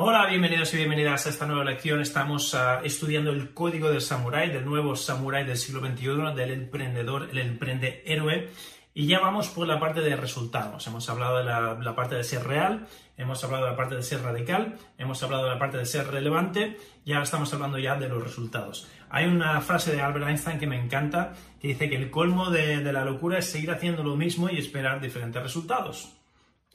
Hola, 0.00 0.26
bienvenidos 0.28 0.72
y 0.74 0.76
bienvenidas 0.76 1.26
a 1.26 1.30
esta 1.30 1.44
nueva 1.44 1.64
lección. 1.64 2.00
Estamos 2.00 2.54
uh, 2.54 2.84
estudiando 2.84 3.32
el 3.32 3.52
código 3.52 3.90
del 3.90 4.00
samurái, 4.00 4.48
del 4.48 4.64
nuevo 4.64 4.94
samurái 4.94 5.44
del 5.44 5.56
siglo 5.56 5.80
XXI, 5.80 6.36
del 6.36 6.52
emprendedor, 6.52 7.28
el 7.32 7.38
emprende 7.38 8.04
héroe. 8.06 8.48
Y 8.94 9.08
ya 9.08 9.18
vamos 9.18 9.48
por 9.48 9.66
la 9.66 9.80
parte 9.80 10.00
de 10.00 10.14
resultados. 10.14 10.86
Hemos 10.86 11.10
hablado 11.10 11.38
de 11.38 11.44
la, 11.44 11.74
la, 11.82 11.96
parte 11.96 12.14
de 12.14 12.22
ser 12.22 12.46
real, 12.46 12.86
hemos 13.16 13.42
hablado 13.42 13.64
de 13.64 13.70
la 13.72 13.76
parte 13.76 13.96
de 13.96 14.04
ser 14.04 14.22
radical, 14.22 14.76
hemos 14.98 15.20
hablado 15.24 15.46
de 15.46 15.50
la 15.50 15.58
parte 15.58 15.78
de 15.78 15.84
ser 15.84 16.06
relevante 16.06 16.76
y 17.04 17.12
ahora 17.12 17.24
estamos 17.24 17.52
hablando 17.52 17.76
ya 17.80 17.96
de 17.96 18.08
los 18.08 18.22
resultados. 18.22 18.88
Hay 19.10 19.26
una 19.26 19.60
frase 19.62 19.90
de 19.90 20.00
Albert 20.00 20.28
Einstein 20.28 20.60
que 20.60 20.68
me 20.68 20.80
encanta 20.80 21.32
que 21.60 21.66
dice 21.66 21.90
que 21.90 21.96
el 21.96 22.12
colmo 22.12 22.50
de, 22.50 22.84
de 22.84 22.92
la 22.92 23.04
locura 23.04 23.38
es 23.38 23.50
seguir 23.50 23.72
haciendo 23.72 24.04
lo 24.04 24.14
mismo 24.14 24.48
y 24.48 24.58
esperar 24.58 25.00
diferentes 25.00 25.42
resultados 25.42 26.17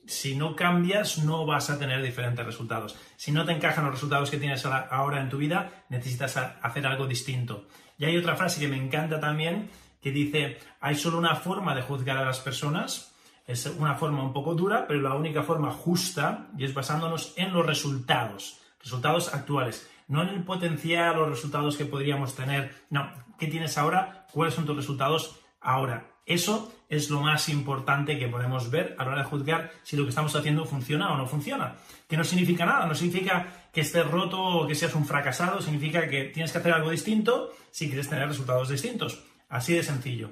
si 0.05 0.35
no 0.35 0.55
cambias, 0.55 1.19
no 1.19 1.45
vas 1.45 1.69
a 1.69 1.79
tener 1.79 2.01
diferentes 2.01 2.45
resultados. 2.45 2.97
Si 3.15 3.31
no 3.31 3.45
te 3.45 3.53
encajan 3.53 3.85
los 3.85 3.93
resultados 3.93 4.29
que 4.29 4.37
tienes 4.37 4.65
ahora 4.65 5.21
en 5.21 5.29
tu 5.29 5.37
vida, 5.37 5.85
necesitas 5.89 6.37
hacer 6.37 6.85
algo 6.85 7.07
distinto. 7.07 7.67
Y 7.97 8.05
hay 8.05 8.17
otra 8.17 8.35
frase 8.35 8.59
que 8.59 8.67
me 8.67 8.77
encanta 8.77 9.19
también, 9.19 9.69
que 10.01 10.11
dice, 10.11 10.59
hay 10.81 10.95
solo 10.95 11.17
una 11.17 11.35
forma 11.35 11.73
de 11.75 11.81
juzgar 11.81 12.17
a 12.17 12.25
las 12.25 12.39
personas, 12.39 13.15
es 13.47 13.65
una 13.65 13.95
forma 13.95 14.23
un 14.23 14.33
poco 14.33 14.55
dura, 14.55 14.85
pero 14.87 15.01
la 15.01 15.15
única 15.15 15.43
forma 15.43 15.71
justa, 15.71 16.47
y 16.57 16.65
es 16.65 16.73
basándonos 16.73 17.33
en 17.37 17.53
los 17.53 17.65
resultados, 17.65 18.59
resultados 18.81 19.33
actuales, 19.33 19.89
no 20.07 20.21
en 20.21 20.29
el 20.29 20.43
potencial 20.43 21.17
o 21.17 21.29
resultados 21.29 21.77
que 21.77 21.85
podríamos 21.85 22.35
tener, 22.35 22.73
no, 22.89 23.09
¿qué 23.39 23.47
tienes 23.47 23.77
ahora? 23.77 24.27
¿Cuáles 24.31 24.53
son 24.53 24.65
tus 24.65 24.75
resultados 24.75 25.39
ahora? 25.61 26.12
Eso 26.25 26.73
es 26.89 27.09
lo 27.09 27.21
más 27.21 27.49
importante 27.49 28.17
que 28.17 28.27
podemos 28.27 28.69
ver 28.69 28.95
a 28.97 29.03
la 29.03 29.11
hora 29.11 29.23
de 29.23 29.29
juzgar 29.29 29.71
si 29.83 29.97
lo 29.97 30.03
que 30.03 30.09
estamos 30.09 30.35
haciendo 30.35 30.65
funciona 30.65 31.11
o 31.11 31.17
no 31.17 31.27
funciona. 31.27 31.75
Que 32.07 32.17
no 32.17 32.23
significa 32.23 32.65
nada, 32.65 32.85
no 32.85 32.95
significa 32.95 33.69
que 33.73 33.81
estés 33.81 34.07
roto 34.09 34.41
o 34.41 34.67
que 34.67 34.75
seas 34.75 34.95
un 34.95 35.05
fracasado, 35.05 35.61
significa 35.61 36.07
que 36.07 36.25
tienes 36.25 36.51
que 36.51 36.59
hacer 36.59 36.71
algo 36.71 36.91
distinto 36.91 37.51
si 37.71 37.87
quieres 37.87 38.09
tener 38.09 38.27
resultados 38.27 38.69
distintos. 38.69 39.23
Así 39.49 39.73
de 39.73 39.83
sencillo. 39.83 40.31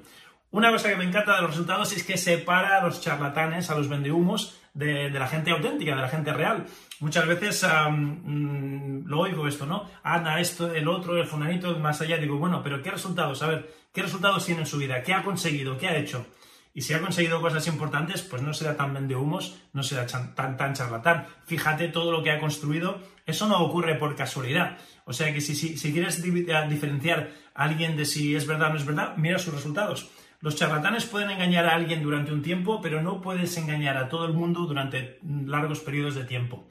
Una 0.52 0.70
cosa 0.70 0.90
que 0.90 0.96
me 0.96 1.04
encanta 1.04 1.34
de 1.34 1.42
los 1.42 1.50
resultados 1.52 1.92
es 1.92 2.04
que 2.04 2.18
separa 2.18 2.78
a 2.78 2.84
los 2.84 3.00
charlatanes, 3.00 3.70
a 3.70 3.74
los 3.74 3.88
vendehumos, 3.88 4.58
de, 4.74 5.10
de 5.10 5.18
la 5.18 5.26
gente 5.26 5.50
auténtica, 5.50 5.96
de 5.96 6.02
la 6.02 6.08
gente 6.08 6.32
real. 6.32 6.66
Muchas 7.00 7.26
veces 7.26 7.66
um, 7.88 9.04
lo 9.06 9.20
oigo 9.20 9.48
esto, 9.48 9.66
¿no? 9.66 9.88
Anda, 10.02 10.40
esto, 10.40 10.72
el 10.72 10.88
otro, 10.88 11.16
el 11.16 11.26
funanito, 11.26 11.78
más 11.78 12.00
allá. 12.00 12.18
Digo, 12.18 12.36
bueno, 12.36 12.62
pero 12.62 12.82
¿qué 12.82 12.90
resultados? 12.90 13.42
A 13.42 13.48
ver, 13.48 13.74
¿qué 13.92 14.02
resultados 14.02 14.44
tiene 14.44 14.60
en 14.60 14.66
su 14.66 14.78
vida? 14.78 15.02
¿Qué 15.02 15.14
ha 15.14 15.22
conseguido? 15.22 15.76
¿Qué 15.78 15.88
ha 15.88 15.96
hecho? 15.96 16.26
Y 16.74 16.82
si 16.82 16.94
ha 16.94 17.00
conseguido 17.00 17.40
cosas 17.40 17.66
importantes, 17.66 18.22
pues 18.22 18.40
no 18.40 18.54
será 18.54 18.76
tan 18.76 18.94
vendehumos, 18.94 19.58
no 19.72 19.82
será 19.82 20.06
tan, 20.06 20.34
tan 20.34 20.74
charlatán. 20.74 21.26
Fíjate 21.44 21.88
todo 21.88 22.12
lo 22.12 22.22
que 22.22 22.30
ha 22.30 22.38
construido. 22.38 22.98
Eso 23.26 23.46
no 23.46 23.58
ocurre 23.60 23.94
por 23.96 24.16
casualidad. 24.16 24.78
O 25.04 25.12
sea 25.12 25.32
que 25.34 25.40
si, 25.40 25.54
si, 25.54 25.76
si 25.76 25.92
quieres 25.92 26.22
diferenciar 26.22 27.30
a 27.54 27.64
alguien 27.64 27.96
de 27.96 28.06
si 28.06 28.34
es 28.34 28.46
verdad 28.46 28.68
o 28.68 28.72
no 28.72 28.78
es 28.78 28.86
verdad, 28.86 29.16
mira 29.16 29.38
sus 29.38 29.52
resultados. 29.52 30.10
Los 30.42 30.56
charlatanes 30.56 31.04
pueden 31.04 31.30
engañar 31.30 31.66
a 31.66 31.76
alguien 31.76 32.02
durante 32.02 32.32
un 32.32 32.42
tiempo, 32.42 32.80
pero 32.82 33.00
no 33.00 33.22
puedes 33.22 33.56
engañar 33.56 33.96
a 33.96 34.08
todo 34.08 34.26
el 34.26 34.32
mundo 34.32 34.62
durante 34.66 35.20
largos 35.22 35.78
periodos 35.78 36.16
de 36.16 36.24
tiempo. 36.24 36.66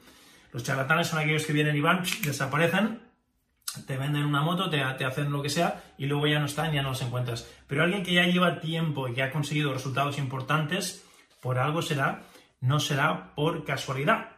Los 0.52 0.62
charlatanes 0.62 1.08
son 1.08 1.20
aquellos 1.20 1.46
que 1.46 1.54
vienen 1.54 1.74
y 1.74 1.80
van, 1.80 2.02
desaparecen, 2.22 3.00
te 3.86 3.96
venden 3.96 4.26
una 4.26 4.42
moto, 4.42 4.68
te, 4.68 4.84
te, 4.98 5.06
hacen 5.06 5.32
lo 5.32 5.40
que 5.40 5.48
sea 5.48 5.82
y 5.96 6.04
luego 6.04 6.26
ya 6.26 6.38
no 6.38 6.44
están, 6.44 6.70
ya 6.72 6.82
no 6.82 6.90
los 6.90 7.00
encuentras. 7.00 7.50
Pero 7.66 7.82
alguien 7.82 8.02
que 8.02 8.12
ya 8.12 8.26
lleva 8.26 8.60
tiempo 8.60 9.08
y 9.08 9.14
que 9.14 9.22
ha 9.22 9.32
conseguido 9.32 9.72
resultados 9.72 10.18
importantes, 10.18 11.06
por 11.40 11.58
algo 11.58 11.80
será, 11.80 12.24
no 12.60 12.78
será 12.78 13.32
por 13.34 13.64
casualidad. 13.64 14.32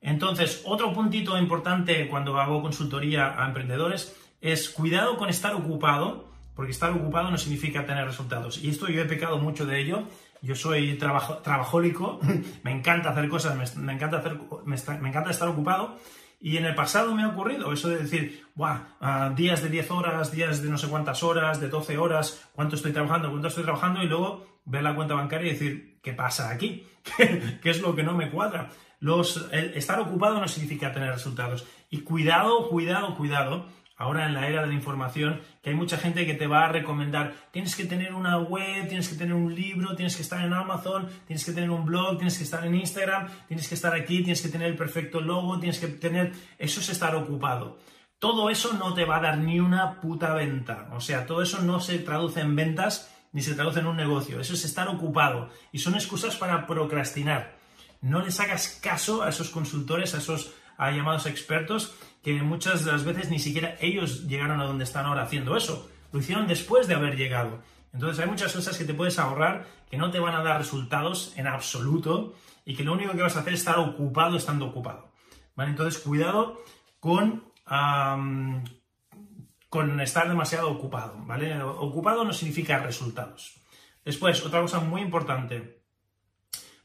Entonces, 0.00 0.62
otro 0.64 0.94
puntito 0.94 1.36
importante 1.36 2.08
cuando 2.08 2.40
hago 2.40 2.62
consultoría 2.62 3.42
a 3.42 3.46
emprendedores 3.46 4.16
es 4.40 4.70
cuidado 4.70 5.18
con 5.18 5.28
estar 5.28 5.54
ocupado 5.54 6.33
porque 6.54 6.72
estar 6.72 6.90
ocupado 6.90 7.30
no 7.30 7.38
significa 7.38 7.84
tener 7.84 8.06
resultados. 8.06 8.62
Y 8.62 8.70
esto 8.70 8.88
yo 8.88 9.02
he 9.02 9.06
pecado 9.06 9.38
mucho 9.38 9.66
de 9.66 9.80
ello. 9.80 10.04
Yo 10.40 10.54
soy 10.54 10.94
trabajo, 10.94 11.38
trabajólico, 11.38 12.20
me 12.62 12.70
encanta 12.70 13.10
hacer 13.10 13.28
cosas, 13.28 13.76
me, 13.76 13.92
encanta, 13.92 14.18
hacer, 14.18 14.38
me, 14.64 14.76
me, 15.00 15.08
encanta 15.08 15.30
estar 15.30 15.48
ocupado. 15.48 15.98
Y 16.40 16.58
en 16.58 16.66
el 16.66 16.74
pasado 16.74 17.14
me 17.14 17.22
ha 17.22 17.28
ocurrido 17.28 17.72
eso 17.72 17.88
de 17.88 17.96
decir, 17.96 18.44
Buah, 18.54 18.80
uh, 19.00 19.34
días 19.34 19.62
de 19.62 19.70
10 19.70 19.90
horas, 19.92 20.30
días 20.30 20.62
de 20.62 20.68
no 20.68 20.76
sé 20.76 20.88
cuántas 20.88 21.22
horas, 21.22 21.60
de 21.60 21.68
12 21.68 21.96
horas, 21.96 22.50
cuánto 22.54 22.76
estoy 22.76 22.92
trabajando, 22.92 23.30
cuánto 23.30 23.48
estoy 23.48 23.64
trabajando, 23.64 24.02
y 24.02 24.06
luego 24.06 24.60
ver 24.66 24.82
la 24.82 24.94
cuenta 24.94 25.14
bancaria 25.14 25.48
y 25.48 25.52
decir, 25.54 26.00
¿qué 26.02 26.12
pasa 26.12 26.50
aquí? 26.50 26.86
¿Qué, 27.62 27.70
es 27.70 27.80
lo 27.80 27.94
que 27.94 28.02
no 28.02 28.12
me 28.12 28.30
cuadra? 28.30 28.68
Los, 29.00 29.48
el 29.52 29.72
estar 29.74 29.98
ocupado 30.00 30.38
no 30.38 30.46
significa 30.46 30.92
tener 30.92 31.12
resultados. 31.12 31.66
Y 31.88 32.00
cuidado, 32.00 32.68
cuidado, 32.68 33.16
cuidado 33.16 33.66
ahora 33.96 34.26
en 34.26 34.34
la 34.34 34.48
era 34.48 34.62
de 34.62 34.68
la 34.68 34.74
información, 34.74 35.40
que 35.62 35.70
hay 35.70 35.76
mucha 35.76 35.96
gente 35.96 36.26
que 36.26 36.34
te 36.34 36.46
va 36.46 36.64
a 36.64 36.68
recomendar, 36.68 37.34
tienes 37.52 37.76
que 37.76 37.84
tener 37.84 38.14
una 38.14 38.38
web, 38.38 38.88
tienes 38.88 39.08
que 39.08 39.16
tener 39.16 39.34
un 39.34 39.54
libro, 39.54 39.94
tienes 39.94 40.16
que 40.16 40.22
estar 40.22 40.44
en 40.44 40.52
Amazon, 40.52 41.08
tienes 41.26 41.44
que 41.44 41.52
tener 41.52 41.70
un 41.70 41.84
blog, 41.84 42.16
tienes 42.16 42.36
que 42.36 42.44
estar 42.44 42.64
en 42.66 42.74
Instagram, 42.74 43.28
tienes 43.46 43.68
que 43.68 43.74
estar 43.74 43.94
aquí, 43.94 44.18
tienes 44.18 44.42
que 44.42 44.48
tener 44.48 44.68
el 44.68 44.76
perfecto 44.76 45.20
logo, 45.20 45.58
tienes 45.58 45.78
que 45.78 45.88
tener... 45.88 46.32
Eso 46.58 46.80
es 46.80 46.88
estar 46.88 47.14
ocupado. 47.14 47.78
Todo 48.18 48.50
eso 48.50 48.72
no 48.72 48.94
te 48.94 49.04
va 49.04 49.18
a 49.18 49.20
dar 49.20 49.38
ni 49.38 49.60
una 49.60 50.00
puta 50.00 50.34
venta. 50.34 50.88
O 50.92 51.00
sea, 51.00 51.26
todo 51.26 51.42
eso 51.42 51.62
no 51.62 51.80
se 51.80 51.98
traduce 51.98 52.40
en 52.40 52.56
ventas 52.56 53.14
ni 53.32 53.42
se 53.42 53.54
traduce 53.54 53.80
en 53.80 53.86
un 53.86 53.96
negocio. 53.96 54.40
Eso 54.40 54.54
es 54.54 54.64
estar 54.64 54.88
ocupado. 54.88 55.50
Y 55.72 55.78
son 55.78 55.94
excusas 55.94 56.36
para 56.36 56.66
procrastinar. 56.66 57.56
No 58.00 58.24
les 58.24 58.38
hagas 58.40 58.78
caso 58.82 59.22
a 59.22 59.28
esos 59.28 59.50
consultores, 59.50 60.14
a 60.14 60.18
esos 60.18 60.54
llamados 60.78 61.26
expertos 61.26 61.94
que 62.24 62.42
muchas 62.42 62.84
de 62.84 62.92
las 62.92 63.04
veces 63.04 63.30
ni 63.30 63.38
siquiera 63.38 63.76
ellos 63.80 64.26
llegaron 64.26 64.58
a 64.60 64.64
donde 64.64 64.84
están 64.84 65.04
ahora 65.04 65.22
haciendo 65.24 65.56
eso. 65.56 65.90
Lo 66.10 66.20
hicieron 66.20 66.46
después 66.46 66.88
de 66.88 66.94
haber 66.94 67.16
llegado. 67.16 67.62
Entonces 67.92 68.18
hay 68.18 68.30
muchas 68.30 68.52
cosas 68.52 68.78
que 68.78 68.84
te 68.84 68.94
puedes 68.94 69.18
ahorrar 69.18 69.66
que 69.90 69.98
no 69.98 70.10
te 70.10 70.18
van 70.18 70.34
a 70.34 70.42
dar 70.42 70.56
resultados 70.58 71.34
en 71.36 71.46
absoluto 71.46 72.34
y 72.64 72.74
que 72.74 72.82
lo 72.82 72.94
único 72.94 73.12
que 73.12 73.22
vas 73.22 73.36
a 73.36 73.40
hacer 73.40 73.52
es 73.52 73.60
estar 73.60 73.78
ocupado 73.78 74.38
estando 74.38 74.64
ocupado. 74.64 75.12
¿Vale? 75.54 75.70
Entonces 75.70 76.02
cuidado 76.02 76.64
con, 76.98 77.44
con 79.68 80.00
estar 80.00 80.26
demasiado 80.26 80.70
ocupado. 80.70 81.16
¿vale? 81.26 81.62
Ocupado 81.62 82.24
no 82.24 82.32
significa 82.32 82.78
resultados. 82.78 83.60
Después, 84.02 84.44
otra 84.44 84.62
cosa 84.62 84.80
muy 84.80 85.02
importante. 85.02 85.83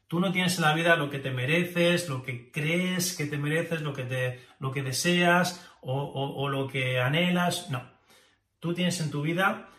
Tú 0.10 0.20
no 0.20 0.32
tienes 0.32 0.58
en 0.58 0.64
la 0.64 0.74
vida 0.74 0.96
lo 0.96 1.12
que 1.12 1.20
te 1.20 1.30
mereces, 1.30 2.10
lo 2.10 2.24
que 2.24 2.52
crees 2.52 3.16
que 3.16 3.28
te 3.28 3.38
mereces, 3.38 3.84
lo 3.84 3.94
que, 3.94 4.06
te, 4.06 4.40
lo 4.58 4.72
que 4.72 4.82
deseas 4.82 5.64
o, 5.82 6.02
o, 6.02 6.50
lo 6.50 6.68
que 6.68 7.00
anhelas. 7.00 7.70
No. 7.70 7.84
Tú 8.60 8.74
tienes 8.74 9.00
en 9.02 9.12
tu 9.12 9.22
vida 9.22 9.70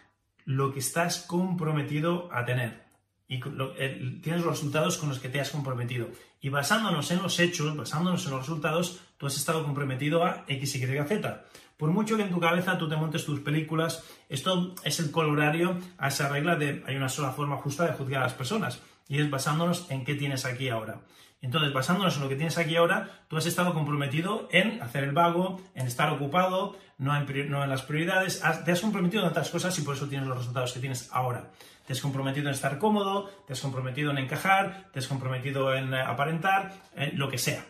lo 0.44 0.72
que 0.72 0.78
estás 0.78 1.22
comprometido 1.22 2.28
a 2.32 2.44
tener. 2.44 2.84
Y 3.26 3.40
tienes 4.20 4.42
los 4.42 4.52
resultados 4.52 4.98
con 4.98 5.08
los 5.08 5.18
que 5.18 5.28
te 5.28 5.40
has 5.40 5.50
comprometido. 5.50 6.06
Y 6.40 6.48
basándonos 6.48 7.10
en 7.10 7.22
los 7.22 7.40
hechos, 7.40 7.76
basándonos 7.76 8.24
en 8.24 8.30
los 8.30 8.40
resultados, 8.42 9.00
tú 9.18 9.26
has 9.26 9.36
estado 9.36 9.64
comprometido 9.64 10.24
a 10.24 10.44
X, 10.46 10.76
Y, 10.76 10.86
Z. 10.86 11.44
Por 11.76 11.90
mucho 11.90 12.16
que 12.16 12.22
en 12.22 12.30
tu 12.30 12.38
cabeza 12.38 12.78
tú 12.78 12.88
te 12.88 12.94
montes 12.94 13.24
tus 13.24 13.40
películas, 13.40 14.04
esto 14.28 14.76
es 14.84 15.00
el 15.00 15.10
colorario 15.10 15.76
a 15.98 16.06
esa 16.06 16.28
regla 16.28 16.54
de 16.54 16.84
hay 16.86 16.94
una 16.94 17.08
sola 17.08 17.32
forma 17.32 17.56
justa 17.56 17.84
de 17.84 17.94
juzgar 17.94 18.20
a 18.20 18.26
las 18.26 18.34
personas 18.34 18.80
y 19.10 19.20
es 19.20 19.28
basándonos 19.28 19.90
en 19.90 20.04
qué 20.04 20.14
tienes 20.14 20.46
aquí 20.46 20.68
ahora. 20.68 21.00
Entonces, 21.42 21.72
basándonos 21.72 22.16
en 22.16 22.22
lo 22.22 22.28
que 22.28 22.36
tienes 22.36 22.56
aquí 22.58 22.76
ahora, 22.76 23.24
tú 23.28 23.36
has 23.36 23.44
estado 23.44 23.74
comprometido 23.74 24.48
en 24.52 24.80
hacer 24.82 25.02
el 25.02 25.10
vago, 25.10 25.60
en 25.74 25.88
estar 25.88 26.10
ocupado, 26.10 26.76
no 26.96 27.16
en, 27.16 27.50
las 27.68 27.82
prioridades, 27.82 28.40
te 28.64 28.70
has 28.70 28.80
comprometido 28.80 29.24
en 29.24 29.30
otras 29.30 29.50
cosas 29.50 29.76
y 29.78 29.82
por 29.82 29.96
eso 29.96 30.06
tienes 30.06 30.28
los 30.28 30.38
resultados 30.38 30.72
que 30.72 30.78
tienes 30.78 31.08
ahora. 31.10 31.50
Te 31.86 31.92
has 31.92 32.00
comprometido 32.00 32.46
en 32.48 32.54
estar 32.54 32.78
cómodo, 32.78 33.28
te 33.48 33.54
has 33.54 33.60
comprometido 33.60 34.12
en 34.12 34.18
encajar, 34.18 34.90
te 34.92 35.00
has 35.00 35.08
comprometido 35.08 35.74
en 35.74 35.92
eh, 35.92 36.00
aparentar, 36.00 36.72
eh, 36.94 37.10
lo 37.14 37.28
que 37.28 37.38
sea. 37.38 37.64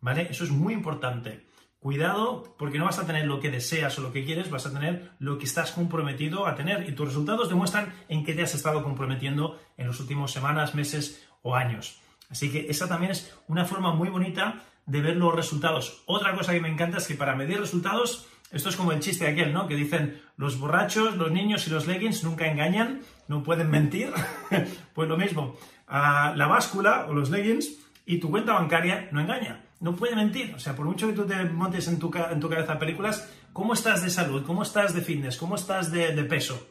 ¿Vale? 0.00 0.28
Eso 0.30 0.44
es 0.44 0.50
muy 0.50 0.72
importante. 0.72 1.44
Cuidado 1.86 2.42
porque 2.58 2.80
no 2.80 2.86
vas 2.86 2.98
a 2.98 3.06
tener 3.06 3.26
lo 3.26 3.38
que 3.38 3.48
deseas 3.48 3.96
o 3.96 4.02
lo 4.02 4.12
que 4.12 4.24
quieres, 4.24 4.50
vas 4.50 4.66
a 4.66 4.72
tener 4.72 5.12
lo 5.20 5.38
que 5.38 5.44
estás 5.44 5.70
comprometido 5.70 6.48
a 6.48 6.56
tener 6.56 6.88
y 6.88 6.92
tus 6.96 7.06
resultados 7.06 7.48
demuestran 7.48 7.94
en 8.08 8.24
qué 8.24 8.34
te 8.34 8.42
has 8.42 8.56
estado 8.56 8.82
comprometiendo 8.82 9.56
en 9.76 9.86
las 9.86 10.00
últimas 10.00 10.32
semanas, 10.32 10.74
meses 10.74 11.24
o 11.42 11.54
años. 11.54 12.00
Así 12.28 12.50
que 12.50 12.66
esa 12.68 12.88
también 12.88 13.12
es 13.12 13.32
una 13.46 13.66
forma 13.66 13.94
muy 13.94 14.08
bonita 14.08 14.64
de 14.84 15.00
ver 15.00 15.16
los 15.16 15.32
resultados. 15.32 16.02
Otra 16.06 16.34
cosa 16.34 16.52
que 16.52 16.60
me 16.60 16.68
encanta 16.68 16.98
es 16.98 17.06
que 17.06 17.14
para 17.14 17.36
medir 17.36 17.60
resultados, 17.60 18.26
esto 18.50 18.68
es 18.68 18.74
como 18.74 18.90
el 18.90 18.98
chiste 18.98 19.28
aquel, 19.28 19.52
¿no? 19.52 19.68
Que 19.68 19.76
dicen, 19.76 20.20
los 20.36 20.58
borrachos, 20.58 21.16
los 21.16 21.30
niños 21.30 21.68
y 21.68 21.70
los 21.70 21.86
leggings 21.86 22.24
nunca 22.24 22.48
engañan, 22.48 23.02
no 23.28 23.44
pueden 23.44 23.70
mentir. 23.70 24.12
pues 24.92 25.08
lo 25.08 25.16
mismo, 25.16 25.54
la 25.88 26.48
báscula 26.48 27.06
o 27.08 27.14
los 27.14 27.30
leggings 27.30 27.78
y 28.04 28.18
tu 28.18 28.28
cuenta 28.28 28.54
bancaria 28.54 29.08
no 29.12 29.20
engaña, 29.20 29.65
no 29.86 29.94
puede 29.94 30.16
mentir. 30.16 30.52
O 30.52 30.58
sea, 30.58 30.74
por 30.74 30.84
mucho 30.84 31.06
que 31.06 31.12
tú 31.12 31.24
te 31.24 31.44
montes 31.44 31.86
en 31.86 32.00
tu, 32.00 32.10
en 32.12 32.40
tu 32.40 32.48
cabeza 32.48 32.76
películas, 32.76 33.30
¿cómo 33.52 33.72
estás 33.72 34.02
de 34.02 34.10
salud? 34.10 34.44
¿Cómo 34.44 34.64
estás 34.64 34.92
de 34.94 35.00
fitness? 35.00 35.36
¿Cómo 35.36 35.54
estás 35.54 35.92
de, 35.92 36.12
peso? 36.24 36.68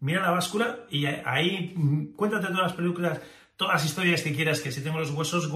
Mira 0.00 0.20
la 0.20 0.32
báscula 0.32 0.80
y 0.90 1.06
ahí 1.06 1.72
mm, 1.76 2.16
cuéntate 2.16 2.48
todas 2.48 2.62
las 2.62 2.72
películas 2.72 3.20
todas 3.56 3.74
las 3.74 3.86
historias 3.86 4.20
que 4.20 4.34
quieras, 4.34 4.60
que 4.60 4.70
si 4.70 4.82
tengo 4.82 4.98
los 4.98 5.12
huesos, 5.12 5.50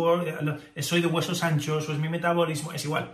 eh, 0.74 0.82
soy 0.82 1.02
de 1.02 1.06
huesos 1.06 1.42
anchos 1.42 1.86
o 1.86 1.92
es 1.92 1.98
mi 1.98 2.08
metabolismo, 2.08 2.72
es 2.72 2.84
igual. 2.84 3.12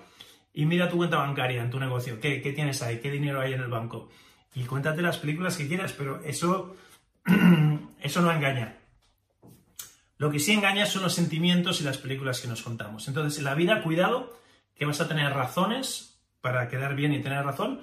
Y 0.55 0.65
mira 0.65 0.89
tu 0.89 0.99
cuenta 0.99 1.17
bancaria 1.17 1.61
en 1.61 1.71
tu 1.71 1.81
negocio, 1.81 2.21
¿qué, 2.21 2.39
tienes 2.55 2.83
ahí? 2.83 3.01
¿Qué 3.01 3.11
dinero 3.11 3.41
hay 3.41 3.55
en 3.55 3.63
el 3.63 3.69
banco? 3.69 4.11
Y 4.55 4.63
cuéntate 4.65 5.03
las 5.03 5.19
películas 5.19 5.57
que 5.57 5.67
quieras, 5.67 5.93
pero 5.93 6.23
eso, 6.23 6.77
eso 8.01 8.21
no 8.21 8.31
engaña. 8.31 8.76
Lo 10.19 10.31
que 10.31 10.39
sí 10.39 10.53
engaña 10.53 10.87
son 10.87 11.03
los 11.03 11.15
sentimientos 11.15 11.81
y 11.81 11.85
las 11.85 11.99
películas 11.99 12.41
que 12.41 12.49
nos 12.49 12.63
contamos. 12.63 13.07
Entonces, 13.09 13.39
en 13.39 13.45
la 13.45 13.55
vida, 13.55 13.83
cuidado, 13.83 14.35
que 14.75 14.87
vas 14.87 15.01
a 15.01 15.09
tener 15.09 15.33
razones 15.33 16.19
para 16.41 16.69
quedar 16.69 16.95
bien 16.95 17.13
y 17.13 17.21
tener 17.21 17.45
razón, 17.45 17.83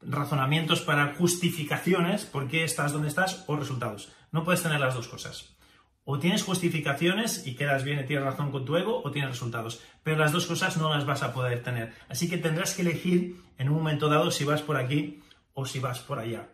razonamientos 0.00 0.80
para 0.80 1.14
justificaciones, 1.14 2.24
por 2.24 2.48
qué 2.48 2.64
estás 2.64 2.92
donde 2.92 3.08
estás, 3.08 3.44
o 3.46 3.56
resultados. 3.56 4.12
No 4.32 4.44
puedes 4.44 4.62
tener 4.62 4.80
las 4.80 4.94
dos 4.94 5.08
cosas. 5.08 5.56
O 6.04 6.18
tienes 6.18 6.42
justificaciones 6.42 7.46
y 7.46 7.54
quedas 7.54 7.84
bien 7.84 8.00
y 8.00 8.04
tienes 8.04 8.24
razón 8.24 8.50
con 8.50 8.64
tu 8.64 8.76
ego, 8.76 9.02
o 9.02 9.10
tienes 9.10 9.30
resultados. 9.30 9.82
Pero 10.02 10.18
las 10.18 10.32
dos 10.32 10.46
cosas 10.46 10.76
no 10.76 10.92
las 10.94 11.06
vas 11.06 11.22
a 11.22 11.32
poder 11.32 11.62
tener. 11.62 11.92
Así 12.08 12.28
que 12.28 12.38
tendrás 12.38 12.74
que 12.74 12.82
elegir 12.82 13.36
en 13.58 13.68
un 13.68 13.76
momento 13.76 14.08
dado 14.08 14.30
si 14.30 14.44
vas 14.44 14.62
por 14.62 14.76
aquí 14.76 15.22
o 15.52 15.66
si 15.66 15.80
vas 15.80 16.00
por 16.00 16.18
allá. 16.18 16.48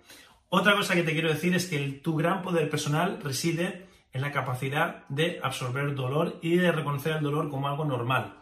Otra 0.49 0.77
cosa 0.77 0.95
que 0.95 1.03
te 1.03 1.13
quiero 1.13 1.29
decir 1.29 1.55
es 1.55 1.67
que 1.67 1.79
tu 2.03 2.17
gran 2.17 2.43
poder 2.43 2.69
personal 2.69 3.21
reside 3.23 3.90
en 4.13 4.21
la 4.21 4.33
capacidad 4.33 5.07
de 5.09 5.41
absorber 5.43 5.95
dolor 5.95 6.39
y 6.43 6.57
de 6.57 6.73
reconocer 6.73 7.17
el 7.17 7.23
dolor 7.23 7.51
como 7.51 7.69
algo 7.69 7.85
normal. 7.85 8.37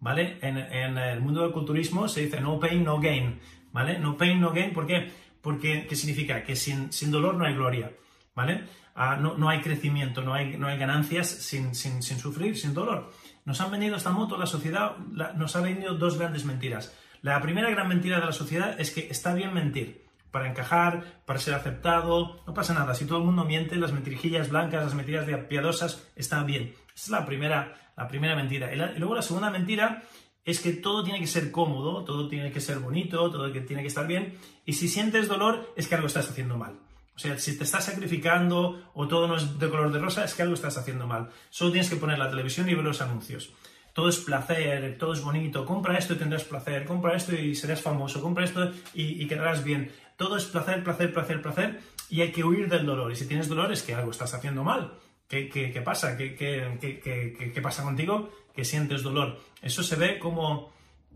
¿Vale? 0.00 0.38
En, 0.42 0.56
el 0.96 1.20
mundo 1.20 1.42
del 1.42 1.50
culturismo 1.50 2.06
se 2.06 2.22
dice 2.22 2.40
no 2.40 2.60
pain, 2.60 2.84
no 2.84 3.00
gain. 3.00 3.40
¿Vale? 3.72 3.98
No 3.98 4.16
pain, 4.16 4.40
no 4.40 4.52
gain. 4.52 4.72
¿Por 4.72 4.86
qué? 4.86 5.10
Porque 5.42 5.86
¿qué 5.88 5.96
significa? 5.96 6.42
Que 6.44 6.54
sin, 6.54 6.92
sin 6.92 7.10
dolor 7.10 7.34
no 7.34 7.44
hay 7.44 7.54
gloria. 7.54 7.92
¿Vale? 8.34 8.64
Ah, 9.00 9.16
no, 9.16 9.48
hay 9.48 9.60
crecimiento, 9.60 10.22
no 10.22 10.34
hay, 10.34 10.56
no 10.56 10.66
hay 10.66 10.76
ganancias 10.76 11.28
sin, 11.28 11.72
sufrir, 11.72 12.58
sin 12.58 12.74
dolor. 12.74 13.12
Nos 13.44 13.60
han 13.60 13.70
venido 13.70 13.94
esta 13.94 14.10
moto, 14.10 14.36
la 14.36 14.46
sociedad 14.46 14.96
nos 14.96 15.54
ha 15.54 15.60
venido 15.60 15.94
dos 15.94 16.18
grandes 16.18 16.44
mentiras. 16.44 16.92
La 17.22 17.40
primera 17.40 17.70
gran 17.70 17.86
mentira 17.86 18.18
de 18.18 18.26
la 18.26 18.32
sociedad 18.32 18.74
es 18.80 18.90
que 18.90 19.06
está 19.08 19.34
bien 19.34 19.54
mentir, 19.54 20.04
para 20.30 20.48
encajar, 20.48 21.22
para 21.24 21.38
ser 21.38 21.54
aceptado, 21.54 22.40
no 22.46 22.54
pasa 22.54 22.74
nada. 22.74 22.94
Si 22.94 23.04
todo 23.04 23.18
el 23.18 23.24
mundo 23.24 23.44
miente, 23.44 23.76
las 23.76 23.92
mentirijillas 23.92 24.50
blancas, 24.50 24.84
las 24.84 24.94
mentiras 24.94 25.26
piadosas, 25.48 26.06
están 26.16 26.46
bien. 26.46 26.74
Esa 26.94 27.04
es 27.04 27.10
la 27.10 27.26
primera, 27.26 27.92
la 27.96 28.08
primera 28.08 28.36
mentira. 28.36 28.72
Y, 28.72 28.98
luego 28.98 29.14
la 29.14 29.22
segunda 29.22 29.50
mentira 29.50 30.02
es 30.44 30.60
que 30.60 30.72
todo 30.72 31.04
tiene 31.04 31.20
que 31.20 31.26
ser 31.26 31.50
cómodo, 31.50 32.04
todo 32.04 32.28
tiene 32.28 32.50
que 32.50 32.60
ser 32.60 32.78
bonito, 32.78 33.30
todo 33.30 33.50
tiene 33.52 33.82
que 33.82 33.88
estar 33.88 34.06
bien. 34.06 34.38
Y 34.64 34.74
si 34.74 34.88
sientes 34.88 35.28
dolor, 35.28 35.72
es 35.76 35.88
que 35.88 35.94
algo 35.94 36.06
estás 36.06 36.30
haciendo 36.30 36.56
mal. 36.56 36.78
O 37.18 37.20
sea, 37.20 37.36
si 37.36 37.58
te 37.58 37.64
estás 37.64 37.84
sacrificando 37.84 38.90
o 38.94 39.08
todo 39.08 39.26
no 39.26 39.36
es 39.36 39.58
de 39.58 39.68
color 39.68 39.90
de 39.90 39.98
rosa, 39.98 40.24
es 40.24 40.34
que 40.34 40.42
algo 40.42 40.54
estás 40.54 40.78
haciendo 40.78 41.04
mal. 41.06 41.30
Solo 41.50 41.72
tienes 41.72 41.90
que 41.90 41.96
poner 41.96 42.16
la 42.16 42.30
televisión 42.30 42.68
y 42.68 42.74
ver 42.74 42.84
los 42.84 43.00
anuncios. 43.00 43.52
Todo 43.92 44.08
es 44.08 44.18
placer, 44.18 44.96
todo 44.96 45.12
es 45.12 45.20
bonito. 45.20 45.66
Compra 45.66 45.98
esto 45.98 46.14
y 46.14 46.16
tendrás 46.16 46.44
placer. 46.44 46.84
Compra 46.84 47.16
esto 47.16 47.34
y 47.34 47.56
serás 47.56 47.82
famoso. 47.82 48.22
Compra 48.22 48.44
esto 48.44 48.70
y, 48.94 49.26
quedarás 49.26 49.64
bien. 49.64 49.90
Todo 50.18 50.36
es 50.36 50.44
placer, 50.46 50.82
placer, 50.82 51.14
placer, 51.14 51.40
placer. 51.40 51.80
Y 52.10 52.22
hay 52.22 52.32
que 52.32 52.42
huir 52.42 52.68
del 52.68 52.84
dolor. 52.84 53.12
Y 53.12 53.16
si 53.16 53.26
tienes 53.26 53.48
dolor 53.48 53.72
es 53.72 53.82
que 53.82 53.94
algo 53.94 54.10
estás 54.10 54.34
haciendo 54.34 54.64
mal. 54.64 54.92
¿Qué, 55.28 55.82
pasa? 55.84 56.16
¿Qué, 56.16 56.34
¿Qué, 56.34 57.60
pasa 57.62 57.84
contigo? 57.84 58.28
Que 58.52 58.64
sientes 58.64 59.04
dolor. 59.04 59.38
Eso 59.62 59.82
se 59.82 59.94
ve 59.94 60.18
como, 60.18 60.72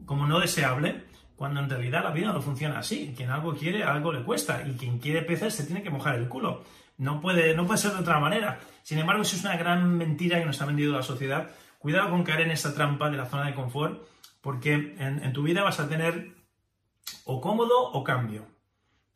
como 0.06 0.26
no 0.26 0.38
deseable 0.38 1.02
cuando 1.34 1.58
en 1.58 1.68
realidad 1.68 2.04
la 2.04 2.12
vida 2.12 2.32
no 2.32 2.40
funciona 2.40 2.78
así. 2.78 3.12
Quien 3.16 3.30
algo 3.30 3.56
quiere, 3.56 3.82
algo 3.82 4.12
le 4.12 4.22
cuesta. 4.22 4.62
Y 4.64 4.76
quien 4.76 5.00
quiere 5.00 5.22
peces 5.22 5.54
se 5.54 5.64
tiene 5.64 5.82
que 5.82 5.90
mojar 5.90 6.14
el 6.14 6.28
culo. 6.28 6.62
No 6.98 7.20
puede, 7.20 7.56
no 7.56 7.66
puede 7.66 7.78
ser 7.78 7.90
de 7.90 7.98
otra 7.98 8.20
manera. 8.20 8.60
Sin 8.84 8.98
embargo, 8.98 9.22
eso 9.22 9.34
es 9.34 9.42
una 9.42 9.56
gran 9.56 9.98
mentira 9.98 10.38
que 10.38 10.46
nos 10.46 10.62
ha 10.62 10.66
vendido 10.66 10.92
la 10.92 11.02
sociedad. 11.02 11.50
Cuidado 11.80 12.10
con 12.10 12.22
caer 12.22 12.42
en 12.42 12.52
esa 12.52 12.72
trampa 12.72 13.10
de 13.10 13.16
la 13.16 13.26
zona 13.26 13.46
de 13.46 13.54
confort, 13.56 14.06
porque 14.40 14.94
en, 14.98 15.32
tu 15.32 15.42
vida 15.42 15.64
vas 15.64 15.80
a 15.80 15.88
tener 15.88 16.30
o 17.24 17.40
cómodo 17.40 17.90
o 17.90 18.04
cambio. 18.04 18.46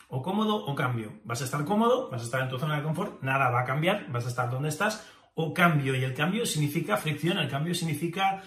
O 0.09 0.23
cómodo 0.23 0.65
o 0.65 0.75
cambio. 0.75 1.21
Vas 1.25 1.43
a 1.43 1.45
estar 1.45 1.65
cómodo, 1.65 2.11
vas 2.11 2.23
a 2.23 2.25
estar 2.25 2.43
en 2.43 2.49
tu 2.49 2.59
zona 2.59 2.77
de 2.77 2.83
confort, 2.83 3.23
nada 3.23 3.51
va 3.51 3.63
a 3.63 3.65
cambiar, 3.65 4.11
vas 4.11 4.25
a 4.27 4.29
estar 4.29 4.51
donde 4.51 4.69
estás, 4.69 5.07
o 5.35 5.53
cambio. 5.53 5.95
Y 5.95 6.05
el 6.05 6.15
cambio 6.15 6.47
significa 6.47 6.97
fricción, 6.97 7.39
el 7.39 7.49
cambio 7.49 7.75
significa 7.75 8.43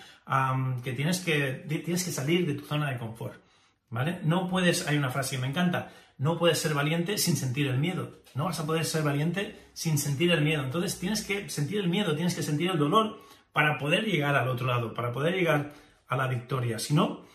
que, 0.84 0.94
tienes 0.94 1.20
que 1.20 1.66
tienes 1.68 2.04
que 2.04 2.12
salir 2.12 2.46
de 2.46 2.54
tu 2.54 2.66
zona 2.66 2.90
de 2.92 2.98
confort. 2.98 3.42
¿Vale? 3.90 4.20
No 4.24 4.48
puedes, 4.48 4.88
hay 4.88 4.98
una 4.98 5.10
frase 5.10 5.36
que 5.36 5.42
me 5.42 5.48
encanta, 5.48 5.92
no 6.20 6.38
puedes 6.38 6.60
ser 6.60 6.74
valiente 6.74 7.18
sin 7.18 7.36
sentir 7.36 7.68
el 7.68 7.80
miedo. 7.80 8.20
No 8.36 8.46
vas 8.46 8.60
a 8.60 8.66
poder 8.66 8.86
ser 8.86 9.04
valiente 9.04 9.70
sin 9.74 9.98
sentir 9.98 10.32
el 10.32 10.42
miedo. 10.42 10.64
Entonces 10.64 11.00
tienes 11.00 11.24
que 11.24 11.50
sentir 11.50 11.80
el 11.80 11.90
miedo, 11.90 12.16
tienes 12.16 12.36
que 12.36 12.44
sentir 12.44 12.70
el 12.70 12.78
dolor 12.78 13.20
para 13.52 13.78
poder 13.78 14.04
llegar 14.04 14.36
al 14.36 14.48
otro 14.48 14.68
lado, 14.68 14.94
para 14.94 15.12
poder 15.12 15.34
llegar 15.34 15.72
a 16.08 16.18
la 16.18 16.28
victoria. 16.28 16.78
Si 16.78 16.94
no, 16.94 17.26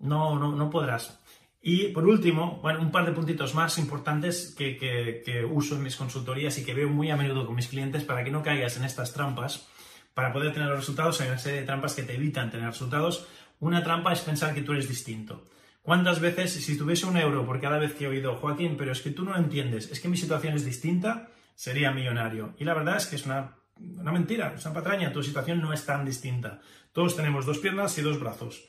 no, 0.00 0.36
no, 0.36 0.70
podrás. 0.70 1.20
Y 1.66 1.88
por 1.88 2.06
último, 2.06 2.58
bueno, 2.60 2.82
un 2.82 2.90
par 2.90 3.06
de 3.06 3.12
puntitos 3.12 3.54
más 3.54 3.78
importantes 3.78 4.54
que, 4.54 4.76
que, 4.76 5.44
uso 5.46 5.76
en 5.76 5.82
mis 5.82 5.96
consultorías 5.96 6.58
y 6.58 6.64
que 6.64 6.74
veo 6.74 6.90
muy 6.90 7.10
a 7.10 7.16
menudo 7.16 7.46
con 7.46 7.56
mis 7.56 7.68
clientes 7.68 8.04
para 8.04 8.22
que 8.22 8.30
no 8.30 8.42
caigas 8.42 8.76
en 8.76 8.84
estas 8.84 9.14
trampas. 9.14 9.66
Para 10.12 10.30
poder 10.30 10.52
tener 10.52 10.68
los 10.68 10.80
resultados 10.80 11.22
hay 11.22 11.28
una 11.28 11.38
serie 11.38 11.60
de 11.60 11.66
trampas 11.66 11.94
que 11.94 12.02
te 12.02 12.16
evitan 12.16 12.50
tener 12.50 12.66
resultados. 12.66 13.26
Una 13.60 13.82
trampa 13.82 14.12
es 14.12 14.20
pensar 14.20 14.52
que 14.52 14.60
tú 14.60 14.72
eres 14.72 14.90
distinto. 14.90 15.46
¿Cuántas 15.80 16.20
veces, 16.20 16.52
si 16.52 16.76
tuviese 16.76 17.06
un 17.06 17.16
euro 17.16 17.46
por 17.46 17.58
cada 17.62 17.78
vez 17.78 17.94
que 17.94 18.04
he 18.04 18.08
oído, 18.08 18.36
Joaquín, 18.36 18.76
pero 18.76 18.92
es 18.92 19.00
que 19.00 19.12
tú 19.12 19.24
no 19.24 19.34
entiendes, 19.34 19.90
es 19.90 20.00
que 20.00 20.08
mi 20.10 20.18
situación 20.18 20.54
es 20.54 20.66
distinta, 20.66 21.30
sería 21.54 21.92
millonario? 21.92 22.54
Y 22.58 22.64
la 22.64 22.74
verdad 22.74 22.98
es 22.98 23.06
que 23.06 23.16
es 23.16 23.24
una, 23.24 23.56
mentira, 23.78 24.52
es 24.54 24.66
una 24.66 24.74
patraña, 24.74 25.14
tu 25.14 25.22
situación 25.22 25.62
no 25.62 25.72
es 25.72 25.86
tan 25.86 26.04
distinta. 26.04 26.60
Todos 26.92 27.16
tenemos 27.16 27.46
dos 27.46 27.58
piernas 27.58 27.96
y 27.96 28.02
dos 28.02 28.20
brazos. 28.20 28.64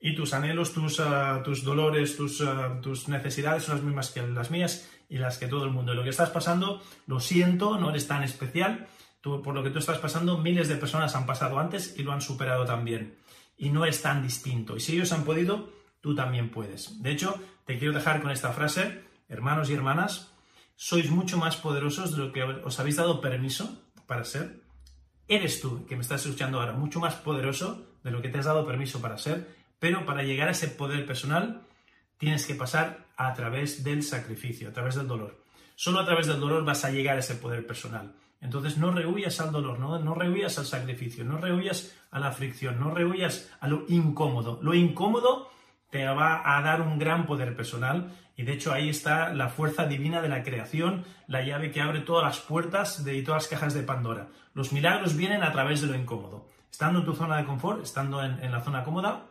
Y 0.00 0.14
tus 0.14 0.32
anhelos, 0.32 0.72
tus, 0.72 1.00
ah, 1.00 1.42
tus 1.44 1.64
dolores, 1.64 2.16
tus, 2.16 2.40
ah, 2.40 2.78
tus 2.80 3.08
necesidades 3.08 3.64
son 3.64 3.76
las 3.76 3.84
mismas 3.84 4.10
que 4.10 4.22
las 4.22 4.50
mías 4.50 4.88
y 5.08 5.18
las 5.18 5.38
que 5.38 5.48
todo 5.48 5.64
el 5.64 5.70
mundo. 5.70 5.92
Y 5.92 5.96
lo 5.96 6.04
que 6.04 6.10
estás 6.10 6.30
pasando, 6.30 6.80
lo 7.06 7.20
siento, 7.20 7.78
no 7.78 7.90
eres 7.90 8.06
tan 8.06 8.22
especial. 8.22 8.88
por 9.20 9.54
lo 9.54 9.62
que 9.62 9.70
tú 9.70 9.78
estás 9.78 9.98
pasando, 9.98 10.38
miles 10.38 10.68
de 10.68 10.76
personas 10.76 11.14
han 11.14 11.26
pasado 11.26 11.58
antes 11.58 11.98
y 11.98 12.02
lo 12.02 12.12
han 12.12 12.22
superado 12.22 12.64
también. 12.64 13.18
Y 13.56 13.70
no 13.70 13.84
es 13.84 14.00
tan 14.00 14.22
distinto. 14.22 14.76
Y 14.76 14.80
si 14.80 14.94
ellos 14.94 15.12
han 15.12 15.24
podido, 15.24 15.70
tú 16.00 16.14
también 16.14 16.50
puedes. 16.50 17.02
De 17.02 17.10
hecho, 17.10 17.34
te 17.66 17.78
quiero 17.78 17.92
dejar 17.92 18.22
con 18.22 18.30
esta 18.30 18.52
frase, 18.52 19.02
hermanos 19.28 19.68
y 19.68 19.74
hermanas, 19.74 20.32
sois 20.76 21.10
mucho 21.10 21.36
más 21.38 21.56
poderosos 21.56 22.12
de 22.12 22.18
lo 22.18 22.32
que 22.32 22.44
os 22.44 22.78
habéis 22.78 22.96
dado 22.96 23.20
permiso 23.20 23.82
para 24.06 24.24
ser. 24.24 24.62
Eres 25.26 25.60
tú, 25.60 25.84
que 25.86 25.96
me 25.96 26.02
estás 26.02 26.24
escuchando 26.24 26.60
ahora, 26.60 26.72
mucho 26.72 27.00
más 27.00 27.16
poderoso 27.16 27.98
de 28.02 28.10
lo 28.10 28.22
que 28.22 28.28
te 28.28 28.38
has 28.38 28.46
dado 28.46 28.64
permiso 28.64 29.00
para 29.00 29.18
ser, 29.18 29.57
pero 29.78 30.04
para 30.06 30.22
llegar 30.22 30.48
a 30.48 30.52
ese 30.52 30.68
poder 30.68 31.06
personal 31.06 31.62
tienes 32.16 32.46
que 32.46 32.54
pasar 32.54 33.06
a 33.16 33.32
través 33.34 33.84
del 33.84 34.02
sacrificio, 34.02 34.68
a 34.68 34.72
través 34.72 34.94
del 34.94 35.08
dolor. 35.08 35.42
Solo 35.76 36.00
a 36.00 36.04
través 36.04 36.26
del 36.26 36.40
dolor 36.40 36.64
vas 36.64 36.84
a 36.84 36.90
llegar 36.90 37.16
a 37.16 37.20
ese 37.20 37.36
poder 37.36 37.66
personal. 37.66 38.14
Entonces 38.40 38.78
no 38.78 38.92
rehuyas 38.92 39.40
al 39.40 39.52
dolor, 39.52 39.78
no, 39.78 39.98
no 39.98 40.14
rehuyas 40.14 40.58
al 40.58 40.66
sacrificio, 40.66 41.24
no 41.24 41.38
rehuyas 41.38 41.94
a 42.10 42.20
la 42.20 42.32
fricción, 42.32 42.78
no 42.78 42.94
rehuyas 42.94 43.50
a 43.60 43.68
lo 43.68 43.84
incómodo. 43.88 44.58
Lo 44.62 44.74
incómodo 44.74 45.50
te 45.90 46.06
va 46.06 46.56
a 46.56 46.62
dar 46.62 46.82
un 46.82 46.98
gran 46.98 47.26
poder 47.26 47.56
personal 47.56 48.12
y 48.36 48.44
de 48.44 48.52
hecho 48.52 48.72
ahí 48.72 48.88
está 48.88 49.34
la 49.34 49.48
fuerza 49.48 49.86
divina 49.86 50.22
de 50.22 50.28
la 50.28 50.44
creación, 50.44 51.04
la 51.26 51.42
llave 51.42 51.72
que 51.72 51.80
abre 51.80 52.00
todas 52.00 52.24
las 52.24 52.38
puertas 52.38 53.04
de, 53.04 53.16
y 53.16 53.24
todas 53.24 53.42
las 53.42 53.50
cajas 53.50 53.74
de 53.74 53.82
Pandora. 53.82 54.28
Los 54.54 54.72
milagros 54.72 55.16
vienen 55.16 55.42
a 55.42 55.50
través 55.52 55.80
de 55.80 55.88
lo 55.88 55.96
incómodo. 55.96 56.46
Estando 56.70 57.00
en 57.00 57.04
tu 57.04 57.14
zona 57.14 57.38
de 57.38 57.44
confort, 57.44 57.82
estando 57.82 58.22
en, 58.22 58.52
la 58.52 58.60
zona 58.60 58.84
cómoda, 58.84 59.26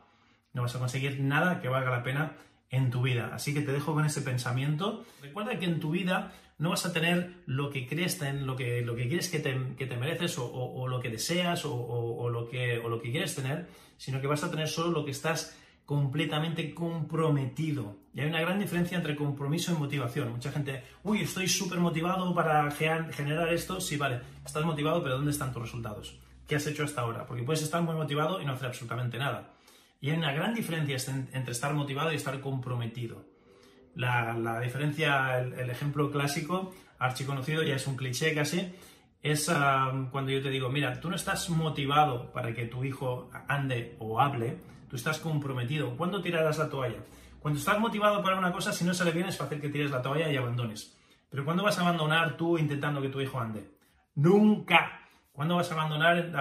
no 0.58 0.64
vas 0.64 0.76
a 0.76 0.80
conseguir 0.80 1.20
nada 1.22 1.62
que 1.62 1.70
valga 1.70 1.92
la 1.92 2.04
pena 2.04 2.34
en 2.70 2.90
tu 2.90 3.04
vida. 3.04 3.30
Así 3.34 3.54
que 3.54 3.62
te 3.62 3.72
dejo 3.72 3.94
con 3.94 4.06
ese 4.06 4.22
pensamiento. 4.22 5.06
Recuerda 5.22 5.58
que 5.58 5.66
en 5.66 5.80
tu 5.80 5.92
vida 5.92 6.34
no 6.58 6.72
vas 6.72 6.86
a 6.86 6.92
tener 6.92 7.44
lo 7.46 7.70
que 7.70 7.88
crees, 7.88 8.20
lo 8.42 8.56
que, 8.56 8.82
lo 8.82 8.96
que 8.96 9.08
quieres 9.08 9.30
que 9.30 9.40
te, 9.40 9.98
mereces 9.98 10.36
o, 10.40 10.88
lo 10.88 11.00
que 11.00 11.10
deseas 11.10 11.64
o, 11.64 12.30
lo 12.30 12.50
que, 12.50 12.78
lo 12.78 13.00
que 13.00 13.12
quieres 13.12 13.36
tener, 13.36 13.68
sino 13.98 14.20
que 14.20 14.28
vas 14.28 14.44
a 14.44 14.50
tener 14.50 14.68
solo 14.68 14.92
lo 14.92 15.06
que 15.06 15.12
estás 15.12 15.56
completamente 15.86 16.74
comprometido. 16.74 18.00
Y 18.14 18.22
hay 18.22 18.28
una 18.28 18.42
gran 18.42 18.60
diferencia 18.60 18.98
entre 18.98 19.16
compromiso 19.16 19.72
y 19.72 19.76
motivación. 19.76 20.32
Mucha 20.32 20.52
gente, 20.52 20.84
uy, 21.04 21.22
estoy 21.22 21.48
súper 21.48 21.80
motivado 21.80 22.34
para 22.34 22.70
generar 22.72 23.54
esto. 23.54 23.80
Sí, 23.80 23.96
vale, 23.96 24.22
estás 24.44 24.66
motivado, 24.66 25.02
pero 25.04 25.16
¿dónde 25.16 25.32
están 25.32 25.54
tus 25.54 25.62
resultados? 25.62 26.20
que 26.48 26.56
has 26.56 26.66
hecho 26.66 26.84
hasta 26.84 27.02
ahora, 27.02 27.26
porque 27.26 27.44
puedes 27.44 27.62
estar 27.62 27.82
muy 27.82 27.96
motivado 27.96 28.42
y 28.42 28.46
no 28.46 28.54
hacer 28.54 28.68
absolutamente 28.68 29.18
nada. 29.18 29.54
Y 30.00 30.10
hay 30.10 30.18
una 30.18 30.32
gran 30.32 30.54
diferencia 30.54 30.98
entre 31.34 31.52
estar 31.52 31.74
motivado 31.74 32.12
y 32.12 32.16
estar 32.16 32.40
comprometido. 32.40 33.26
La, 33.96 34.60
diferencia, 34.60 35.40
el, 35.40 35.70
ejemplo 35.70 36.12
clásico, 36.12 36.74
archiconocido, 37.00 37.64
ya 37.64 37.76
es 37.76 37.88
un 37.88 37.96
cliché 37.96 38.36
casi, 38.36 38.76
es 39.24 39.50
ah, 39.50 40.08
cuando 40.12 40.32
yo 40.32 40.42
te 40.42 40.52
digo, 40.52 40.70
mira, 40.70 41.00
tú 41.00 41.10
no 41.10 41.16
estás 41.16 41.50
motivado 41.50 42.32
para 42.32 42.54
que 42.54 42.68
tu 42.68 42.84
hijo 42.84 43.32
ande 43.48 43.96
o 44.00 44.22
hable, 44.22 44.60
tú 44.88 44.96
estás 44.96 45.20
comprometido. 45.20 45.98
¿Cuándo 45.98 46.22
tirarás 46.22 46.60
la 46.60 46.70
toalla? 46.70 47.00
Cuando 47.40 47.60
estás 47.60 47.80
motivado 47.80 48.22
para 48.22 48.38
una 48.38 48.52
cosa, 48.52 48.72
si 48.72 48.86
no 48.86 48.94
sale 48.94 49.12
bien, 49.12 49.28
es 49.28 49.38
fácil 49.38 49.60
que 49.60 49.70
tires 49.70 49.90
la 49.90 50.02
toalla 50.02 50.32
y 50.32 50.38
abandones. 50.38 50.96
Pero 51.30 51.44
¿cuándo 51.44 51.64
vas 51.64 51.78
a 51.78 51.82
abandonar 51.82 52.38
tú 52.38 52.58
intentando 52.58 53.02
que 53.02 53.10
tu 53.10 53.20
hijo 53.20 53.40
ande? 53.40 53.72
Nunca. 54.16 55.02
¿Cuándo 55.32 55.56
vas 55.56 55.72
a 55.72 55.76
abandonar 55.76 56.32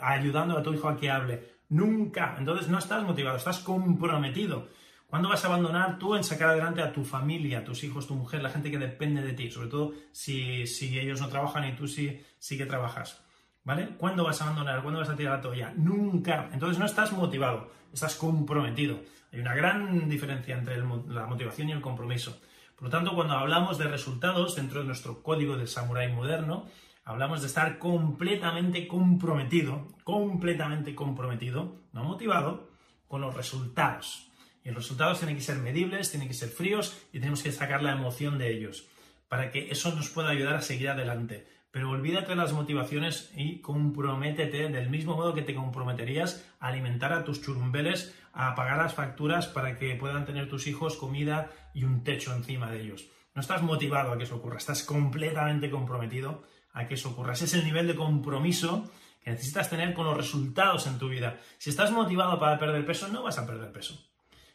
ayudando 0.00 0.58
a 0.58 0.62
tu 0.62 0.72
hijo 0.72 0.88
a 0.88 0.96
que 0.96 1.10
hable? 1.10 1.55
Nunca. 1.68 2.36
Entonces 2.38 2.68
no 2.68 2.78
estás 2.78 3.02
motivado, 3.02 3.36
estás 3.36 3.58
comprometido. 3.60 4.68
¿Cuándo 5.06 5.28
vas 5.28 5.44
a 5.44 5.48
abandonar 5.48 5.98
tú 5.98 6.16
en 6.16 6.24
sacar 6.24 6.48
adelante 6.48 6.82
a 6.82 6.92
tu 6.92 7.04
familia, 7.04 7.60
a 7.60 7.64
tus 7.64 7.84
hijos, 7.84 8.06
tu 8.06 8.14
mujer, 8.14 8.42
la 8.42 8.50
gente 8.50 8.70
que 8.70 8.78
depende 8.78 9.22
de 9.22 9.32
ti? 9.32 9.50
Sobre 9.50 9.68
todo 9.68 9.94
si, 10.10 10.66
si 10.66 10.98
ellos 10.98 11.20
no 11.20 11.28
trabajan 11.28 11.64
y 11.64 11.76
tú 11.76 11.86
sí, 11.86 12.20
sí 12.38 12.58
que 12.58 12.66
trabajas. 12.66 13.22
¿Vale? 13.62 13.96
¿Cuándo 13.96 14.24
vas 14.24 14.40
a 14.40 14.44
abandonar? 14.44 14.82
¿Cuándo 14.82 15.00
vas 15.00 15.08
a 15.08 15.16
tirar 15.16 15.36
la 15.36 15.40
toalla? 15.40 15.72
Nunca. 15.76 16.48
Entonces 16.52 16.78
no 16.78 16.86
estás 16.86 17.12
motivado, 17.12 17.70
estás 17.92 18.14
comprometido. 18.14 19.00
Hay 19.32 19.40
una 19.40 19.54
gran 19.54 20.08
diferencia 20.08 20.56
entre 20.56 20.78
la 20.78 21.26
motivación 21.26 21.68
y 21.68 21.72
el 21.72 21.80
compromiso. 21.80 22.40
Por 22.76 22.84
lo 22.84 22.90
tanto, 22.90 23.14
cuando 23.14 23.34
hablamos 23.34 23.78
de 23.78 23.88
resultados 23.88 24.54
dentro 24.54 24.80
de 24.80 24.86
nuestro 24.86 25.22
código 25.22 25.56
del 25.56 25.66
samurái 25.66 26.12
moderno, 26.12 26.66
hablamos 27.06 27.40
de 27.40 27.46
estar 27.46 27.78
completamente 27.78 28.86
comprometido, 28.86 29.86
completamente 30.02 30.94
comprometido, 30.94 31.76
no 31.92 32.04
motivado, 32.04 32.68
con 33.06 33.20
los 33.20 33.34
resultados. 33.34 34.28
Y 34.64 34.70
los 34.70 34.78
resultados 34.78 35.18
tienen 35.20 35.36
que 35.36 35.42
ser 35.42 35.58
medibles, 35.58 36.10
tienen 36.10 36.28
que 36.28 36.34
ser 36.34 36.48
fríos 36.48 37.00
y 37.12 37.20
tenemos 37.20 37.44
que 37.44 37.52
sacar 37.52 37.82
la 37.82 37.92
emoción 37.92 38.36
de 38.36 38.52
ellos 38.52 38.88
para 39.28 39.50
que 39.50 39.70
eso 39.70 39.94
nos 39.94 40.08
pueda 40.10 40.30
ayudar 40.30 40.56
a 40.56 40.62
seguir 40.62 40.88
adelante. 40.88 41.46
Pero 41.70 41.90
olvídate 41.90 42.30
de 42.30 42.36
las 42.36 42.52
motivaciones 42.52 43.32
y 43.36 43.60
comprométete 43.60 44.68
del 44.68 44.90
mismo 44.90 45.14
modo 45.14 45.34
que 45.34 45.42
te 45.42 45.54
comprometerías 45.54 46.44
a 46.58 46.68
alimentar 46.68 47.12
a 47.12 47.22
tus 47.22 47.40
churumbeles, 47.40 48.16
a 48.32 48.54
pagar 48.56 48.78
las 48.78 48.94
facturas 48.94 49.46
para 49.46 49.78
que 49.78 49.94
puedan 49.94 50.24
tener 50.24 50.48
tus 50.48 50.66
hijos 50.66 50.96
comida 50.96 51.52
y 51.72 51.84
un 51.84 52.02
techo 52.02 52.34
encima 52.34 52.70
de 52.70 52.80
ellos. 52.80 53.08
No 53.34 53.42
estás 53.42 53.62
motivado 53.62 54.12
a 54.12 54.18
que 54.18 54.24
eso 54.24 54.36
ocurra, 54.36 54.56
estás 54.56 54.82
completamente 54.82 55.70
comprometido 55.70 56.42
a 56.76 56.86
que 56.86 56.94
eso 56.94 57.08
ocurra. 57.10 57.32
Ese 57.32 57.46
es 57.46 57.54
el 57.54 57.64
nivel 57.64 57.86
de 57.88 57.96
compromiso 57.96 58.90
que 59.24 59.30
necesitas 59.30 59.70
tener 59.70 59.94
con 59.94 60.04
los 60.04 60.16
resultados 60.16 60.86
en 60.86 60.98
tu 60.98 61.08
vida. 61.08 61.40
Si 61.58 61.70
estás 61.70 61.90
motivado 61.90 62.38
para 62.38 62.58
perder 62.58 62.84
peso, 62.84 63.08
no 63.08 63.22
vas 63.22 63.38
a 63.38 63.46
perder 63.46 63.72
peso. 63.72 63.98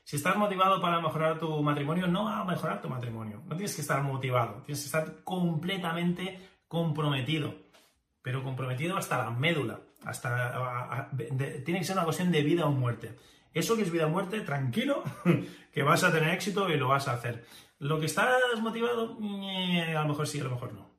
Si 0.03 0.17
estás 0.17 0.35
motivado 0.37 0.79
para 0.79 1.01
mejorar 1.01 1.39
tu 1.39 1.61
matrimonio, 1.63 2.07
no 2.07 2.25
va 2.25 2.39
a 2.39 2.45
mejorar 2.45 2.79
tu 2.79 2.87
matrimonio. 2.89 3.41
No 3.47 3.55
tienes 3.55 3.75
que 3.75 3.81
estar 3.81 4.01
motivado, 4.03 4.61
tienes 4.65 4.81
que 4.81 4.85
estar 4.85 5.23
completamente 5.23 6.39
comprometido, 6.67 7.55
pero 8.21 8.43
comprometido 8.43 8.97
hasta 8.97 9.17
la 9.17 9.31
médula, 9.31 9.79
hasta 10.05 11.09
tiene 11.65 11.79
que 11.79 11.85
ser 11.85 11.95
una 11.95 12.05
cuestión 12.05 12.31
de 12.31 12.43
vida 12.43 12.65
o 12.65 12.71
muerte. 12.71 13.17
Eso 13.53 13.75
que 13.75 13.81
es 13.81 13.91
vida 13.91 14.05
o 14.05 14.09
muerte, 14.09 14.41
tranquilo, 14.41 15.03
que 15.73 15.83
vas 15.83 16.03
a 16.03 16.11
tener 16.11 16.29
éxito 16.29 16.69
y 16.69 16.77
lo 16.77 16.87
vas 16.87 17.07
a 17.07 17.13
hacer. 17.13 17.45
Lo 17.79 17.99
que 17.99 18.05
estás 18.05 18.29
motivado, 18.61 19.17
eh, 19.21 19.95
a 19.97 20.03
lo 20.03 20.09
mejor 20.09 20.27
sí, 20.27 20.39
a 20.39 20.43
lo 20.43 20.51
mejor 20.51 20.73
no. 20.73 20.90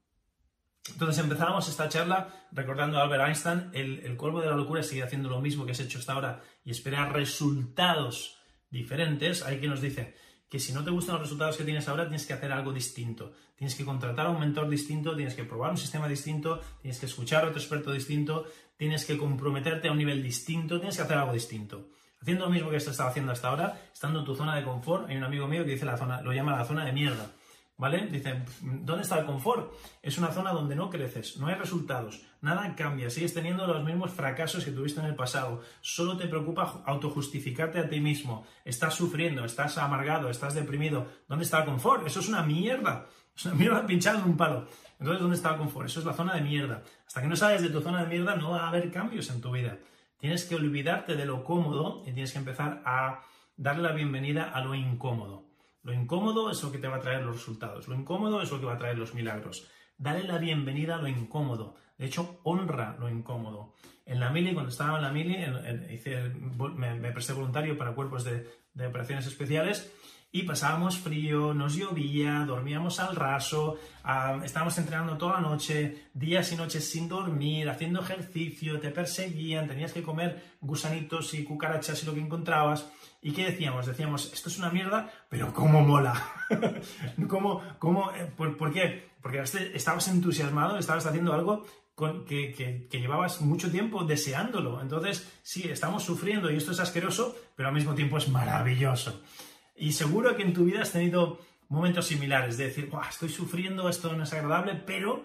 Entonces 0.89 1.23
empezábamos 1.23 1.69
esta 1.69 1.89
charla 1.89 2.47
recordando 2.51 2.99
a 2.99 3.03
Albert 3.03 3.29
Einstein, 3.29 3.71
el, 3.73 4.01
el 4.01 4.17
de 4.17 4.47
la 4.47 4.57
locura 4.57 4.81
es 4.81 4.89
seguir 4.89 5.05
haciendo 5.05 5.29
lo 5.29 5.41
mismo 5.41 5.65
que 5.65 5.73
has 5.73 5.81
hecho 5.81 5.99
hasta 5.99 6.13
ahora 6.13 6.43
y 6.65 6.71
esperar 6.71 7.13
resultados 7.13 8.39
diferentes. 8.69 9.43
Hay 9.43 9.59
quien 9.59 9.71
nos 9.71 9.81
dice, 9.81 10.17
que 10.53 10.59
si 10.59 10.75
no 10.75 10.85
te 10.85 10.91
gustan 10.91 11.15
los 11.15 11.23
resultados 11.23 11.57
que 11.57 11.65
tienes 11.65 11.89
ahora, 11.89 12.05
tienes 12.05 12.27
que 12.27 12.35
hacer 12.35 12.53
algo 12.53 12.75
distinto. 12.75 13.33
Tienes 13.57 13.75
que 13.75 13.87
contratar 13.87 14.27
a 14.27 14.29
un 14.29 14.39
mentor 14.39 14.69
distinto, 14.69 15.17
tienes 15.17 15.35
que 15.35 15.45
probar 15.45 15.71
un 15.71 15.79
sistema 15.79 16.07
distinto, 16.07 16.61
tienes 16.83 17.01
que 17.01 17.07
escuchar 17.07 17.45
a 17.45 17.49
otro 17.49 17.59
experto 17.59 17.91
distinto, 17.91 18.45
tienes 18.77 19.07
que 19.07 19.17
comprometerte 19.17 19.89
a 19.89 19.93
un 19.93 19.97
nivel 19.97 20.23
distinto, 20.23 20.79
tienes 20.79 20.99
que 20.99 21.05
hacer 21.05 21.17
algo 21.17 21.33
distinto. 21.33 21.89
Haciendo 22.21 22.45
lo 22.45 22.51
mismo 22.51 22.69
que 22.69 22.77
estaba 22.77 23.09
haciendo 23.09 23.33
hasta 23.33 23.49
ahora, 23.49 23.81
estando 23.95 24.19
en 24.19 24.27
tu 24.27 24.37
zona 24.37 24.55
de 24.55 24.63
confort, 24.63 25.09
hay 25.09 25.17
un 25.17 25.25
amigo 25.25 25.49
mío 25.49 25.65
que 25.65 25.71
dice 25.71 25.87
la 25.87 25.97
zona, 25.97 26.21
lo 26.21 26.35
llama 26.35 26.55
la 26.55 26.67
zona 26.67 26.85
de 26.85 26.93
mierda. 26.93 27.31
¿Vale? 27.79 28.07
Dicen, 28.07 28.45
¿dónde 28.61 29.03
está 29.03 29.19
el 29.19 29.27
confort? 29.27 29.73
Es 30.03 30.19
una 30.19 30.31
zona 30.31 30.53
donde 30.53 30.77
no 30.77 30.91
creces, 30.91 31.39
no 31.39 31.49
hay 31.49 31.55
resultados, 31.55 32.23
nada 32.41 32.75
cambia, 32.77 33.11
sigues 33.11 33.35
teniendo 33.35 33.67
los 33.67 33.83
mismos 33.83 34.11
fracasos 34.11 34.65
que 34.65 34.71
tuviste 34.71 35.01
en 35.01 35.07
el 35.07 35.17
pasado, 35.17 35.63
solo 35.81 36.17
te 36.17 36.29
preocupa 36.29 36.83
autojustificarte 36.87 37.81
a 37.81 37.89
ti 37.89 37.99
mismo, 37.99 38.45
estás 38.65 38.95
sufriendo, 38.95 39.45
estás 39.45 39.79
amargado, 39.79 40.29
estás 40.31 40.55
deprimido. 40.55 41.09
¿Dónde 41.29 41.45
está 41.45 41.61
el 41.61 41.65
confort? 41.65 42.07
Eso 42.07 42.21
es 42.21 42.29
una 42.29 42.43
mierda, 42.43 43.07
es 43.35 43.47
una 43.47 43.55
mierda 43.55 43.87
pinchada 43.87 44.21
en 44.21 44.27
un 44.27 44.37
palo. 44.37 44.69
Entonces, 45.01 45.21
¿dónde 45.21 45.37
está 45.37 45.51
el 45.51 45.57
confort? 45.57 45.89
Eso 45.89 46.01
es 46.01 46.07
la 46.07 46.13
zona 46.13 46.35
de 46.35 46.43
mierda. 46.43 46.83
Hasta 47.07 47.23
que 47.23 47.27
no 47.27 47.35
sales 47.35 47.63
de 47.63 47.71
tu 47.71 47.81
zona 47.81 48.03
de 48.03 48.09
mierda, 48.09 48.37
no 48.37 48.51
va 48.51 48.65
a 48.65 48.69
haber 48.69 48.93
cambios 48.93 49.29
en 49.31 49.41
tu 49.41 49.51
vida. 49.51 49.79
Tienes 50.19 50.45
que 50.45 50.55
olvidarte 50.55 51.17
de 51.17 51.25
lo 51.25 51.43
cómodo 51.43 52.03
y 52.03 52.13
tienes 52.13 52.33
que 52.33 52.39
empezar 52.39 52.81
a 52.85 53.23
darle 53.57 53.83
la 53.83 53.93
bienvenida 53.93 54.51
a 54.51 54.61
lo 54.61 54.75
incómodo. 54.77 55.42
Lo 55.83 55.93
incómodo 55.93 56.51
es 56.51 56.63
lo 56.63 56.71
que 56.71 56.79
te 56.79 56.89
va 56.89 56.97
a 56.97 57.01
traer 57.01 57.23
los 57.23 57.37
resultados. 57.37 57.89
Lo 57.89 57.95
incómodo 57.95 58.41
es 58.41 58.51
lo 58.51 58.61
que 58.61 58.67
va 58.67 58.75
a 58.75 58.79
traer 58.79 58.99
los 58.99 59.15
milagros. 59.15 59.69
Dale 59.99 60.23
la 60.25 60.39
bienvenida 60.39 60.97
a 60.97 61.03
lo 61.03 61.09
incómodo. 61.09 61.75
De 61.99 62.07
hecho, 62.07 62.41
honra 62.45 62.97
lo 62.99 63.09
incómodo. 63.09 63.75
En 64.07 64.21
la 64.21 64.31
mili, 64.31 64.53
cuando 64.53 64.71
estaba 64.71 64.97
en 64.97 65.03
la 65.03 65.13
mili, 65.13 65.37
me, 66.77 67.13
presté 67.13 67.33
voluntario 67.33 67.77
para 67.77 67.95
cuerpos 67.95 68.25
de, 68.25 68.47
operaciones 68.87 69.27
especiales 69.27 69.93
y 70.35 70.45
pasábamos 70.45 70.99
frío, 70.99 71.53
nos 71.53 71.75
llovía, 71.75 72.45
dormíamos 72.47 72.99
al 73.01 73.15
raso, 73.15 73.77
ah, 74.03 74.41
estábamos 74.43 74.77
entrenando 74.79 75.19
toda 75.19 75.35
la 75.35 75.41
noche, 75.43 76.09
días 76.15 76.51
y 76.53 76.57
noches 76.57 76.91
sin 76.91 77.07
dormir, 77.07 77.69
haciendo 77.69 78.01
ejercicio, 78.01 78.81
te 78.81 78.89
perseguían, 78.89 79.69
tenías 79.69 79.93
que 79.93 80.03
comer 80.03 80.55
gusanitos 80.63 81.35
y 81.35 81.45
cucarachas 81.45 82.03
y 82.03 82.07
lo 82.07 82.15
que 82.15 82.21
encontrabas. 82.21 82.91
¿Y 83.21 83.33
qué 83.33 83.45
decíamos? 83.45 83.85
Decíamos, 83.85 84.33
esto 84.33 84.49
es 84.49 84.59
una 84.59 84.71
mierda, 84.71 85.11
pero 85.29 85.53
¿cómo 85.53 85.83
mola? 85.83 86.15
¿Cómo, 87.29 87.63
cómo, 87.79 88.11
eh, 88.13 88.33
por, 88.35 88.73
qué? 88.73 89.11
Porque 89.21 89.43
estabas 89.75 90.09
entusiasmado, 90.09 90.79
estabas 90.79 91.05
haciendo 91.05 91.35
algo 91.35 91.67
con, 91.95 92.25
que, 92.25 92.55
que, 92.91 93.01
llevabas 93.01 93.43
mucho 93.43 93.71
tiempo 93.71 94.05
deseándolo. 94.05 94.81
Entonces, 94.81 95.31
sí, 95.43 95.69
estamos 95.69 96.03
sufriendo 96.03 96.51
y 96.51 96.57
esto 96.57 96.73
es 96.73 96.81
asqueroso, 96.81 97.37
pero 97.55 97.69
al 97.69 97.75
mismo 97.75 97.95
tiempo 97.95 98.17
es 98.17 98.29
maravilloso. 98.29 99.23
Y 99.75 99.93
seguro 99.93 100.37
que 100.37 100.43
en 100.43 100.53
tu 100.53 100.65
vida 100.65 100.83
has 100.83 100.93
tenido 100.93 101.41
momentos 101.69 102.07
similares, 102.07 102.59
de 102.59 102.67
decir, 102.67 102.91
estoy 103.09 103.31
sufriendo, 103.31 103.89
esto 103.89 104.15
no 104.15 104.25
es 104.25 104.33
agradable, 104.35 104.75
pero 104.87 105.25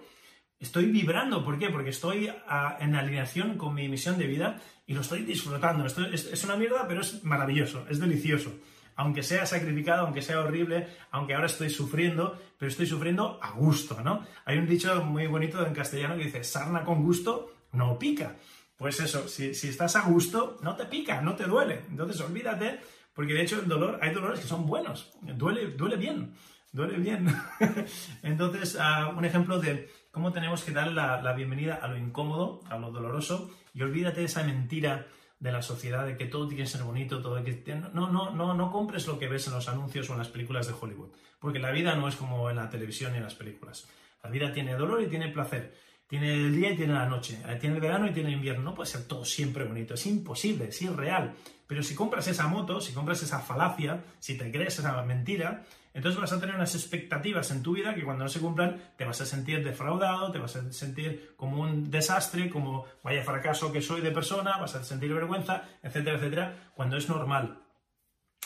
estoy 0.59 0.85
vibrando. 0.85 1.43
¿Por 1.43 1.59
qué? 1.59 1.69
Porque 1.69 1.89
estoy 1.89 2.31
en 2.79 2.95
alineación 2.95 3.57
con 3.57 3.73
mi 3.75 3.89
misión 3.89 4.17
de 4.17 4.27
vida 4.27 4.61
y 4.85 4.93
lo 4.93 5.01
estoy 5.01 5.23
disfrutando. 5.23 5.85
Esto 5.85 6.05
es, 6.05 6.43
una 6.45 6.55
mierda, 6.55 6.87
pero 6.87 7.01
es 7.01 7.23
maravilloso, 7.23 7.85
es 7.89 7.99
delicioso. 7.99 8.53
Aunque 8.95 9.21
sea 9.21 9.45
sacrificado, 9.45 10.05
aunque 10.05 10.23
sea 10.23 10.39
horrible, 10.39 10.87
aunque 11.11 11.35
ahora 11.35 11.45
estoy 11.45 11.69
sufriendo, 11.69 12.39
pero 12.57 12.71
estoy 12.71 12.87
sufriendo 12.87 13.39
a 13.43 13.51
gusto, 13.51 14.01
¿no? 14.01 14.25
Hay 14.45 14.57
un 14.57 14.65
dicho 14.65 15.03
muy 15.03 15.27
bonito 15.27 15.63
en 15.65 15.73
castellano 15.73 16.17
que 16.17 16.23
dice, 16.23 16.43
sarna 16.43 16.83
con 16.83 17.03
gusto 17.03 17.53
no 17.73 17.99
pica. 17.99 18.37
Pues 18.75 18.99
eso, 18.99 19.27
si, 19.27 19.53
si 19.53 19.67
estás 19.67 19.95
a 19.97 20.01
gusto, 20.01 20.57
no 20.61 20.75
te 20.75 20.85
pica, 20.85 21.21
no 21.21 21.35
te 21.35 21.43
duele. 21.43 21.81
Entonces 21.89 22.21
olvídate, 22.21 22.79
porque 23.17 23.33
de 23.33 23.41
hecho 23.41 23.59
el 23.59 23.67
dolor, 23.67 23.99
hay 24.01 24.13
dolores 24.13 24.39
que 24.39 24.47
son 24.47 24.65
buenos, 24.65 25.11
duele, 25.21 25.71
duele 25.71 25.97
bien 25.97 26.35
duele 26.77 26.97
bien. 26.97 27.27
Entonces, 28.23 28.77
ah, 28.79 29.13
un 29.15 29.25
ejemplo 29.25 29.59
de 29.59 29.89
cómo 30.11 30.31
tenemos 30.31 30.63
que 30.63 30.71
dar 30.71 30.91
la, 30.91 31.33
bienvenida 31.33 31.75
a 31.75 31.87
lo 31.87 31.97
incómodo, 31.97 32.61
a 32.69 32.77
lo 32.77 32.91
doloroso, 32.91 33.51
y 33.73 33.81
olvídate 33.81 34.21
de 34.21 34.27
esa 34.27 34.43
mentira 34.43 35.07
de 35.39 35.51
la 35.51 35.61
sociedad 35.61 36.05
de 36.05 36.17
que 36.17 36.25
todo 36.25 36.47
tiene 36.47 36.63
que 36.63 36.69
ser 36.69 36.83
bonito, 36.83 37.21
todo 37.21 37.43
que 37.43 37.63
no, 37.93 38.09
no, 38.09 38.31
no, 38.31 38.53
no 38.53 38.71
compres 38.71 39.05
lo 39.05 39.19
que 39.19 39.27
ves 39.27 39.47
en 39.47 39.53
los 39.53 39.67
anuncios 39.67 40.09
o 40.09 40.13
en 40.13 40.19
las 40.19 40.29
películas 40.29 40.67
de 40.67 40.73
Hollywood, 40.79 41.09
porque 41.39 41.59
la 41.59 41.71
vida 41.71 41.95
no 41.95 42.07
es 42.07 42.15
como 42.15 42.49
en 42.49 42.55
la 42.55 42.69
televisión 42.69 43.13
y 43.13 43.17
en 43.17 43.23
las 43.23 43.35
películas. 43.35 43.87
La 44.23 44.29
vida 44.29 44.51
tiene 44.51 44.75
dolor 44.75 45.01
y 45.01 45.07
tiene 45.07 45.29
placer. 45.29 45.75
Tiene 46.07 46.33
el 46.33 46.55
día 46.55 46.71
y 46.71 46.77
tiene 46.77 46.93
la 46.93 47.05
noche, 47.05 47.37
eh, 47.45 47.57
tiene 47.59 47.75
el 47.75 47.81
verano 47.81 48.07
y 48.07 48.13
tiene 48.13 48.29
el 48.29 48.35
invierno. 48.35 48.63
No 48.63 48.73
puede 48.73 48.89
ser 48.89 49.03
todo 49.03 49.25
siempre 49.25 49.65
bonito, 49.65 49.93
es 49.93 50.05
imposible, 50.05 50.69
es 50.69 50.81
irreal. 50.81 51.35
Pero 51.67 51.83
si 51.83 51.95
compras 51.95 52.27
esa 52.27 52.47
moto, 52.47 52.79
si 52.79 52.93
compras 52.93 53.21
esa 53.23 53.39
falacia, 53.39 54.03
si 54.19 54.37
te 54.37 54.49
crees 54.49 54.79
esa 54.79 55.01
mentira, 55.03 55.65
entonces 55.93 56.21
vas 56.21 56.31
a 56.31 56.39
tener 56.39 56.55
unas 56.55 56.75
expectativas 56.75 57.51
en 57.51 57.61
tu 57.61 57.73
vida 57.73 57.93
que 57.93 58.03
cuando 58.03 58.23
no 58.23 58.29
se 58.29 58.39
cumplan 58.39 58.93
te 58.95 59.03
vas 59.03 59.19
a 59.19 59.25
sentir 59.25 59.63
defraudado, 59.63 60.31
te 60.31 60.39
vas 60.39 60.55
a 60.55 60.71
sentir 60.71 61.33
como 61.35 61.61
un 61.61 61.91
desastre, 61.91 62.49
como 62.49 62.85
vaya 63.03 63.23
fracaso 63.23 63.71
que 63.71 63.81
soy 63.81 63.99
de 64.01 64.11
persona, 64.11 64.57
vas 64.57 64.75
a 64.75 64.83
sentir 64.83 65.13
vergüenza, 65.13 65.63
etcétera, 65.83 66.17
etcétera, 66.17 66.71
cuando 66.73 66.95
es 66.97 67.09
normal. 67.09 67.63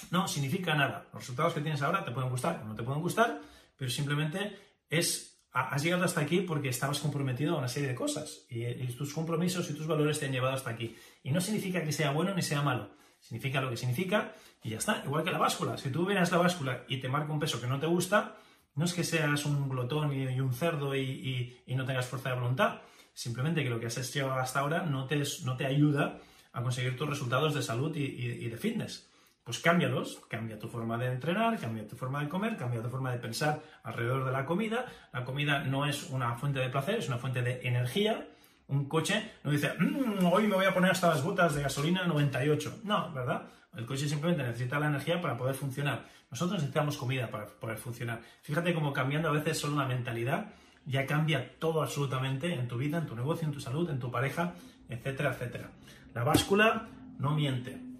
No 0.09 0.27
significa 0.27 0.73
nada. 0.73 1.05
Los 1.13 1.21
resultados 1.21 1.53
que 1.53 1.61
tienes 1.61 1.81
ahora 1.83 2.03
te 2.03 2.11
pueden 2.11 2.29
gustar 2.31 2.61
o 2.63 2.67
no 2.67 2.75
te 2.75 2.81
pueden 2.83 3.01
gustar, 3.01 3.39
pero 3.77 3.91
simplemente 3.91 4.57
es 4.89 5.30
has 5.51 5.83
llegado 5.83 6.05
hasta 6.05 6.21
aquí 6.21 6.41
porque 6.41 6.69
estabas 6.69 6.99
comprometido 6.99 7.55
a 7.55 7.59
una 7.59 7.67
serie 7.67 7.89
de 7.89 7.95
cosas 7.95 8.45
y, 8.49 8.63
tus 8.93 9.13
compromisos 9.13 9.69
y 9.69 9.73
tus 9.73 9.87
valores 9.87 10.19
te 10.19 10.25
han 10.25 10.31
llevado 10.31 10.55
hasta 10.55 10.69
aquí. 10.69 10.95
Y 11.23 11.31
no 11.31 11.41
significa 11.41 11.83
que 11.83 11.91
sea 11.91 12.11
bueno 12.11 12.33
ni 12.33 12.41
sea 12.41 12.61
malo, 12.61 12.89
significa 13.19 13.61
lo 13.61 13.69
que 13.69 13.77
significa 13.77 14.33
y 14.63 14.69
ya 14.69 14.77
está. 14.77 15.01
Igual 15.05 15.23
que 15.23 15.31
la 15.31 15.37
báscula, 15.37 15.77
si 15.77 15.89
tú 15.89 16.05
vienes 16.05 16.31
la 16.31 16.37
báscula 16.37 16.83
y 16.87 16.97
te 16.97 17.09
marca 17.09 17.33
un 17.33 17.39
peso 17.39 17.59
que 17.59 17.67
no 17.67 17.79
te 17.79 17.87
gusta, 17.87 18.37
no 18.75 18.85
es 18.85 18.93
que 18.93 19.03
seas 19.03 19.45
un 19.45 19.67
glotón 19.67 20.13
y, 20.13 20.39
un 20.39 20.53
cerdo 20.53 20.95
y, 20.95 21.57
no 21.67 21.85
tengas 21.85 22.07
fuerza 22.07 22.29
de 22.29 22.35
voluntad, 22.35 22.81
simplemente 23.13 23.63
que 23.63 23.69
lo 23.69 23.79
que 23.79 23.87
has 23.87 23.97
hecho 23.97 24.31
hasta 24.31 24.59
ahora 24.61 24.83
no 24.83 25.05
te 25.07 25.65
ayuda 25.65 26.19
a 26.53 26.63
conseguir 26.63 26.95
tus 26.95 27.09
resultados 27.09 27.53
de 27.53 27.61
salud 27.61 27.95
y 27.95 28.47
de 28.47 28.57
fitness 28.57 29.10
pues 29.43 29.59
cámbialos, 29.59 30.21
cambia 30.29 30.59
tu 30.59 30.67
forma 30.67 30.97
de 30.97 31.07
entrenar, 31.07 31.59
cambia 31.59 31.87
tu 31.87 31.95
forma 31.95 32.21
de 32.21 32.29
comer, 32.29 32.57
cambia 32.57 32.81
tu 32.81 32.89
forma 32.89 33.11
de 33.11 33.17
pensar 33.17 33.59
alrededor 33.83 34.25
de 34.25 34.31
la 34.31 34.45
comida. 34.45 34.85
La 35.11 35.25
comida 35.25 35.63
no 35.63 35.85
es 35.85 36.09
una 36.09 36.35
fuente 36.35 36.59
de 36.59 36.69
placer, 36.69 36.99
es 36.99 37.07
una 37.07 37.17
fuente 37.17 37.41
de 37.41 37.59
energía. 37.63 38.27
Un 38.67 38.87
coche 38.87 39.31
no 39.43 39.51
dice, 39.51 39.73
mm, 39.77 40.25
hoy 40.31 40.47
me 40.47 40.55
voy 40.55 40.65
a 40.65 40.73
poner 40.73 40.91
hasta 40.91 41.09
las 41.09 41.23
botas 41.23 41.55
de 41.55 41.63
gasolina 41.63 42.05
98. 42.05 42.81
No, 42.83 43.11
¿verdad? 43.11 43.47
El 43.75 43.85
coche 43.85 44.07
simplemente 44.07 44.43
necesita 44.43 44.79
la 44.79 44.87
energía 44.87 45.19
para 45.19 45.35
poder 45.35 45.55
funcionar. 45.55 46.05
Nosotros 46.29 46.59
necesitamos 46.59 46.97
comida 46.97 47.29
para 47.29 47.47
poder 47.47 47.77
funcionar. 47.77 48.21
Fíjate 48.43 48.73
cómo 48.73 48.93
cambiando 48.93 49.29
a 49.29 49.31
veces 49.31 49.57
solo 49.57 49.73
una 49.73 49.87
mentalidad 49.87 50.53
ya 50.85 51.05
cambia 51.05 51.59
todo 51.59 51.81
absolutamente 51.81 52.53
en 52.53 52.67
tu 52.67 52.77
vida, 52.77 52.99
en 52.99 53.05
tu 53.05 53.15
negocio, 53.15 53.47
en 53.47 53.53
tu 53.53 53.59
salud, 53.59 53.89
en 53.89 53.99
tu 53.99 54.11
pareja, 54.11 54.53
etcétera, 54.89 55.31
etcétera. 55.31 55.71
La 56.13 56.23
báscula 56.23 56.87
no 57.19 57.31
miente 57.31 57.90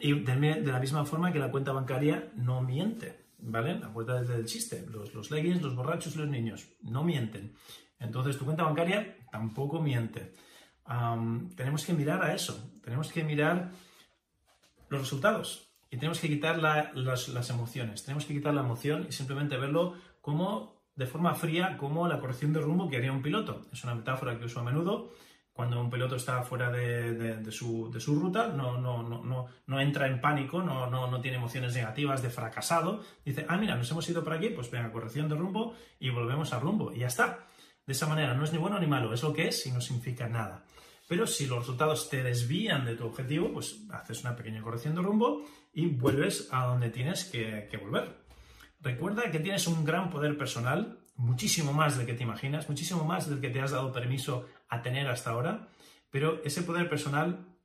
y 0.00 0.12
de, 0.12 0.62
la 0.62 0.78
misma 0.78 1.04
forma 1.04 1.32
que 1.32 1.38
la 1.38 1.50
cuenta 1.50 1.72
bancaria 1.72 2.30
no 2.36 2.60
miente, 2.60 3.28
¿vale? 3.38 3.78
La 3.78 3.88
cuenta 3.88 4.20
del 4.20 4.44
chiste, 4.44 4.86
los, 4.90 5.14
los 5.14 5.30
leggings, 5.30 5.62
los 5.62 5.74
borrachos 5.74 6.16
los 6.16 6.28
niños 6.28 6.68
no 6.82 7.02
mienten. 7.02 7.54
Entonces 7.98 8.36
tu 8.36 8.44
cuenta 8.44 8.64
bancaria 8.64 9.16
tampoco 9.30 9.80
miente. 9.80 10.34
tenemos 11.56 11.84
que 11.84 11.94
mirar 11.94 12.22
a 12.22 12.34
eso, 12.34 12.78
tenemos 12.82 13.10
que 13.10 13.24
mirar 13.24 13.70
los 14.88 15.00
resultados 15.00 15.70
y 15.90 15.96
tenemos 15.96 16.20
que 16.20 16.28
quitar 16.28 16.58
las, 16.58 17.28
las, 17.28 17.50
emociones, 17.50 18.04
tenemos 18.04 18.26
que 18.26 18.34
quitar 18.34 18.54
la 18.54 18.60
emoción 18.60 19.06
y 19.08 19.12
simplemente 19.12 19.56
verlo 19.56 19.94
como 20.20 20.78
de 20.94 21.06
forma 21.06 21.34
fría, 21.34 21.78
como 21.78 22.06
la 22.08 22.20
corrección 22.20 22.52
de 22.52 22.60
rumbo 22.60 22.88
que 22.88 22.96
haría 22.96 23.12
un 23.12 23.22
piloto. 23.22 23.66
Es 23.72 23.84
una 23.84 23.94
metáfora 23.94 24.38
que 24.38 24.46
uso 24.46 24.60
a 24.60 24.64
menudo 24.64 25.12
cuando 25.58 25.80
un 25.80 25.90
piloto 25.90 26.14
está 26.14 26.40
fuera 26.44 26.70
de, 26.70 27.50
su, 27.50 27.90
ruta, 28.06 28.46
no, 28.46 29.80
entra 29.80 30.06
en 30.06 30.20
pánico, 30.20 30.62
no, 30.62 30.88
no, 30.88 31.20
tiene 31.20 31.38
emociones 31.38 31.74
negativas 31.74 32.22
de 32.22 32.30
fracasado, 32.30 33.02
dice, 33.24 33.44
ah, 33.48 33.56
mira, 33.56 33.74
nos 33.74 33.90
hemos 33.90 34.08
ido 34.08 34.22
por 34.22 34.34
aquí, 34.34 34.50
pues 34.50 34.70
venga, 34.70 34.92
corrección 34.92 35.28
de 35.28 35.34
rumbo 35.34 35.74
y 35.98 36.10
volvemos 36.10 36.52
al 36.52 36.60
rumbo 36.60 36.92
y 36.92 37.00
ya 37.00 37.08
está. 37.08 37.48
De 37.84 37.92
esa 37.92 38.06
manera 38.06 38.34
no 38.34 38.44
es 38.44 38.52
ni 38.52 38.58
bueno 38.58 38.78
ni 38.78 38.86
malo, 38.86 39.12
es 39.12 39.20
lo 39.24 39.32
que 39.32 39.48
es 39.48 39.66
y 39.66 39.72
no 39.72 39.80
significa 39.80 40.28
nada. 40.28 40.62
Pero 41.08 41.26
si 41.26 41.48
los 41.48 41.58
resultados 41.58 42.08
te 42.08 42.22
desvían 42.22 42.84
de 42.84 42.94
tu 42.94 43.06
objetivo, 43.06 43.52
pues 43.52 43.80
haces 43.90 44.20
una 44.20 44.36
pequeña 44.36 44.62
corrección 44.62 44.94
de 44.94 45.02
rumbo 45.02 45.42
y 45.74 45.86
vuelves 45.86 46.50
a 46.52 46.66
donde 46.66 46.90
tienes 46.90 47.24
que, 47.24 47.66
que 47.68 47.78
volver. 47.78 48.16
Recuerda 48.80 49.28
que 49.32 49.40
tienes 49.40 49.66
un 49.66 49.84
gran 49.84 50.08
poder 50.08 50.38
personal, 50.38 51.00
muchísimo 51.16 51.72
más 51.72 51.98
del 51.98 52.06
que 52.06 52.14
te 52.14 52.22
imaginas, 52.22 52.68
muchísimo 52.68 53.04
más 53.04 53.28
del 53.28 53.40
que 53.40 53.50
te 53.50 53.60
has 53.60 53.72
dado 53.72 53.92
permiso 53.92 54.46
a 54.68 54.82
tener 54.82 55.08
hasta 55.08 55.30
ahora, 55.30 55.68
pero 56.10 56.42
ese 56.44 56.62
poder 56.62 56.88
personal 56.88 57.56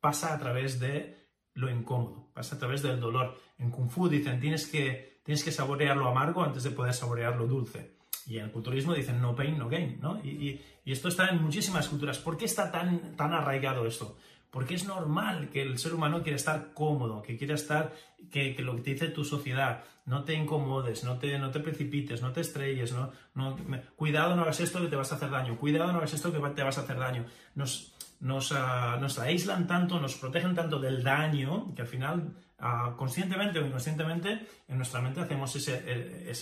pasa 0.00 0.34
a 0.34 0.38
través 0.38 0.80
de 0.80 1.28
lo 1.54 1.70
incómodo, 1.70 2.30
pasa 2.32 2.56
a 2.56 2.58
través 2.58 2.82
del 2.82 3.00
dolor. 3.00 3.38
En 3.58 3.70
Kung 3.70 3.90
Fu 3.90 4.08
dicen, 4.08 4.40
tienes 4.40 4.66
que, 4.66 5.20
tienes 5.24 5.44
que 5.44 5.52
saborear 5.52 5.96
lo 5.96 6.08
amargo 6.08 6.42
antes 6.42 6.62
de 6.62 6.70
poder 6.70 6.94
saborear 6.94 7.36
lo 7.36 7.46
dulce. 7.46 7.98
Y 8.26 8.38
en 8.38 8.46
el 8.46 8.52
culturismo 8.52 8.94
dicen, 8.94 9.20
no 9.20 9.34
pain, 9.34 9.58
no 9.58 9.68
gain, 9.68 9.98
¿no? 10.00 10.18
Y, 10.24 10.60
esto 10.84 11.08
está 11.08 11.28
en 11.28 11.40
muchísimas 11.40 11.88
culturas. 11.88 12.18
¿Por 12.18 12.36
qué 12.36 12.46
está 12.46 12.72
tan, 12.72 13.14
tan 13.14 13.32
arraigado 13.32 13.86
esto? 13.86 14.16
Porque 14.50 14.74
es 14.74 14.84
normal 14.84 15.48
que 15.50 15.62
el 15.62 15.78
ser 15.78 15.94
humano 15.94 16.22
quiera 16.22 16.36
estar 16.36 16.72
cómodo, 16.74 17.22
que 17.22 17.36
quiera 17.36 17.54
estar, 17.54 17.92
que, 18.30 18.56
lo 18.58 18.74
que 18.76 18.82
te 18.82 18.90
dice 18.94 19.08
tu 19.08 19.24
sociedad, 19.24 19.84
no 20.06 20.24
te 20.24 20.34
incomodes, 20.34 21.04
no 21.04 21.18
te, 21.18 21.38
no 21.38 21.50
te 21.50 21.60
precipites, 21.60 22.20
no 22.20 22.32
te 22.32 22.40
estrelles, 22.40 22.92
no, 22.92 23.12
no, 23.34 23.56
cuidado 23.94 24.34
no 24.34 24.42
hagas 24.42 24.60
esto 24.60 24.80
que 24.80 24.88
te 24.88 24.96
vas 24.96 25.12
a 25.12 25.14
hacer 25.14 25.30
daño, 25.30 25.56
cuidado 25.56 25.92
no 25.92 25.98
hagas 25.98 26.14
esto 26.14 26.32
que 26.32 26.40
te 26.50 26.62
vas 26.64 26.78
a 26.78 26.80
hacer 26.80 26.98
daño. 26.98 27.26
Nos, 27.54 27.94
nos, 28.18 28.52
ah, 28.52 28.98
nos 29.00 29.18
aíslan 29.20 29.66
tanto, 29.68 30.00
nos 30.00 30.16
protegen 30.16 30.54
tanto 30.54 30.80
del 30.80 31.04
daño, 31.04 31.72
que 31.74 31.82
al 31.82 31.88
final, 31.88 32.34
ah, 32.58 32.94
conscientemente 32.96 33.60
o 33.60 33.66
inconscientemente, 33.66 34.46
en 34.66 34.76
nuestra 34.76 35.00
mente 35.00 35.20
hacemos 35.20 35.54
ese, 35.54 35.82
e, 35.86 36.32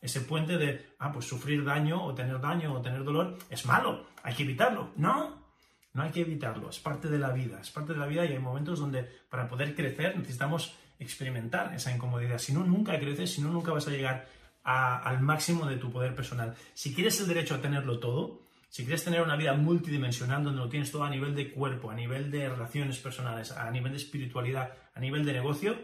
ese 0.00 0.20
puente 0.20 0.58
de, 0.58 0.94
ah, 1.00 1.10
pues 1.12 1.26
sufrir 1.26 1.64
daño 1.64 2.04
o 2.04 2.14
tener 2.14 2.40
daño 2.40 2.72
o 2.72 2.80
tener 2.80 3.02
dolor 3.02 3.36
es 3.50 3.66
malo, 3.66 4.06
hay 4.22 4.34
que 4.34 4.44
evitarlo. 4.44 4.90
No, 4.96 5.47
no 5.98 6.04
hay 6.04 6.10
que 6.12 6.20
evitarlo, 6.20 6.70
es 6.70 6.78
parte 6.78 7.08
de 7.08 7.18
la 7.18 7.32
vida, 7.32 7.60
es 7.60 7.70
parte 7.70 7.92
de 7.92 7.98
la 7.98 8.06
vida 8.06 8.24
y 8.24 8.32
hay 8.32 8.38
momentos 8.38 8.78
donde 8.78 9.02
para 9.28 9.48
poder 9.48 9.74
crecer 9.74 10.16
necesitamos 10.16 10.74
experimentar 10.98 11.74
esa 11.74 11.94
incomodidad. 11.94 12.38
Si 12.38 12.52
no, 12.52 12.64
nunca 12.64 12.98
creces, 12.98 13.34
si 13.34 13.42
no, 13.42 13.50
nunca 13.50 13.72
vas 13.72 13.88
a 13.88 13.90
llegar 13.90 14.26
al 14.62 15.20
máximo 15.20 15.66
de 15.66 15.76
tu 15.76 15.90
poder 15.90 16.14
personal. 16.14 16.54
Si 16.74 16.94
quieres 16.94 17.20
el 17.20 17.28
derecho 17.28 17.54
a 17.56 17.60
tenerlo 17.60 17.98
todo, 17.98 18.42
si 18.68 18.84
quieres 18.84 19.02
tener 19.02 19.22
una 19.22 19.34
vida 19.34 19.54
multidimensional 19.54 20.44
donde 20.44 20.60
lo 20.60 20.68
tienes 20.68 20.92
todo 20.92 21.04
a 21.04 21.10
nivel 21.10 21.34
de 21.34 21.50
cuerpo, 21.50 21.90
a 21.90 21.94
nivel 21.94 22.30
de 22.30 22.48
relaciones 22.48 22.98
personales, 22.98 23.50
a 23.50 23.70
nivel 23.70 23.92
de 23.92 23.98
espiritualidad, 23.98 24.72
a 24.94 25.00
nivel 25.00 25.24
de 25.24 25.32
negocio, 25.32 25.76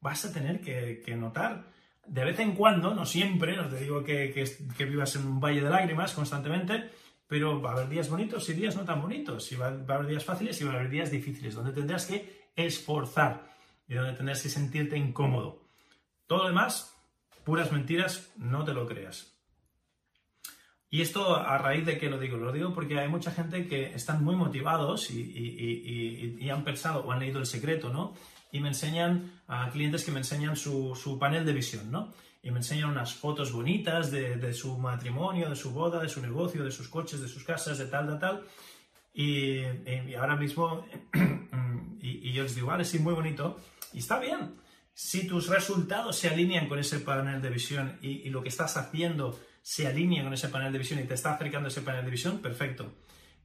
vas 0.00 0.24
a 0.24 0.32
tener 0.32 0.60
que, 0.60 1.14
notar 1.16 1.70
de 2.06 2.24
vez 2.24 2.40
en 2.40 2.56
cuando, 2.56 2.94
no 2.94 3.04
siempre, 3.04 3.56
no 3.56 3.68
te 3.68 3.76
digo 3.76 4.02
que, 4.02 4.32
que 4.76 4.84
vivas 4.84 5.14
en 5.16 5.26
un 5.26 5.38
valle 5.38 5.60
de 5.60 5.70
lágrimas 5.70 6.12
constantemente, 6.12 6.90
pero 7.30 7.62
va 7.62 7.70
a 7.70 7.72
haber 7.74 7.88
días 7.88 8.10
bonitos 8.10 8.48
y 8.48 8.54
días 8.54 8.74
no 8.74 8.84
tan 8.84 9.00
bonitos, 9.00 9.52
y 9.52 9.54
va, 9.54 9.66
a 9.66 9.94
haber 9.94 10.08
días 10.08 10.24
fáciles 10.24 10.60
y 10.60 10.64
va 10.64 10.72
a 10.72 10.74
haber 10.74 10.90
días 10.90 11.12
difíciles, 11.12 11.54
donde 11.54 11.70
tendrás 11.70 12.06
que 12.06 12.50
esforzar 12.56 13.54
y 13.86 13.94
donde 13.94 14.14
tendrás 14.14 14.42
que 14.42 14.48
sentirte 14.48 14.98
incómodo. 14.98 15.62
Todo 16.26 16.42
lo 16.42 16.48
demás, 16.48 16.92
puras 17.44 17.70
mentiras, 17.70 18.32
no 18.36 18.64
te 18.64 18.74
lo 18.74 18.84
creas. 18.84 19.32
Y 20.90 21.02
esto 21.02 21.36
a 21.36 21.56
raíz 21.56 21.86
de 21.86 21.98
que 21.98 22.10
lo 22.10 22.18
digo, 22.18 22.36
lo 22.36 22.50
digo 22.50 22.74
porque 22.74 22.98
hay 22.98 23.08
mucha 23.08 23.30
gente 23.30 23.68
que 23.68 23.94
están 23.94 24.24
muy 24.24 24.34
motivados 24.34 25.08
y, 25.12 26.50
han 26.50 26.64
pensado 26.64 27.04
o 27.04 27.12
han 27.12 27.20
leído 27.20 27.38
el 27.38 27.46
secreto, 27.46 27.90
¿no? 27.90 28.12
Y 28.50 28.58
me 28.58 28.70
enseñan 28.70 29.40
a 29.46 29.70
clientes 29.70 30.04
que 30.04 30.10
me 30.10 30.18
enseñan 30.18 30.56
su, 30.56 30.96
su 30.96 31.16
panel 31.16 31.46
de 31.46 31.52
visión, 31.52 31.92
¿no? 31.92 32.12
Y 32.42 32.50
me 32.50 32.58
enseñan 32.58 32.90
unas 32.90 33.14
fotos 33.14 33.52
bonitas 33.52 34.10
de, 34.10 34.52
su 34.54 34.78
matrimonio, 34.78 35.50
de 35.50 35.56
su 35.56 35.72
boda, 35.72 36.00
de 36.00 36.08
su 36.08 36.22
negocio, 36.22 36.64
de 36.64 36.70
sus 36.70 36.88
coches, 36.88 37.20
de 37.20 37.28
sus 37.28 37.44
casas, 37.44 37.78
de 37.78 37.86
tal, 37.86 38.06
de 38.06 38.18
tal. 38.18 38.42
Y, 39.12 40.14
ahora 40.14 40.36
mismo, 40.36 40.86
y, 42.00 42.32
yo 42.32 42.42
les 42.42 42.54
digo, 42.54 42.68
vale, 42.68 42.84
sí, 42.84 42.98
muy 42.98 43.12
bonito. 43.12 43.58
Y 43.92 43.98
está 43.98 44.18
bien. 44.18 44.54
Si 44.94 45.26
tus 45.26 45.48
resultados 45.48 46.16
se 46.16 46.28
alinean 46.28 46.68
con 46.68 46.78
ese 46.78 47.00
panel 47.00 47.42
de 47.42 47.50
visión 47.50 47.98
y, 48.00 48.30
lo 48.30 48.42
que 48.42 48.48
estás 48.48 48.76
haciendo 48.76 49.38
se 49.62 49.86
alinea 49.86 50.24
con 50.24 50.32
ese 50.32 50.48
panel 50.48 50.72
de 50.72 50.78
visión 50.78 50.98
y 51.00 51.04
te 51.04 51.14
está 51.14 51.34
acercando 51.34 51.66
a 51.66 51.70
ese 51.70 51.82
panel 51.82 52.04
de 52.04 52.10
visión, 52.10 52.38
perfecto. 52.38 52.94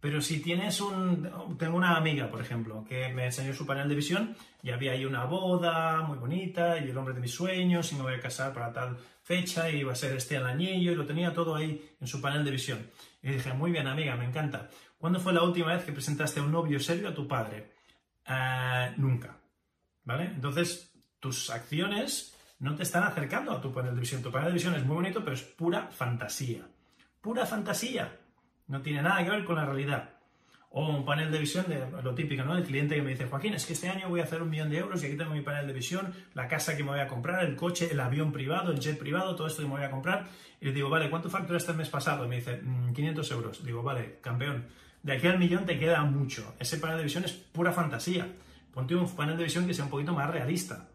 Pero 0.06 0.22
si 0.22 0.40
tienes 0.40 0.82
un... 0.82 1.58
Tengo 1.58 1.76
una 1.76 1.96
amiga, 1.96 2.30
por 2.30 2.40
ejemplo, 2.40 2.86
que 2.88 3.12
me 3.12 3.26
enseñó 3.26 3.56
su 3.56 3.66
panel 3.66 3.90
de 3.90 3.96
visión 3.96 4.36
y 4.62 4.70
había 4.70 4.92
ahí 4.92 5.04
una 5.04 5.26
boda 5.26 6.04
muy 6.04 6.20
bonita 6.20 6.78
y 6.78 6.92
el 6.92 6.96
hombre 6.96 7.16
de 7.16 7.22
mis 7.22 7.32
sueños 7.34 7.92
y 7.92 7.96
me 7.96 8.04
voy 8.04 8.14
a 8.14 8.20
casar 8.20 8.54
para 8.54 8.72
tal 8.72 8.98
fecha 9.24 9.68
y 9.68 9.84
va 9.84 9.94
a 9.94 9.96
ser 9.96 10.16
este 10.16 10.36
el 10.36 10.46
anillo 10.46 10.92
y 10.92 10.96
lo 10.96 11.08
tenía 11.08 11.34
todo 11.34 11.56
ahí 11.56 11.84
en 12.00 12.06
su 12.06 12.22
panel 12.22 12.46
de 12.46 12.52
visión. 12.52 12.88
Y 13.24 13.32
dije, 13.32 13.52
muy 13.54 13.72
bien 13.72 13.88
amiga, 13.88 14.16
me 14.16 14.26
encanta. 14.26 14.70
¿Cuándo 15.00 15.20
fue 15.20 15.34
la 15.34 15.42
última 15.42 15.74
vez 15.74 15.84
que 15.84 15.92
presentaste 15.92 16.40
a 16.40 16.44
un 16.44 16.52
novio 16.52 16.80
serio 16.80 17.10
a 17.10 17.16
tu 17.16 17.28
padre? 17.28 17.72
Eh, 18.28 18.94
nunca. 18.98 19.36
¿Vale? 20.04 20.26
Entonces, 20.26 20.94
tus 21.20 21.50
acciones 21.50 22.36
no 22.60 22.76
te 22.76 22.84
están 22.84 23.06
acercando 23.06 23.54
a 23.54 23.60
tu 23.60 23.74
panel 23.74 23.96
de 23.96 24.02
visión. 24.02 24.22
Tu 24.22 24.32
panel 24.32 24.50
de 24.50 24.54
visión 24.54 24.76
es 24.76 24.86
muy 24.86 24.98
bonito, 24.98 25.24
pero 25.24 25.34
es 25.34 25.42
pura 25.42 25.88
fantasía. 25.88 26.62
Pura 27.22 27.48
fantasía. 27.48 28.20
No 28.68 28.82
tiene 28.82 29.02
nada 29.02 29.24
que 29.24 29.30
ver 29.30 29.46
con 29.46 29.56
la 29.56 29.66
realidad. 29.66 30.10
O 30.78 30.90
un 30.90 31.06
panel 31.06 31.32
de 31.32 31.40
visión 31.40 31.66
de 31.70 31.88
lo 32.04 32.14
típico, 32.14 32.44
¿no? 32.44 32.58
El 32.58 32.66
cliente 32.66 32.96
que 32.96 33.02
me 33.02 33.12
dice, 33.12 33.28
Joaquín, 33.28 33.54
es 33.54 33.66
que 33.66 33.74
este 33.74 33.88
año 33.88 34.10
voy 34.10 34.20
a 34.20 34.24
hacer 34.24 34.42
un 34.42 34.50
millón 34.50 34.70
de 34.70 34.80
euros 34.80 35.02
y 35.02 35.06
aquí 35.06 35.16
tengo 35.16 35.32
mi 35.32 35.42
panel 35.42 35.68
de 35.68 35.74
visión, 35.74 36.14
la 36.34 36.50
casa 36.50 36.76
que 36.76 36.84
me 36.84 36.90
voy 36.90 37.00
a 37.00 37.08
comprar, 37.08 37.46
el 37.46 37.56
coche, 37.56 37.88
el 37.90 38.00
avión 38.00 38.34
privado, 38.34 38.72
el 38.72 38.80
jet 38.80 39.00
privado, 39.00 39.36
todo 39.36 39.48
esto 39.48 39.62
que 39.62 39.70
me 39.70 39.76
voy 39.76 39.84
a 39.84 39.92
comprar. 39.92 40.28
Y 40.60 40.66
le 40.66 40.74
digo, 40.74 40.90
vale, 40.90 41.10
¿cuánto 41.10 41.30
facturaste 41.30 41.72
el 41.72 41.78
mes 41.78 41.88
pasado? 41.88 42.26
Y 42.26 42.28
me 42.28 42.36
dice, 42.38 42.62
500 42.94 43.30
mm, 43.30 43.34
euros. 43.34 43.64
Digo, 43.64 43.84
vale, 43.84 44.20
campeón, 44.22 44.66
de 45.02 45.14
aquí 45.14 45.28
al 45.28 45.40
millón 45.40 45.66
te 45.66 45.80
queda 45.80 46.04
mucho. 46.04 46.56
Ese 46.60 46.78
panel 46.78 46.98
de 46.98 47.04
visión 47.04 47.24
es 47.24 47.32
pura 47.32 47.72
fantasía. 47.72 48.28
Ponte 48.74 48.96
un 48.96 49.08
panel 49.16 49.38
de 49.38 49.46
visión 49.46 49.66
que 49.68 49.74
sea 49.74 49.86
un 49.86 49.92
poquito 49.92 50.12
más 50.12 50.30
realista, 50.30 50.90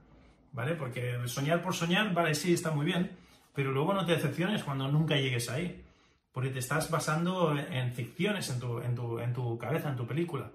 ¿vale? 0.52 0.74
Porque 0.74 1.16
soñar 1.24 1.62
por 1.62 1.74
soñar, 1.74 2.12
vale, 2.12 2.34
sí, 2.34 2.52
está 2.52 2.70
muy 2.70 2.84
bien, 2.84 3.12
pero 3.54 3.72
luego 3.72 3.94
no 3.94 4.04
te 4.04 4.12
decepciones 4.12 4.62
cuando 4.62 4.88
nunca 4.88 5.16
llegues 5.16 5.48
ahí 5.48 5.82
porque 6.32 6.50
te 6.50 6.58
estás 6.60 6.90
basando 6.90 7.56
en 7.56 7.92
ficciones 7.94 8.48
en 8.50 8.60
tu, 8.60 8.80
en 8.80 8.94
tu, 8.94 9.18
en 9.18 9.32
tu 9.32 9.58
cabeza, 9.58 9.90
en 9.90 9.96
tu 9.96 10.06
película 10.06 10.52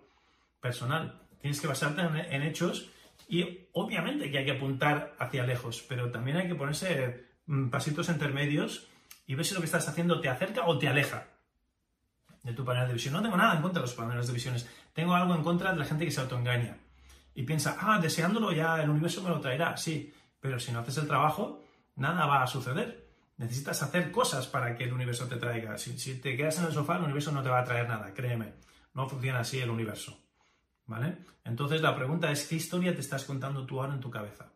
personal. 0.61 1.21
Tienes 1.41 1.59
que 1.61 1.67
basarte 1.67 2.01
en, 2.01 2.41
hechos 2.41 2.89
y 3.27 3.67
obviamente 3.73 4.31
que 4.31 4.39
hay 4.39 4.45
que 4.45 4.51
apuntar 4.51 5.15
hacia 5.19 5.45
lejos, 5.45 5.85
pero 5.87 6.11
también 6.11 6.37
hay 6.37 6.47
que 6.47 6.55
ponerse 6.55 7.27
mm, 7.45 7.69
pasitos 7.69 8.09
intermedios 8.09 8.87
y 9.27 9.35
ves 9.35 9.47
si 9.49 9.53
lo 9.53 9.59
que 9.59 9.65
estás 9.65 9.87
haciendo 9.87 10.19
te 10.21 10.29
acerca 10.29 10.65
o 10.65 10.77
te 10.77 10.87
aleja 10.87 11.27
de 12.43 12.53
tu 12.53 12.63
panel 12.63 12.87
de 12.87 12.93
visión. 12.93 13.13
No 13.13 13.21
tengo 13.21 13.37
nada 13.37 13.55
en 13.55 13.61
contra 13.61 13.81
de 13.81 13.87
los 13.87 13.95
paneles 13.95 14.27
de 14.27 14.33
visiones. 14.33 14.69
Tengo 14.93 15.13
algo 15.13 15.35
en 15.35 15.43
contra 15.43 15.71
de 15.71 15.77
la 15.77 15.85
gente 15.85 16.05
que 16.05 16.11
se 16.11 16.21
autoengaña 16.21 16.77
y 17.35 17.43
piensa, 17.43 17.77
ah, 17.79 17.99
deseándolo 17.99 18.51
ya 18.53 18.81
el 18.81 18.89
universo 18.89 19.21
me 19.21 19.29
lo 19.29 19.41
traerá. 19.41 19.75
Sí, 19.77 20.13
pero 20.39 20.59
si 20.59 20.71
no 20.71 20.79
haces 20.79 20.97
el 20.97 21.07
trabajo, 21.07 21.63
nada 21.95 22.25
va 22.25 22.41
a 22.41 22.47
suceder. 22.47 23.04
Necesitas 23.37 23.83
hacer 23.83 24.11
cosas 24.11 24.47
para 24.47 24.75
que 24.75 24.85
el 24.85 24.93
universo 24.93 25.27
te 25.27 25.35
traiga. 25.35 25.77
Si, 25.77 26.19
te 26.19 26.37
quedas 26.37 26.59
en 26.59 26.65
el 26.65 26.73
sofá, 26.73 26.95
el 26.95 27.03
universo 27.03 27.31
no 27.31 27.43
te 27.43 27.49
va 27.49 27.59
a 27.59 27.65
traer 27.65 27.87
nada, 27.87 28.13
créeme. 28.13 28.53
No 28.93 29.09
funciona 29.09 29.39
así 29.39 29.59
el 29.59 29.69
universo. 29.69 30.17
¿Vale? 30.85 31.17
Entonces 31.43 31.81
la 31.81 31.95
pregunta 31.95 32.31
es, 32.31 32.47
¿qué 32.47 32.55
historia 32.55 32.93
te 32.93 33.01
estás 33.01 33.25
contando 33.25 33.65
tú 33.65 33.81
ahora 33.81 33.93
en 33.93 33.99
tu 33.99 34.09
cabeza? 34.09 34.53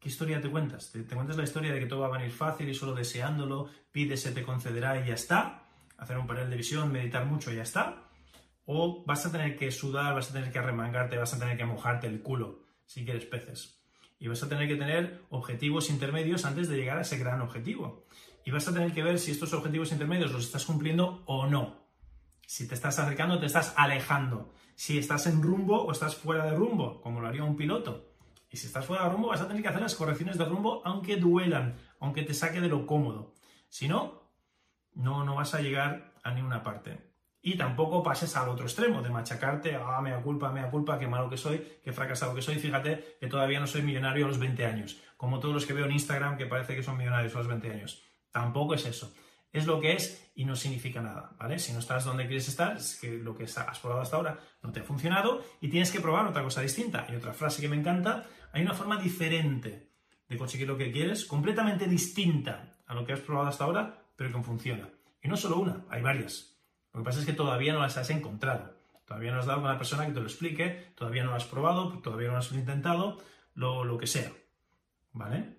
¿Qué 0.00 0.08
historia 0.08 0.40
te 0.40 0.50
cuentas? 0.50 0.90
¿Te, 0.90 1.04
cuentas 1.04 1.36
la 1.36 1.44
historia 1.44 1.72
de 1.72 1.78
que 1.78 1.86
todo 1.86 2.00
va 2.00 2.06
a 2.06 2.18
venir 2.18 2.32
fácil 2.32 2.68
y 2.68 2.74
solo 2.74 2.94
deseándolo, 2.94 3.68
pides, 3.92 4.22
se 4.22 4.32
te 4.32 4.42
concederá 4.42 4.98
y 5.00 5.08
ya 5.08 5.14
está? 5.14 5.68
Hacer 5.98 6.16
un 6.16 6.26
panel 6.26 6.48
de 6.48 6.56
visión, 6.56 6.90
meditar 6.90 7.26
mucho 7.26 7.52
y 7.52 7.56
ya 7.56 7.62
está. 7.62 8.08
O 8.64 9.04
vas 9.04 9.26
a 9.26 9.30
tener 9.30 9.56
que 9.56 9.70
sudar, 9.70 10.14
vas 10.14 10.30
a 10.30 10.32
tener 10.32 10.50
que 10.50 10.58
arremangarte, 10.58 11.18
vas 11.18 11.34
a 11.34 11.38
tener 11.38 11.58
que 11.58 11.66
mojarte 11.66 12.06
el 12.06 12.22
culo 12.22 12.64
si 12.86 13.04
quieres 13.04 13.26
peces. 13.26 13.79
Y 14.20 14.28
vas 14.28 14.42
a 14.44 14.48
tener 14.48 14.68
que 14.68 14.76
tener 14.76 15.22
objetivos 15.30 15.90
intermedios 15.90 16.44
antes 16.44 16.68
de 16.68 16.76
llegar 16.76 16.98
a 16.98 17.00
ese 17.00 17.18
gran 17.18 17.40
objetivo. 17.40 18.04
Y 18.44 18.52
vas 18.52 18.68
a 18.68 18.72
tener 18.72 18.92
que 18.92 19.02
ver 19.02 19.18
si 19.18 19.32
estos 19.32 19.52
objetivos 19.52 19.90
intermedios 19.90 20.30
los 20.30 20.44
estás 20.44 20.64
cumpliendo 20.64 21.24
o 21.26 21.46
no. 21.46 21.80
Si 22.46 22.68
te 22.68 22.74
estás 22.74 22.98
acercando, 22.98 23.40
te 23.40 23.46
estás 23.46 23.74
alejando. 23.76 24.52
Si 24.74 24.98
estás 24.98 25.26
en 25.26 25.42
rumbo 25.42 25.82
o 25.82 25.90
estás 25.90 26.14
fuera 26.14 26.44
de 26.44 26.54
rumbo, 26.54 27.00
como 27.00 27.20
lo 27.20 27.28
haría 27.28 27.42
un 27.42 27.56
piloto. 27.56 28.12
Y 28.50 28.56
si 28.56 28.66
estás 28.66 28.84
fuera 28.84 29.04
de 29.04 29.10
rumbo, 29.10 29.28
vas 29.28 29.40
a 29.40 29.48
tener 29.48 29.62
que 29.62 29.68
hacer 29.68 29.80
las 29.80 29.94
correcciones 29.94 30.36
de 30.36 30.44
rumbo, 30.44 30.82
aunque 30.84 31.16
duelan, 31.16 31.78
aunque 31.98 32.22
te 32.22 32.34
saque 32.34 32.60
de 32.60 32.68
lo 32.68 32.86
cómodo. 32.86 33.34
Si 33.68 33.88
no, 33.88 34.30
no, 34.94 35.24
no 35.24 35.36
vas 35.36 35.54
a 35.54 35.60
llegar 35.60 36.12
a 36.22 36.32
ninguna 36.34 36.62
parte. 36.62 37.09
Y 37.42 37.56
tampoco 37.56 38.02
pases 38.02 38.36
al 38.36 38.48
otro 38.50 38.66
extremo, 38.66 39.00
de 39.00 39.08
machacarte, 39.08 39.74
ah, 39.74 40.00
mea 40.02 40.20
culpa, 40.20 40.52
mea 40.52 40.70
culpa, 40.70 40.98
qué 40.98 41.06
malo 41.06 41.30
que 41.30 41.38
soy, 41.38 41.80
qué 41.82 41.92
fracasado 41.92 42.34
que 42.34 42.42
soy. 42.42 42.56
Fíjate 42.56 43.16
que 43.18 43.26
todavía 43.28 43.60
no 43.60 43.66
soy 43.66 43.82
millonario 43.82 44.26
a 44.26 44.28
los 44.28 44.38
20 44.38 44.66
años, 44.66 45.00
como 45.16 45.40
todos 45.40 45.54
los 45.54 45.64
que 45.64 45.72
veo 45.72 45.86
en 45.86 45.92
Instagram 45.92 46.36
que 46.36 46.46
parece 46.46 46.76
que 46.76 46.82
son 46.82 46.98
millonarios 46.98 47.34
a 47.34 47.38
los 47.38 47.48
20 47.48 47.70
años. 47.70 48.02
Tampoco 48.30 48.74
es 48.74 48.84
eso. 48.84 49.12
Es 49.52 49.66
lo 49.66 49.80
que 49.80 49.94
es 49.94 50.30
y 50.34 50.44
no 50.44 50.54
significa 50.54 51.00
nada, 51.00 51.32
¿vale? 51.38 51.58
Si 51.58 51.72
no 51.72 51.80
estás 51.80 52.04
donde 52.04 52.26
quieres 52.26 52.46
estar, 52.46 52.76
es 52.76 52.98
que 53.00 53.18
lo 53.18 53.34
que 53.34 53.44
has 53.44 53.78
probado 53.80 54.02
hasta 54.02 54.16
ahora 54.16 54.38
no 54.62 54.70
te 54.70 54.80
ha 54.80 54.84
funcionado 54.84 55.44
y 55.60 55.68
tienes 55.68 55.90
que 55.90 56.00
probar 56.00 56.26
otra 56.26 56.42
cosa 56.42 56.60
distinta. 56.60 57.06
Y 57.08 57.16
otra 57.16 57.32
frase 57.32 57.60
que 57.60 57.68
me 57.68 57.76
encanta, 57.76 58.26
hay 58.52 58.62
una 58.62 58.74
forma 58.74 58.96
diferente 58.96 59.90
de 60.28 60.36
conseguir 60.36 60.68
lo 60.68 60.78
que 60.78 60.92
quieres, 60.92 61.24
completamente 61.24 61.86
distinta 61.86 62.76
a 62.86 62.94
lo 62.94 63.04
que 63.04 63.12
has 63.12 63.20
probado 63.20 63.48
hasta 63.48 63.64
ahora, 63.64 64.04
pero 64.14 64.30
que 64.32 64.42
funciona. 64.42 64.88
Y 65.20 65.28
no 65.28 65.36
solo 65.36 65.58
una, 65.58 65.84
hay 65.90 66.00
varias. 66.00 66.49
Lo 66.92 67.00
que 67.00 67.04
pasa 67.04 67.20
es 67.20 67.26
que 67.26 67.32
todavía 67.32 67.72
no 67.72 67.80
las 67.80 67.96
has 67.96 68.10
encontrado. 68.10 68.74
Todavía 69.06 69.32
no 69.32 69.40
has 69.40 69.46
dado 69.46 69.60
con 69.60 69.70
la 69.70 69.78
persona 69.78 70.06
que 70.06 70.12
te 70.12 70.20
lo 70.20 70.26
explique, 70.26 70.92
todavía 70.94 71.24
no 71.24 71.30
lo 71.30 71.36
has 71.36 71.44
probado, 71.44 71.98
todavía 71.98 72.28
no 72.28 72.34
lo 72.34 72.38
has 72.38 72.52
intentado, 72.52 73.18
lo, 73.54 73.84
lo 73.84 73.98
que 73.98 74.06
sea. 74.06 74.30
¿Vale? 75.12 75.56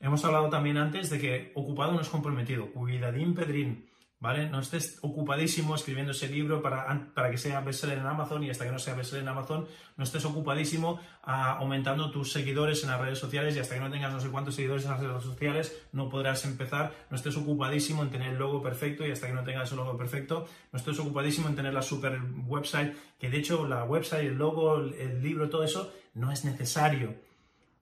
Hemos 0.00 0.24
hablado 0.24 0.50
también 0.50 0.76
antes 0.76 1.08
de 1.10 1.18
que 1.18 1.52
ocupado 1.54 1.92
no 1.92 2.00
es 2.00 2.08
comprometido. 2.08 2.72
Cuidadín, 2.72 3.34
Pedrín. 3.34 3.88
¿Vale? 4.22 4.48
No 4.48 4.60
estés 4.60 5.00
ocupadísimo 5.02 5.74
escribiendo 5.74 6.12
ese 6.12 6.28
libro 6.28 6.62
para, 6.62 7.10
para 7.12 7.28
que 7.28 7.36
sea 7.36 7.60
bestseller 7.60 7.98
en 7.98 8.06
Amazon 8.06 8.44
y 8.44 8.50
hasta 8.50 8.64
que 8.64 8.70
no 8.70 8.78
sea 8.78 8.94
bestseller 8.94 9.24
en 9.24 9.28
Amazon, 9.28 9.66
no 9.96 10.04
estés 10.04 10.24
ocupadísimo 10.24 11.00
ah, 11.24 11.56
aumentando 11.58 12.08
tus 12.12 12.30
seguidores 12.30 12.84
en 12.84 12.90
las 12.90 13.00
redes 13.00 13.18
sociales 13.18 13.56
y 13.56 13.58
hasta 13.58 13.74
que 13.74 13.80
no 13.80 13.90
tengas 13.90 14.12
no 14.12 14.20
sé 14.20 14.28
cuántos 14.28 14.54
seguidores 14.54 14.84
en 14.84 14.92
las 14.92 15.00
redes 15.00 15.24
sociales 15.24 15.76
no 15.90 16.08
podrás 16.08 16.44
empezar. 16.44 16.94
No 17.10 17.16
estés 17.16 17.36
ocupadísimo 17.36 18.04
en 18.04 18.10
tener 18.10 18.28
el 18.28 18.38
logo 18.38 18.62
perfecto 18.62 19.04
y 19.04 19.10
hasta 19.10 19.26
que 19.26 19.32
no 19.32 19.42
tengas 19.42 19.72
el 19.72 19.78
logo 19.78 19.98
perfecto, 19.98 20.46
no 20.70 20.78
estés 20.78 21.00
ocupadísimo 21.00 21.48
en 21.48 21.56
tener 21.56 21.74
la 21.74 21.82
super 21.82 22.20
website, 22.46 22.94
que 23.18 23.28
de 23.28 23.38
hecho 23.38 23.66
la 23.66 23.82
website, 23.82 24.26
el 24.26 24.38
logo, 24.38 24.76
el 24.76 25.20
libro, 25.20 25.50
todo 25.50 25.64
eso 25.64 25.92
no 26.14 26.30
es 26.30 26.44
necesario. 26.44 27.16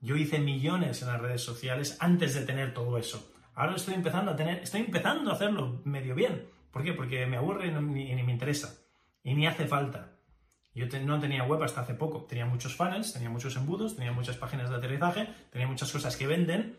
Yo 0.00 0.16
hice 0.16 0.38
millones 0.38 1.02
en 1.02 1.08
las 1.08 1.20
redes 1.20 1.42
sociales 1.42 1.98
antes 2.00 2.32
de 2.32 2.46
tener 2.46 2.72
todo 2.72 2.96
eso. 2.96 3.30
Ahora 3.54 3.76
estoy 3.76 3.94
empezando 3.94 4.30
a 4.30 4.36
tener, 4.36 4.62
estoy 4.62 4.80
empezando 4.82 5.30
a 5.30 5.34
hacerlo 5.34 5.82
medio 5.84 6.14
bien. 6.14 6.48
¿Por 6.70 6.82
qué? 6.82 6.92
Porque 6.92 7.26
me 7.26 7.36
aburre 7.36 7.68
y, 7.68 7.70
ni, 7.70 8.22
me 8.22 8.32
interesa. 8.32 8.78
Y 9.22 9.34
ni 9.34 9.46
hace 9.46 9.66
falta. 9.66 10.12
Yo 10.74 10.86
no 11.04 11.18
tenía 11.18 11.44
web 11.44 11.62
hasta 11.62 11.80
hace 11.80 11.94
poco. 11.94 12.24
Tenía 12.24 12.46
muchos 12.46 12.76
funnels, 12.76 13.12
tenía 13.12 13.28
muchos 13.28 13.56
embudos, 13.56 13.96
tenía 13.96 14.12
muchas 14.12 14.36
páginas 14.36 14.70
de 14.70 14.76
aterrizaje, 14.76 15.28
tenía 15.50 15.66
muchas 15.66 15.90
cosas 15.90 16.16
que 16.16 16.26
venden 16.26 16.76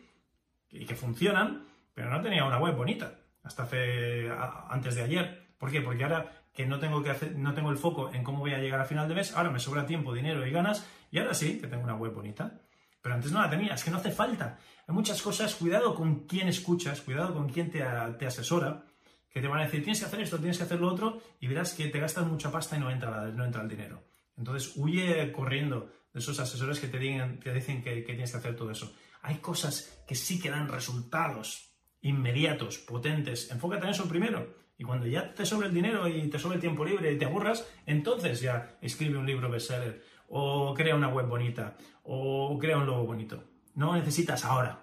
y 0.70 0.86
que 0.86 0.96
funcionan, 0.96 1.66
pero 1.94 2.10
no 2.10 2.22
tenía 2.22 2.46
una 2.46 2.58
web 2.58 2.76
bonita 2.76 3.20
hasta 3.44 3.64
hace 3.64 4.32
antes 4.70 4.96
de 4.96 5.04
ayer. 5.04 5.56
¿Por 5.58 5.72
qué? 5.72 5.82
Porque 5.82 6.04
ahora 6.04 6.42
que 6.54 6.66
no 6.66 6.80
tengo 6.80 7.04
que 7.04 7.14
no 7.36 7.54
tengo 7.54 7.72
el 7.72 7.78
foco 7.78 8.12
en 8.14 8.24
cómo 8.24 8.40
voy 8.40 8.54
a 8.54 8.60
llegar 8.60 8.80
a 8.80 8.86
final 8.86 9.08
de 9.08 9.16
mes, 9.16 9.36
ahora 9.36 9.50
me 9.50 9.60
sobra 9.60 9.86
tiempo, 9.86 10.14
dinero 10.14 10.46
y 10.46 10.52
ganas, 10.52 10.88
y 11.12 11.20
ahora 11.20 11.34
sí 11.34 11.60
que 11.60 11.68
tengo 11.68 11.84
una 11.84 11.96
web 11.96 12.14
bonita. 12.14 12.62
Pero 13.02 13.16
antes 13.16 13.32
no 13.32 13.42
la 13.42 13.50
tenía, 13.50 13.74
es 13.74 13.84
que 13.84 13.92
no 13.92 13.98
hace 13.98 14.12
falta. 14.12 14.60
Hay 14.88 14.94
muchas 14.94 15.22
cosas, 15.22 15.56
cuidado 15.56 15.96
con 15.96 16.28
quién 16.28 16.48
escuchas, 16.48 17.02
cuidado 17.02 17.34
con 17.34 17.50
quién 17.50 17.72
te, 17.72 17.82
asesora, 17.82 18.86
que 19.30 19.42
te 19.42 19.48
van 19.48 19.60
a 19.60 19.64
decir, 19.64 19.82
tienes 19.82 20.00
que 20.00 20.06
hacer 20.06 20.22
esto, 20.22 20.38
tienes 20.38 20.58
que 20.58 20.64
hacer 20.64 20.80
lo 20.80 20.92
otro, 20.92 21.22
y 21.40 21.48
verás 21.48 21.74
que 21.74 21.88
te 21.88 22.00
gastas 22.00 22.28
mucha 22.28 22.52
pasta 22.52 22.78
y 22.78 22.80
no 22.80 22.92
entra, 22.92 23.28
no 23.28 23.46
entra 23.46 23.62
el 23.62 23.70
dinero. 23.70 24.04
Entonces, 24.38 24.74
huye 24.76 25.32
corriendo 25.32 25.92
de 26.14 26.20
esos 26.20 26.40
asesores 26.40 26.80
que 26.80 26.88
te, 26.88 27.00
digan, 27.00 27.40
te 27.40 27.54
dicen 27.54 27.82
que, 27.82 28.02
tienes 28.02 28.32
que 28.32 28.38
hacer 28.38 28.56
todo 28.56 28.72
eso. 28.72 28.94
Hay 29.22 29.36
cosas 29.36 30.04
que 30.08 30.16
sí 30.16 30.40
que 30.40 30.50
dan 30.50 30.68
resultados 30.68 31.72
inmediatos, 32.02 32.80
potentes. 32.80 33.52
Enfócate 33.52 33.86
en 33.86 33.92
eso 33.92 34.08
primero. 34.08 34.56
Y 34.78 34.84
cuando 34.84 35.06
ya 35.06 35.34
te 35.34 35.46
sobre 35.46 35.68
el 35.68 35.74
dinero 35.74 36.08
y 36.08 36.28
te 36.28 36.40
sobre 36.40 36.56
el 36.56 36.62
tiempo 36.62 36.84
libre 36.84 37.12
y 37.14 37.18
te 37.18 37.26
aburras, 37.26 37.68
entonces 37.86 38.42
ya 38.42 38.78
escribe 38.82 39.18
un 39.18 39.28
libro 39.28 39.50
bestseller 39.50 40.04
o 40.32 40.74
crea 40.74 40.96
una 40.96 41.10
web 41.10 41.28
bonita, 41.28 41.76
o 42.04 42.58
crea 42.58 42.78
un 42.78 42.86
logo 42.86 43.06
bonito. 43.06 43.44
No 43.76 43.94
necesitas 43.96 44.46
ahora. 44.46 44.80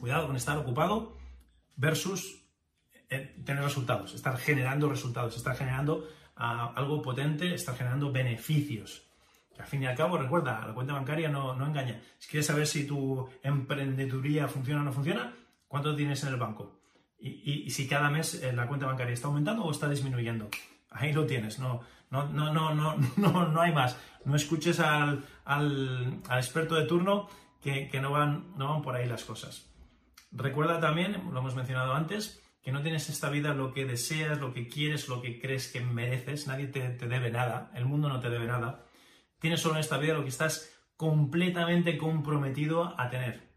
Cuidado 0.00 0.26
con 0.26 0.36
estar 0.36 0.58
ocupado 0.58 1.16
versus 1.76 2.42
eh, 3.08 3.40
tener 3.44 3.62
resultados, 3.62 4.14
estar 4.14 4.36
generando 4.38 4.88
resultados, 4.88 5.36
estar 5.36 5.56
generando 5.56 6.08
ah, 6.36 6.72
algo 6.74 7.00
potente, 7.00 7.54
estar 7.54 7.76
generando 7.76 8.10
beneficios. 8.10 9.06
al 9.58 9.66
fin 9.66 9.82
y 9.82 9.86
al 9.86 9.96
cabo, 9.96 10.18
recuerda, 10.18 10.66
la 10.66 10.74
cuenta 10.74 10.94
bancaria 10.94 11.28
no, 11.28 11.54
engaña. 11.64 12.00
Si 12.18 12.28
quieres 12.28 12.46
saber 12.46 12.66
si 12.66 12.86
tu 12.86 13.28
emprendeduría 13.42 14.48
funciona 14.48 14.80
o 14.80 14.84
no 14.84 14.92
funciona, 14.92 15.32
¿cuánto 15.68 15.94
tienes 15.94 16.22
en 16.24 16.30
el 16.30 16.36
banco? 16.36 16.80
Y, 17.20 17.66
y 17.66 17.70
si 17.70 17.86
cada 17.86 18.10
mes 18.10 18.42
eh, 18.42 18.52
la 18.52 18.66
cuenta 18.66 18.86
bancaria 18.86 19.12
está 19.12 19.28
aumentando 19.28 19.64
o 19.64 19.70
está 19.70 19.88
disminuyendo. 19.88 20.48
Ahí 20.90 21.12
lo 21.12 21.26
tienes, 21.26 21.58
no, 21.58 21.82
no, 22.10 22.28
no, 22.28 22.52
no, 22.52 22.74
no, 22.74 22.96
no, 23.16 23.48
no 23.48 23.60
hay 23.60 23.72
más. 23.72 23.96
No 24.24 24.36
escuches 24.36 24.80
al, 24.80 25.24
experto 26.30 26.74
de 26.74 26.86
turno 26.86 27.28
que, 27.60 27.88
no, 28.00 28.10
van, 28.10 28.52
no 28.56 28.68
van 28.68 28.82
por 28.82 28.94
ahí 28.94 29.06
las 29.06 29.24
cosas. 29.24 29.66
Recuerda 30.32 30.80
también, 30.80 31.30
lo 31.32 31.40
hemos 31.40 31.54
mencionado 31.54 31.94
antes, 31.94 32.42
que 32.62 32.72
no 32.72 32.82
tienes 32.82 33.08
esta 33.08 33.30
vida 33.30 33.54
lo 33.54 33.72
que 33.72 33.86
deseas, 33.86 34.38
lo 34.38 34.52
que 34.52 34.68
quieres, 34.68 35.08
lo 35.08 35.22
que 35.22 35.40
crees 35.40 35.72
que 35.72 35.80
mereces. 35.80 36.46
Nadie 36.46 36.66
te, 36.66 36.88
te 36.90 37.08
debe 37.08 37.30
nada, 37.30 37.70
el 37.74 37.86
mundo 37.86 38.08
no 38.08 38.20
te 38.20 38.30
debe 38.30 38.46
nada. 38.46 38.84
Tienes 39.38 39.60
solo 39.60 39.76
en 39.76 39.80
esta 39.80 39.98
vida 39.98 40.14
lo 40.14 40.22
que 40.22 40.28
estás 40.28 40.70
completamente 40.96 41.96
comprometido 41.96 42.94
a 43.00 43.08
tener. 43.08 43.48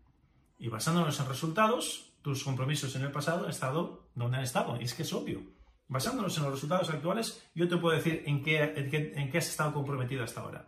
Y 0.58 0.70
basándonos 0.70 1.20
en 1.20 1.28
resultados, 1.28 2.14
tus 2.22 2.44
compromisos 2.44 2.96
en 2.96 3.02
el 3.02 3.12
pasado 3.12 3.44
han 3.44 3.50
estado 3.50 4.08
donde 4.16 4.38
han 4.38 4.44
estado. 4.44 4.80
Y 4.80 4.86
es 4.86 4.94
que 4.94 5.04
es 5.04 5.12
obvio. 5.12 5.42
Basándonos 5.94 6.36
en 6.38 6.46
los 6.46 6.54
resultados 6.54 6.90
actuales, 6.90 7.48
yo 7.54 7.68
te 7.68 7.78
puedo 7.78 7.96
decir 7.96 8.24
en 8.26 8.42
qué, 8.42 8.64
en 9.16 9.30
qué, 9.30 9.38
has 9.38 9.48
estado 9.48 9.72
comprometido 9.74 10.24
hasta 10.24 10.42
ahora. 10.42 10.66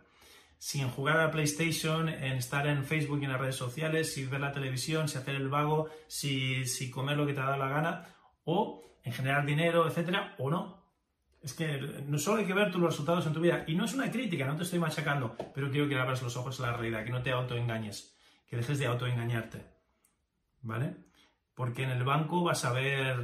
Si 0.56 0.80
en 0.80 0.88
jugar 0.88 1.18
a 1.18 1.32
PlayStation, 1.32 2.08
en 2.08 2.34
estar 2.34 2.64
en 2.68 2.84
Facebook 2.84 3.18
y 3.20 3.24
en 3.24 3.32
las 3.32 3.40
redes 3.40 3.56
sociales, 3.56 4.14
si 4.14 4.24
ver 4.24 4.40
la 4.40 4.52
televisión, 4.52 5.08
si 5.08 5.18
hacer 5.18 5.34
el 5.34 5.48
vago, 5.48 5.88
si, 6.06 6.64
si 6.66 6.92
comer 6.92 7.16
lo 7.16 7.26
que 7.26 7.32
te 7.32 7.40
da 7.40 7.56
la 7.56 7.68
gana, 7.68 8.06
o 8.44 8.84
en 9.02 9.12
generar 9.12 9.44
dinero, 9.44 9.88
etcétera, 9.88 10.36
o 10.38 10.48
no. 10.48 10.86
Es 11.42 11.54
que 11.54 11.76
no 12.06 12.18
solo 12.18 12.38
hay 12.38 12.46
que 12.46 12.54
ver 12.54 12.70
tus 12.70 12.80
resultados 12.80 13.26
en 13.26 13.32
tu 13.32 13.40
vida. 13.40 13.64
Y 13.66 13.74
no 13.74 13.86
es 13.86 13.94
una 13.94 14.12
crítica, 14.12 14.46
no 14.46 14.54
te 14.54 14.62
estoy 14.62 14.78
machacando, 14.78 15.36
pero 15.52 15.72
quiero 15.72 15.88
que 15.88 15.98
abras 15.98 16.22
los 16.22 16.36
ojos 16.36 16.60
a 16.60 16.70
la 16.70 16.76
realidad, 16.76 17.04
que 17.04 17.10
no 17.10 17.22
te 17.24 17.32
autoengañes, 17.32 18.16
que 18.46 18.58
dejes 18.58 18.78
de 18.78 18.86
autoengañarte. 18.86 19.74
¿Vale? 20.62 21.05
Porque 21.56 21.84
en 21.84 21.90
el 21.90 22.04
banco 22.04 22.44
vas 22.44 22.66
a 22.66 22.72
ver, 22.72 23.16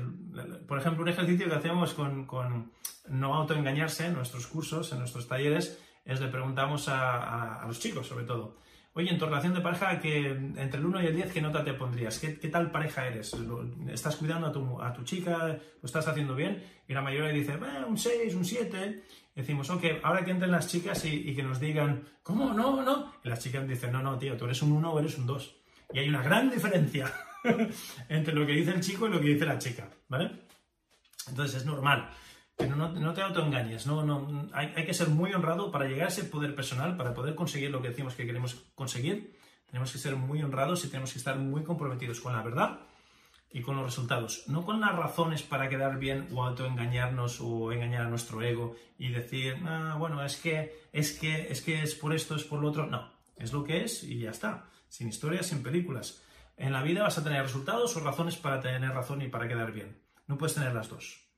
por 0.67 0.79
ejemplo, 0.79 1.03
un 1.03 1.11
ejercicio 1.11 1.49
que 1.49 1.55
hacemos 1.55 1.93
con, 1.93 2.27
con 2.27 2.73
no 3.09 3.35
autoengañarse 3.35 4.07
en 4.07 4.15
nuestros 4.15 4.47
cursos, 4.47 4.91
en 4.91 5.01
nuestros 5.01 5.29
talleres, 5.29 5.79
es 6.07 6.19
le 6.19 6.29
preguntamos 6.29 6.89
a, 6.89 7.63
los 7.67 7.79
chicos, 7.79 8.07
sobre 8.07 8.25
todo, 8.25 8.57
oye, 8.95 9.11
en 9.11 9.19
tu 9.19 9.27
relación 9.27 9.53
de 9.53 9.61
pareja, 9.61 10.01
que 10.01 10.31
entre 10.31 10.81
el 10.81 10.87
1 10.87 11.03
y 11.03 11.07
el 11.09 11.17
10, 11.17 11.31
¿qué 11.31 11.43
nota 11.43 11.63
te 11.63 11.75
pondrías? 11.75 12.19
¿Qué, 12.19 12.49
tal 12.49 12.71
pareja 12.71 13.07
eres? 13.07 13.37
¿Estás 13.91 14.17
cuidando 14.17 14.47
a 14.47 14.53
tu, 14.53 14.81
a 14.81 14.95
tu, 14.95 15.05
chica? 15.05 15.49
¿Lo 15.49 15.87
estás 15.87 16.09
haciendo 16.09 16.35
bien? 16.35 16.65
Y 16.89 16.95
la 16.95 17.03
mayoría 17.03 17.33
dice, 17.33 17.59
un 17.87 17.99
6, 17.99 18.35
un 18.35 18.47
7. 18.47 19.05
Decimos, 19.35 19.69
ok, 19.69 19.85
ahora 20.03 20.25
que 20.25 20.31
entren 20.31 20.51
las 20.51 20.69
chicas 20.69 21.05
y, 21.05 21.29
y, 21.29 21.37
que 21.37 21.43
nos 21.43 21.61
digan, 21.61 22.03
¿cómo? 22.23 22.55
No, 22.55 22.83
no. 22.83 23.13
Y 23.23 23.29
las 23.29 23.41
chicas 23.41 23.69
dicen, 23.69 23.93
no, 23.93 24.03
no, 24.03 24.19
tío, 24.19 24.39
tú 24.39 24.47
eres 24.47 24.63
un 24.63 24.73
1 24.73 24.91
o 24.91 24.99
eres 24.99 25.19
un 25.19 25.27
2. 25.27 25.62
Y 25.93 25.99
hay 25.99 26.09
una 26.09 26.23
gran 26.23 26.51
diferencia. 26.51 27.13
entre 28.09 28.35
lo 28.35 28.47
que 28.47 28.53
dice 28.53 28.71
el 28.71 28.81
chico 28.81 29.07
y 29.07 29.11
lo 29.11 29.21
que 29.21 29.29
dice 29.29 29.45
la 29.45 29.59
chica, 29.59 29.89
¿vale? 30.09 30.31
Entonces 31.29 31.63
es 31.63 31.67
normal. 31.67 32.11
Pero 32.57 32.77
no, 32.77 32.93
no 32.93 33.13
te 33.13 33.23
autoengañes, 33.23 33.87
no, 33.87 34.05
no, 34.05 34.49
hay, 34.53 34.73
hay, 34.77 34.85
que 34.85 34.95
ser 34.95 35.09
muy 35.09 35.33
honrado 35.33 35.73
para 35.73 35.87
llegar 35.87 36.07
a 36.07 36.09
ese 36.09 36.25
poder 36.25 36.55
personal, 36.55 36.97
para 36.97 37.15
poder 37.15 37.35
conseguir 37.35 37.71
lo 37.71 37.81
que 37.81 37.89
decimos 37.89 38.15
que 38.15 38.27
queremos 38.27 38.55
conseguir. 38.75 39.37
Tenemos 39.67 39.91
que 39.91 39.99
ser 39.99 40.17
muy 40.17 40.43
honrados 40.43 40.85
y 40.85 40.89
tenemos 40.89 41.13
que 41.13 41.19
estar 41.19 41.39
muy 41.39 41.65
comprometidos 41.65 42.21
con 42.21 42.35
la 42.35 42.43
verdad 42.43 42.81
y 43.51 43.63
con 43.63 43.77
los 43.77 43.87
resultados. 43.87 44.45
No 44.49 44.65
con 44.65 44.81
las 44.81 44.95
razones 44.95 45.43
para 45.43 45.69
quedar 45.69 45.99
bien 45.99 46.29
o 46.33 46.45
autoengañarnos 46.45 47.41
o 47.41 47.73
engañar 47.73 48.03
a 48.03 48.11
nuestro 48.11 48.43
ego 48.43 48.77
y 48.99 49.09
decir, 49.09 49.57
ah, 49.65 49.97
bueno, 49.99 50.23
es 50.23 50.37
que, 50.37 50.89
es 50.93 51.19
que, 51.19 51.51
es 51.51 51.63
que 51.63 51.83
es 51.83 51.95
por 51.95 52.15
esto, 52.15 52.37
es 52.37 52.45
por 52.45 52.61
lo 52.61 52.69
otro. 52.69 52.87
No, 52.87 53.11
es 53.37 53.53
lo 53.53 53.65
que 53.65 53.85
es 53.85 54.05
y 54.05 54.19
ya 54.21 54.31
está. 54.31 54.67
Sin 54.93 55.09
historias, 55.09 55.47
sin 55.47 55.63
películas. 55.63 56.21
En 56.59 56.71
la 56.71 56.83
vida 56.83 57.03
vas 57.03 57.17
a 57.17 57.25
tener 57.25 57.43
resultados 57.43 57.97
o 57.97 58.01
razones 58.01 58.37
para 58.37 58.61
tener 58.61 58.91
razón 58.91 59.23
y 59.23 59.29
para 59.29 59.49
quedar 59.49 59.73
bien. 59.73 59.99
No 60.27 60.37
puedes 60.37 60.55
tener 60.55 60.75
las 60.75 60.91
dos. 60.91 61.31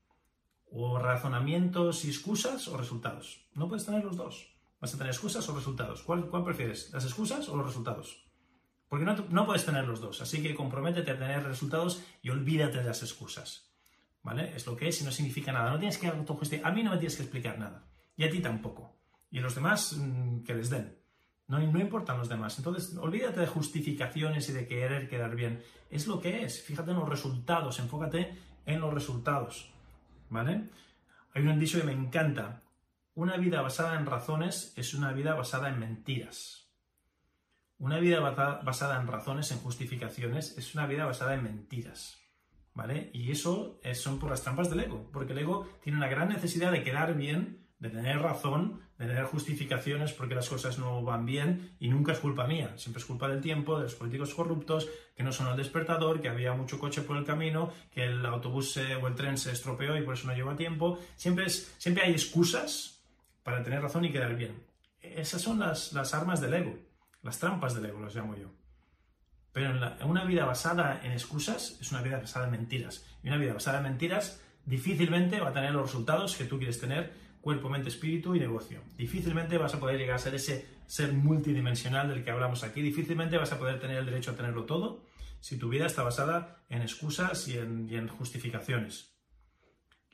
O 0.72 0.98
razonamientos 0.98 2.04
y 2.04 2.08
excusas 2.08 2.66
o 2.66 2.76
resultados. 2.76 3.46
No 3.54 3.68
puedes 3.68 3.86
tener 3.86 4.04
los 4.04 4.16
dos. 4.16 4.52
Vas 4.80 4.92
a 4.92 4.98
tener 4.98 5.12
excusas 5.12 5.48
o 5.48 5.54
resultados. 5.54 6.02
¿Cuál, 6.02 6.28
prefieres? 6.44 6.90
¿Las 6.92 7.04
excusas 7.04 7.48
o 7.48 7.56
los 7.56 7.66
resultados? 7.66 8.26
Porque 8.88 9.04
no, 9.04 9.14
no, 9.30 9.46
puedes 9.46 9.64
tener 9.64 9.86
los 9.86 10.00
dos. 10.00 10.20
Así 10.20 10.42
que 10.42 10.56
comprométete 10.56 11.12
a 11.12 11.18
tener 11.20 11.44
resultados 11.44 12.02
y 12.22 12.30
olvídate 12.30 12.78
de 12.78 12.84
las 12.84 13.04
excusas. 13.04 13.70
¿Vale? 14.24 14.52
Es 14.56 14.66
lo 14.66 14.74
que 14.74 14.88
es 14.88 15.00
y 15.00 15.04
no 15.04 15.12
significa 15.12 15.52
nada. 15.52 15.70
No 15.70 15.78
tienes 15.78 15.98
que 15.98 16.08
A 16.08 16.70
mí 16.72 16.82
no 16.82 16.90
me 16.90 16.96
tienes 16.96 17.14
que 17.14 17.22
explicar 17.22 17.56
nada. 17.60 17.86
Y 18.16 18.24
a 18.24 18.30
ti 18.30 18.40
tampoco. 18.40 18.96
Y 19.30 19.38
a 19.38 19.42
los 19.42 19.54
demás, 19.54 19.96
mm, 19.96 20.42
que 20.42 20.54
les 20.54 20.70
den. 20.70 21.03
No, 21.46 21.58
no 21.58 21.78
importan 21.78 22.18
los 22.18 22.28
demás. 22.28 22.58
Entonces, 22.58 22.96
olvídate 22.96 23.40
de 23.40 23.46
justificaciones 23.46 24.48
y 24.48 24.52
de 24.52 24.66
querer 24.66 25.08
quedar 25.08 25.36
bien. 25.36 25.62
Es 25.90 26.06
lo 26.06 26.20
que 26.20 26.44
es. 26.44 26.62
Fíjate 26.62 26.92
en 26.92 26.98
los 26.98 27.08
resultados. 27.08 27.78
Enfócate 27.78 28.38
en 28.66 28.80
los 28.80 28.94
resultados. 28.94 29.70
¿Vale? 30.30 30.70
Hay 31.34 31.42
un 31.46 31.58
dicho 31.58 31.78
que 31.78 31.86
me 31.86 31.92
encanta. 31.92 32.62
Una 33.14 33.36
vida 33.36 33.60
basada 33.60 33.98
en 33.98 34.06
razones 34.06 34.72
es 34.76 34.94
una 34.94 35.12
vida 35.12 35.34
basada 35.34 35.68
en 35.68 35.78
mentiras. 35.78 36.68
Una 37.78 37.98
vida 37.98 38.20
basada 38.20 39.00
en 39.00 39.06
razones, 39.06 39.50
en 39.52 39.58
justificaciones, 39.58 40.56
es 40.56 40.74
una 40.74 40.86
vida 40.86 41.04
basada 41.04 41.34
en 41.34 41.42
mentiras. 41.42 42.20
¿Vale? 42.72 43.10
Y 43.12 43.30
eso 43.30 43.78
son 43.94 44.18
por 44.18 44.30
las 44.30 44.42
trampas 44.42 44.70
del 44.70 44.80
ego, 44.80 45.10
porque 45.12 45.32
el 45.32 45.38
ego 45.38 45.68
tiene 45.82 45.98
una 45.98 46.08
gran 46.08 46.28
necesidad 46.28 46.72
de 46.72 46.82
quedar 46.82 47.14
bien, 47.14 47.63
de 47.78 47.90
tener 47.90 48.18
razón, 48.20 48.80
de 48.98 49.06
tener 49.06 49.24
justificaciones 49.24 50.12
porque 50.12 50.34
las 50.34 50.48
cosas 50.48 50.78
no 50.78 51.02
van 51.02 51.26
bien 51.26 51.76
y 51.80 51.88
nunca 51.88 52.12
es 52.12 52.18
culpa 52.18 52.46
mía, 52.46 52.72
siempre 52.76 53.00
es 53.00 53.06
culpa 53.06 53.28
del 53.28 53.40
tiempo, 53.40 53.76
de 53.76 53.84
los 53.84 53.94
políticos 53.94 54.34
corruptos, 54.34 54.88
que 55.16 55.22
no 55.22 55.32
son 55.32 55.48
el 55.48 55.56
despertador, 55.56 56.20
que 56.20 56.28
había 56.28 56.54
mucho 56.54 56.78
coche 56.78 57.02
por 57.02 57.16
el 57.16 57.24
camino, 57.24 57.72
que 57.90 58.04
el 58.04 58.24
autobús 58.24 58.76
o 58.76 59.06
el 59.06 59.14
tren 59.14 59.36
se 59.36 59.52
estropeó 59.52 59.96
y 59.96 60.02
por 60.02 60.14
eso 60.14 60.26
no 60.26 60.34
llegó 60.34 60.50
a 60.50 60.56
tiempo. 60.56 60.98
Siempre, 61.16 61.46
es, 61.46 61.74
siempre 61.78 62.04
hay 62.04 62.12
excusas 62.12 63.02
para 63.42 63.62
tener 63.62 63.82
razón 63.82 64.04
y 64.04 64.12
quedar 64.12 64.34
bien. 64.36 64.62
Esas 65.00 65.42
son 65.42 65.58
las, 65.60 65.92
las 65.92 66.14
armas 66.14 66.40
del 66.40 66.54
ego. 66.54 66.78
Las 67.22 67.38
trampas 67.38 67.74
del 67.74 67.86
ego 67.86 68.00
las 68.00 68.14
llamo 68.14 68.36
yo. 68.36 68.48
Pero 69.52 69.70
en, 69.70 70.10
una 70.10 70.24
vida 70.24 70.44
basada 70.44 71.00
en 71.04 71.12
excusas 71.12 71.78
es 71.80 71.92
una 71.92 72.02
vida 72.02 72.18
basada 72.18 72.46
en 72.46 72.50
mentiras. 72.50 73.06
Y 73.22 73.28
una 73.28 73.36
vida 73.36 73.54
basada 73.54 73.78
en 73.78 73.84
mentiras 73.84 74.42
difícilmente 74.66 75.40
va 75.40 75.50
a 75.50 75.52
tener 75.52 75.72
los 75.72 75.86
resultados 75.86 76.36
que 76.36 76.44
tú 76.44 76.58
quieres 76.58 76.80
tener, 76.80 77.12
cuerpo, 77.44 77.68
mente, 77.68 77.90
espíritu 77.90 78.34
y 78.34 78.40
negocio. 78.40 78.80
Difícilmente 78.96 79.58
vas 79.58 79.74
a 79.74 79.78
poder 79.78 79.98
llegar 79.98 80.16
a 80.16 80.18
ser 80.18 80.34
ese 80.34 80.66
ser 80.86 81.12
multidimensional 81.12 82.08
del 82.08 82.24
que 82.24 82.30
hablamos 82.30 82.64
aquí. 82.64 82.80
Difícilmente 82.80 83.36
vas 83.36 83.52
a 83.52 83.58
poder 83.58 83.78
tener 83.78 83.98
el 83.98 84.06
derecho 84.06 84.30
a 84.30 84.34
tenerlo 84.34 84.64
todo 84.64 85.04
si 85.40 85.58
tu 85.58 85.68
vida 85.68 85.84
está 85.84 86.02
basada 86.02 86.64
en 86.70 86.80
excusas 86.80 87.46
y 87.48 87.58
en, 87.58 88.08
justificaciones. 88.08 89.14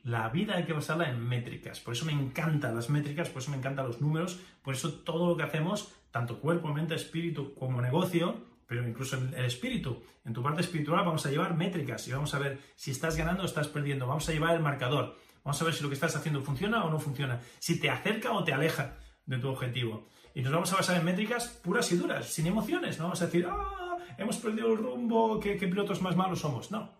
La 0.03 0.27
vida 0.27 0.57
hay 0.57 0.65
que 0.65 0.73
basarla 0.73 1.09
en 1.09 1.25
métricas. 1.25 1.79
Por 1.79 1.93
eso 1.93 2.05
me 2.05 2.11
encantan 2.11 2.75
las 2.75 2.89
métricas, 2.89 3.29
por 3.29 3.41
eso 3.41 3.51
me 3.51 3.57
encantan 3.57 3.87
los 3.87 4.01
números, 4.01 4.41
por 4.61 4.73
eso 4.73 4.93
todo 4.93 5.29
lo 5.29 5.37
que 5.37 5.43
hacemos 5.43 5.93
tanto 6.11 6.41
cuerpo, 6.41 6.73
mente, 6.73 6.95
espíritu 6.95 7.55
como 7.55 7.81
negocio, 7.81 8.43
pero 8.67 8.85
incluso 8.85 9.17
en 9.17 9.33
el 9.33 9.45
espíritu. 9.45 10.03
En 10.25 10.33
tu 10.33 10.43
parte 10.43 10.61
espiritual 10.61 11.05
vamos 11.05 11.25
a 11.25 11.29
llevar 11.29 11.55
métricas 11.55 12.05
y 12.09 12.11
vamos 12.11 12.33
a 12.33 12.39
ver 12.39 12.59
si 12.75 12.91
estás 12.91 13.15
ganando 13.15 13.43
o 13.43 13.45
estás 13.45 13.69
perdiendo. 13.69 14.07
Vamos 14.07 14.27
a 14.27 14.33
llevar 14.33 14.55
el 14.55 14.61
marcador. 14.61 15.17
Vamos 15.43 15.61
a 15.61 15.65
ver 15.65 15.73
si 15.73 15.83
lo 15.83 15.89
que 15.89 15.95
estás 15.95 16.15
haciendo 16.15 16.41
funciona 16.41 16.83
o 16.83 16.89
no 16.89 16.99
funciona. 16.99 17.39
Si 17.59 17.79
te 17.79 17.89
acerca 17.89 18.31
o 18.31 18.43
te 18.43 18.53
aleja 18.53 18.97
de 19.25 19.37
tu 19.37 19.49
objetivo. 19.49 20.07
Y 20.33 20.41
nos 20.41 20.53
vamos 20.53 20.71
a 20.71 20.77
basar 20.77 20.97
en 20.97 21.05
métricas 21.05 21.47
puras 21.47 21.91
y 21.91 21.97
duras, 21.97 22.27
sin 22.27 22.47
emociones. 22.47 22.97
No 22.97 23.05
vamos 23.05 23.21
a 23.21 23.25
decir, 23.25 23.47
ah, 23.49 23.97
hemos 24.17 24.37
perdido 24.37 24.71
el 24.71 24.77
rumbo, 24.77 25.39
qué, 25.39 25.55
pilotos 25.55 26.01
más 26.01 26.15
malos 26.15 26.39
somos. 26.39 26.71
No. 26.71 26.91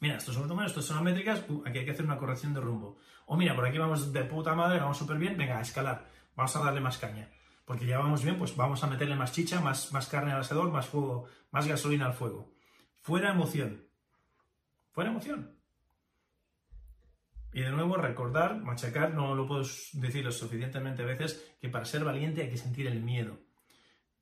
Mira, 0.00 0.16
estos 0.16 0.34
son 0.34 0.48
números, 0.48 0.72
estos 0.72 0.86
son 0.86 1.02
métricas, 1.04 1.44
uh, 1.48 1.62
aquí 1.66 1.78
hay 1.78 1.84
que 1.84 1.92
hacer 1.92 2.04
una 2.04 2.18
corrección 2.18 2.54
de 2.54 2.60
rumbo. 2.60 2.96
O 3.26 3.36
mira, 3.36 3.54
por 3.54 3.66
aquí 3.66 3.78
vamos 3.78 4.12
de 4.12 4.24
puta 4.24 4.54
madre, 4.54 4.80
vamos 4.80 4.98
súper 4.98 5.18
bien, 5.18 5.36
venga, 5.36 5.58
a 5.58 5.62
escalar. 5.62 6.08
Vamos 6.34 6.56
a 6.56 6.64
darle 6.64 6.80
más 6.80 6.98
caña 6.98 7.28
porque 7.64 7.86
ya 7.86 7.98
vamos 7.98 8.22
bien, 8.22 8.38
pues 8.38 8.56
vamos 8.56 8.82
a 8.82 8.86
meterle 8.86 9.16
más 9.16 9.32
chicha, 9.32 9.60
más, 9.60 9.92
más 9.92 10.08
carne 10.08 10.32
al 10.32 10.40
asador, 10.40 10.70
más 10.70 10.86
fuego, 10.86 11.26
más 11.50 11.66
gasolina 11.66 12.06
al 12.06 12.14
fuego. 12.14 12.52
Fuera 13.00 13.30
emoción. 13.30 13.86
Fuera 14.90 15.10
emoción. 15.10 15.61
Y 17.52 17.60
de 17.60 17.70
nuevo, 17.70 17.96
recordar, 17.96 18.56
machacar, 18.62 19.12
no 19.14 19.34
lo 19.34 19.46
puedo 19.46 19.62
decir 19.92 20.24
lo 20.24 20.32
suficientemente 20.32 21.04
veces, 21.04 21.54
que 21.60 21.68
para 21.68 21.84
ser 21.84 22.04
valiente 22.04 22.42
hay 22.42 22.50
que 22.50 22.56
sentir 22.56 22.86
el 22.86 23.00
miedo. 23.00 23.38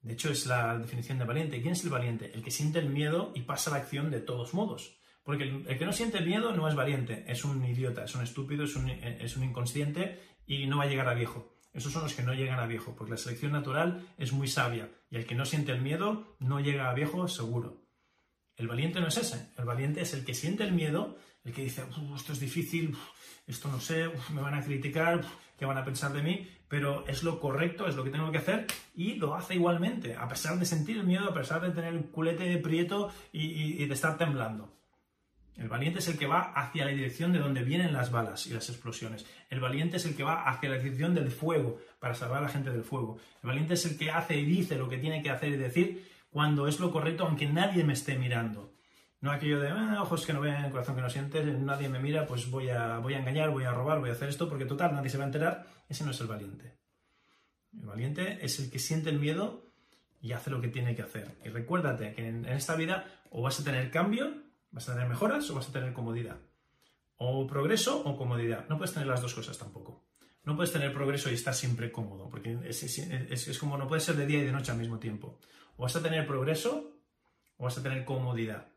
De 0.03 0.15
hecho, 0.15 0.31
es 0.31 0.47
la 0.47 0.79
definición 0.79 1.19
de 1.19 1.25
valiente. 1.25 1.61
¿Quién 1.61 1.75
es 1.75 1.85
el 1.85 1.91
valiente? 1.91 2.33
El 2.35 2.43
que 2.43 2.51
siente 2.51 2.79
el 2.79 2.89
miedo 2.89 3.33
y 3.35 3.43
pasa 3.43 3.71
la 3.71 3.77
acción 3.77 4.11
de 4.11 4.21
todos 4.21 4.55
modos. 4.55 4.99
Porque 5.23 5.45
el, 5.45 5.79
que 5.79 5.85
no 5.85 5.93
siente 5.93 6.19
el 6.19 6.27
miedo 6.27 6.57
no 6.57 6.69
es 6.69 6.75
valiente, 6.75 7.25
es 7.29 7.45
un 7.45 7.65
idiota, 7.65 8.05
es 8.05 8.15
un 8.15 8.23
estúpido, 8.23 8.65
es 8.65 8.75
un, 8.75 8.89
es 8.89 9.37
un 9.37 9.45
inconsciente 9.45 10.19
y 10.47 10.67
no 10.67 10.79
va 10.79 10.85
a 10.85 10.89
llegar 10.89 11.09
a 11.09 11.15
viejo. 11.15 11.55
Esos 11.73 11.93
son 11.93 12.03
los 12.03 12.15
que 12.15 12.23
no 12.23 12.35
llegan 12.35 12.59
a 12.59 12.67
viejo, 12.67 12.97
porque 12.97 13.13
la 13.13 13.17
selección 13.17 13.53
natural 13.53 14.09
es 14.19 14.33
muy 14.33 14.49
sabia 14.49 14.91
y 15.09 15.17
el 15.17 15.27
que 15.27 15.35
no 15.35 15.45
siente 15.45 15.73
el 15.73 15.83
miedo 15.83 16.37
no 16.41 16.59
llega 16.61 16.91
a 16.91 16.95
viejo 16.95 17.29
seguro. 17.29 17.87
El 18.57 18.67
valiente 18.67 19.01
no 19.01 19.07
es 19.07 19.17
ese, 19.17 19.53
el 19.57 19.65
valiente 19.65 20.01
es 20.01 20.13
el 20.13 20.25
que 20.25 20.35
siente 20.35 20.65
el 20.65 20.73
miedo, 20.73 21.17
el 21.45 21.53
que 21.53 21.63
dice, 21.63 21.83
esto 22.17 22.33
es 22.33 22.41
difícil, 22.41 22.97
esto 23.47 23.69
no 23.69 23.81
sé, 23.81 24.11
me 24.33 24.41
van 24.41 24.55
a 24.55 24.63
criticar, 24.63 25.25
qué 25.59 25.65
van 25.67 25.79
a 25.79 25.85
pensar 25.85 26.13
de 26.13 26.23
mí, 26.23 26.49
pero 26.69 27.07
es 27.07 27.23
lo 27.23 27.41
correcto, 27.41 27.87
es 27.87 27.97
lo 27.97 28.05
que 28.05 28.11
tengo 28.11 28.31
que 28.31 28.39
hacer 28.39 28.67
y 28.95 29.15
lo 29.15 29.35
hace 29.35 29.55
igualmente, 29.55 30.17
a 30.17 30.29
pesar 30.29 30.59
de 30.59 30.67
sentir 30.67 30.99
el 30.99 31.05
miedo, 31.05 31.29
a 31.29 31.35
pesar 31.35 31.61
de 31.61 31.71
tener 31.71 31.95
el 31.95 32.05
culete 32.07 32.57
prieto 32.59 33.13
y 33.33 33.85
de 33.85 33.95
estar 33.95 34.17
temblando. 34.19 34.81
El 35.61 35.69
valiente 35.69 35.99
es 35.99 36.09
el 36.09 36.17
que 36.17 36.27
va 36.27 36.53
hacia 36.55 36.87
la 36.87 36.91
dirección 36.91 37.35
de 37.35 37.39
donde 37.39 37.63
vienen 37.63 37.93
las 37.93 38.11
balas 38.11 38.47
y 38.47 38.55
las 38.55 38.71
explosiones. 38.71 39.27
El 39.51 39.61
valiente 39.61 39.99
es 39.99 40.07
el 40.07 40.17
que 40.17 40.23
va 40.23 40.49
hacia 40.49 40.71
la 40.71 40.79
dirección 40.79 41.15
del 41.15 41.31
fuego 41.31 41.79
para 41.99 42.15
salvar 42.15 42.39
a 42.39 42.47
la 42.47 42.49
gente 42.49 42.71
del 42.71 42.83
fuego. 42.83 43.19
El 43.43 43.49
valiente 43.49 43.75
es 43.75 43.85
el 43.85 43.99
que 43.99 44.11
hace 44.11 44.39
y 44.39 44.47
dice 44.47 44.77
lo 44.77 44.89
que 44.89 44.97
tiene 44.97 45.23
que 45.23 45.29
hacer 45.29 45.51
y 45.51 45.57
decir 45.57 46.09
cuando 46.31 46.67
es 46.67 46.81
lo 46.81 46.91
correcto 46.91 47.27
aunque 47.27 47.47
nadie 47.47 47.85
me 47.85 47.93
esté 47.93 48.17
mirando. 48.17 48.70
No 49.21 49.31
aquello 49.31 49.61
de 49.61 49.69
ah, 49.69 49.99
ojos 50.01 50.25
que 50.25 50.33
no 50.33 50.41
ven, 50.41 50.71
corazón 50.71 50.97
que 50.97 51.03
no 51.03 51.11
sientes, 51.11 51.45
nadie 51.59 51.89
me 51.89 51.99
mira, 51.99 52.27
pues 52.27 52.51
voy 52.51 52.71
a, 52.71 52.99
voy 52.99 53.15
a 53.15 53.19
engañar, 53.19 53.51
voy 53.51 53.65
a 53.65 53.73
robar, 53.73 54.01
voy 54.01 54.09
a 54.09 54.13
hacer 54.13 54.29
esto, 54.31 54.49
porque 54.49 54.65
total, 54.65 54.95
nadie 54.95 55.11
se 55.11 55.19
va 55.19 55.25
a 55.25 55.27
enterar. 55.27 55.67
Ese 55.89 56.05
no 56.05 56.13
es 56.13 56.21
el 56.21 56.27
valiente. 56.27 56.79
El 57.79 57.87
valiente 57.87 58.39
es 58.45 58.59
el 58.61 58.71
que 58.71 58.79
siente 58.79 59.11
el 59.11 59.19
miedo 59.19 59.67
y 60.21 60.33
hace 60.33 60.51
lo 60.51 60.61
que 60.61 60.69
tiene 60.69 60.95
que 60.95 61.03
hacer. 61.03 61.37
Y 61.45 61.51
recuérdate 61.51 62.15
que 62.15 62.29
en 62.29 62.47
esta 62.47 62.75
vida 62.77 63.05
o 63.31 63.43
vas 63.43 63.61
a 63.61 63.65
tener 63.65 63.91
cambio 63.91 64.51
¿Vas 64.73 64.89
a 64.89 64.93
tener 64.93 65.09
mejoras 65.09 65.51
o 65.51 65.55
vas 65.55 65.69
a 65.69 65.73
tener 65.73 65.93
comodidad? 65.93 66.39
O 67.17 67.47
progreso 67.47 68.03
o 68.05 68.17
comodidad. 68.17 68.69
No 68.69 68.79
puedes 68.79 68.95
tener 68.95 69.09
las 69.09 69.21
dos 69.21 69.35
cosas 69.35 69.59
tampoco. 69.59 70.07
No 70.45 70.57
puedes 70.57 70.73
tener 70.73 70.93
progreso 70.93 71.31
y 71.31 71.35
estar 71.35 71.55
siempre 71.55 71.93
cómodo, 71.93 72.31
porque 72.31 72.59
es, 72.65 73.59
como 73.59 73.77
no 73.77 73.87
puede 73.87 74.01
ser 74.01 74.17
de 74.17 74.27
día 74.27 74.39
y 74.39 74.47
de 74.47 74.53
noche 74.53 74.73
al 74.73 74.79
mismo 74.79 74.99
tiempo. 74.99 75.39
O 75.77 75.83
vas 75.83 75.97
a 75.97 76.03
tener 76.03 76.27
progreso 76.27 76.97
o 77.59 77.65
vas 77.65 77.77
a 77.77 77.83
tener 77.83 78.05
comodidad. 78.05 78.69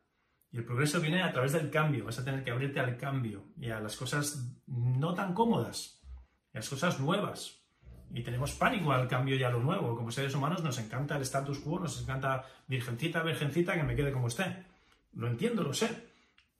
Y 0.53 0.57
el 0.57 0.65
progreso 0.65 1.01
viene 1.01 1.23
a 1.23 1.31
través 1.31 1.51
del 1.51 1.71
cambio. 1.71 2.05
Vas 2.05 2.19
a 2.19 2.23
tener 2.23 2.43
que 2.43 2.51
abrirte 2.51 2.79
al 2.79 2.95
cambio 2.95 3.43
y 3.57 3.71
a 3.71 3.79
las 3.79 3.97
cosas 3.97 4.53
no 4.67 5.15
tan 5.15 5.33
cómodas, 5.33 5.99
a 6.53 6.59
las 6.59 6.69
cosas 6.69 6.99
nuevas. 6.99 7.63
Y 8.13 8.21
tenemos 8.21 8.51
pánico 8.53 8.93
al 8.93 9.07
cambio 9.07 9.35
y 9.35 9.43
a 9.43 9.49
lo 9.49 9.59
nuevo. 9.59 9.95
Como 9.95 10.11
seres 10.11 10.35
humanos 10.35 10.63
nos 10.63 10.77
encanta 10.77 11.15
el 11.15 11.23
status 11.23 11.57
quo, 11.57 11.79
nos 11.79 11.99
encanta 11.99 12.45
virgencita, 12.67 13.23
virgencita, 13.23 13.73
que 13.73 13.81
me 13.81 13.95
quede 13.95 14.11
como 14.11 14.27
esté. 14.27 14.63
Lo 15.13 15.27
entiendo, 15.27 15.63
lo 15.63 15.73
sé. 15.73 15.89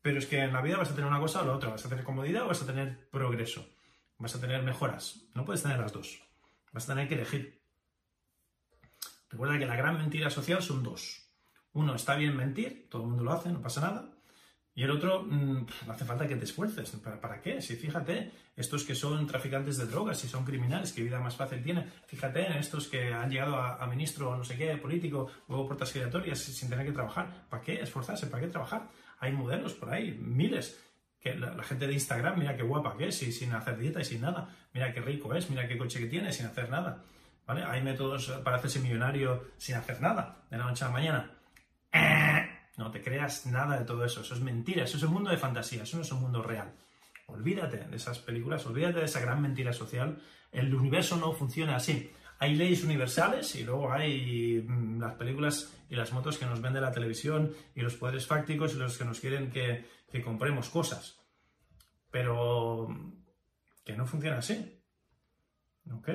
Pero 0.02 0.18
es 0.18 0.26
que 0.26 0.40
en 0.40 0.54
la 0.54 0.62
vida 0.62 0.78
vas 0.78 0.90
a 0.90 0.96
tener 0.96 1.08
una 1.08 1.20
cosa 1.20 1.44
o 1.44 1.46
la 1.46 1.54
otra. 1.54 1.70
Vas 1.70 1.86
a 1.86 1.90
tener 1.90 2.04
comodidad 2.04 2.46
o 2.46 2.48
vas 2.48 2.64
a 2.64 2.66
tener 2.66 3.08
progreso. 3.12 3.70
Vas 4.18 4.36
a 4.36 4.42
tener 4.42 4.64
mejoras. 4.64 5.28
No 5.36 5.46
puedes 5.46 5.62
tener 5.62 5.78
las 5.78 5.94
dos. 5.94 6.20
Vas 6.72 6.90
a 6.90 6.96
tener 6.96 7.08
que 7.08 7.14
elegir. 7.14 7.62
Recuerda 9.30 9.60
que 9.60 9.68
la 9.68 9.76
gran 9.76 10.00
mentira 10.00 10.32
social 10.32 10.64
son 10.64 10.82
dos. 10.82 11.23
Uno, 11.74 11.96
está 11.96 12.16
bien 12.16 12.36
mentir, 12.38 12.88
todo 12.90 13.04
el 13.04 13.10
mundo 13.10 13.24
lo 13.24 13.34
hace, 13.34 13.52
no 13.52 13.62
pasa 13.62 13.82
nada. 13.82 14.14
Y 14.76 14.84
el 14.84 14.92
otro, 14.92 15.24
mm, 15.24 15.66
no 15.86 15.94
hace 15.94 16.06
falta 16.06 16.28
que 16.28 16.36
te 16.36 16.46
esfuerces. 16.46 16.90
¿Para, 16.92 17.22
¿Para, 17.22 17.42
qué? 17.42 17.62
Si 17.62 17.76
fíjate, 17.76 18.32
estos 18.56 18.84
que 18.84 18.96
son 18.96 19.28
traficantes 19.28 19.78
de 19.78 19.86
drogas, 19.86 20.20
si 20.20 20.28
son 20.28 20.46
criminales, 20.46 20.94
qué 20.94 21.04
vida 21.04 21.20
más 21.20 21.36
fácil 21.36 21.62
tienen. 21.62 21.92
Fíjate 22.08 22.46
en 22.46 22.54
estos 22.54 22.88
que 22.88 23.14
han 23.14 23.30
llegado 23.30 23.58
a, 23.58 23.86
ministro 23.88 24.32
o 24.32 24.36
no 24.36 24.44
sé 24.44 24.58
qué, 24.58 24.76
político, 24.78 25.30
luego 25.48 25.68
puertas 25.68 25.92
giratorias 25.92 26.40
sin 26.40 26.70
tener 26.70 26.86
que 26.86 26.92
trabajar. 26.92 27.48
¿Para 27.50 27.62
qué 27.62 27.82
esforzarse? 27.82 28.28
¿Para 28.28 28.42
qué 28.42 28.50
trabajar? 28.50 28.90
Hay 29.20 29.32
modelos 29.32 29.74
por 29.74 29.92
ahí, 29.92 30.18
miles. 30.20 30.80
Que 31.20 31.36
la, 31.36 31.64
gente 31.64 31.88
de 31.88 31.94
Instagram, 31.94 32.40
mira 32.40 32.58
qué 32.58 32.64
guapa 32.64 32.98
que 32.98 33.08
es, 33.08 33.22
y 33.22 33.32
sin 33.32 33.54
hacer 33.54 33.78
dieta 33.78 34.02
y 34.02 34.06
sin 34.06 34.22
nada. 34.22 34.50
Mira 34.74 34.92
qué 34.92 35.02
rico 35.02 35.34
es, 35.36 35.50
mira 35.50 35.68
qué 35.68 35.78
coche 35.78 36.00
que 36.00 36.08
tiene 36.08 36.34
sin 36.34 36.48
hacer 36.48 36.70
nada. 36.70 37.04
¿Vale? 37.46 37.64
Hay 37.64 37.82
métodos 37.84 38.30
para 38.44 38.58
hacerse 38.58 38.80
millonario 38.80 39.52
sin 39.58 39.76
hacer 39.76 40.02
nada, 40.02 40.46
de 40.50 40.58
la 40.58 40.66
noche 40.66 40.84
a 40.84 40.88
la 40.88 40.94
mañana. 40.94 41.32
No 42.78 42.90
te 42.90 43.02
creas 43.02 43.46
nada 43.46 43.78
de 43.78 43.86
todo 43.86 44.04
eso, 44.04 44.22
eso 44.22 44.34
es 44.34 44.42
mentira, 44.42 44.84
eso 44.84 44.98
es 44.98 45.04
un 45.04 45.14
mundo 45.14 45.30
de 45.30 45.38
fantasía, 45.38 45.84
eso 45.84 45.98
no 45.98 46.04
es 46.04 46.12
un 46.12 46.22
mundo 46.22 46.42
real. 46.42 46.74
Olvídate 47.28 47.78
de 47.78 47.96
esas 47.96 48.20
películas, 48.20 48.66
olvídate 48.66 49.00
de 49.00 49.06
esa 49.06 49.20
gran 49.20 49.42
mentira 49.42 49.74
social. 49.74 50.20
El 50.52 50.74
universo 50.74 51.16
no 51.18 51.34
funciona 51.34 51.76
así. 51.76 52.12
Hay 52.40 52.56
leyes 52.56 52.84
universales 52.84 53.56
y 53.56 53.64
luego 53.64 53.92
hay 53.92 54.66
mm, 54.68 55.00
las 55.00 55.14
películas 55.14 55.72
y 55.90 55.96
las 55.96 56.12
motos 56.12 56.38
que 56.38 56.46
nos 56.46 56.62
vende 56.62 56.82
la 56.82 56.92
televisión 56.92 57.54
y 57.76 57.82
los 57.82 57.96
poderes 57.96 58.26
fácticos 58.26 58.74
y 58.74 58.78
los 58.78 58.98
que 58.98 59.06
nos 59.06 59.20
quieren 59.20 59.52
que, 59.52 59.86
que 60.12 60.22
compremos 60.22 60.70
cosas. 60.70 61.20
Pero 62.12 62.88
que 63.86 63.96
no 63.96 64.06
funciona 64.06 64.40
así. 64.40 64.82
¿Ok? 65.92 66.10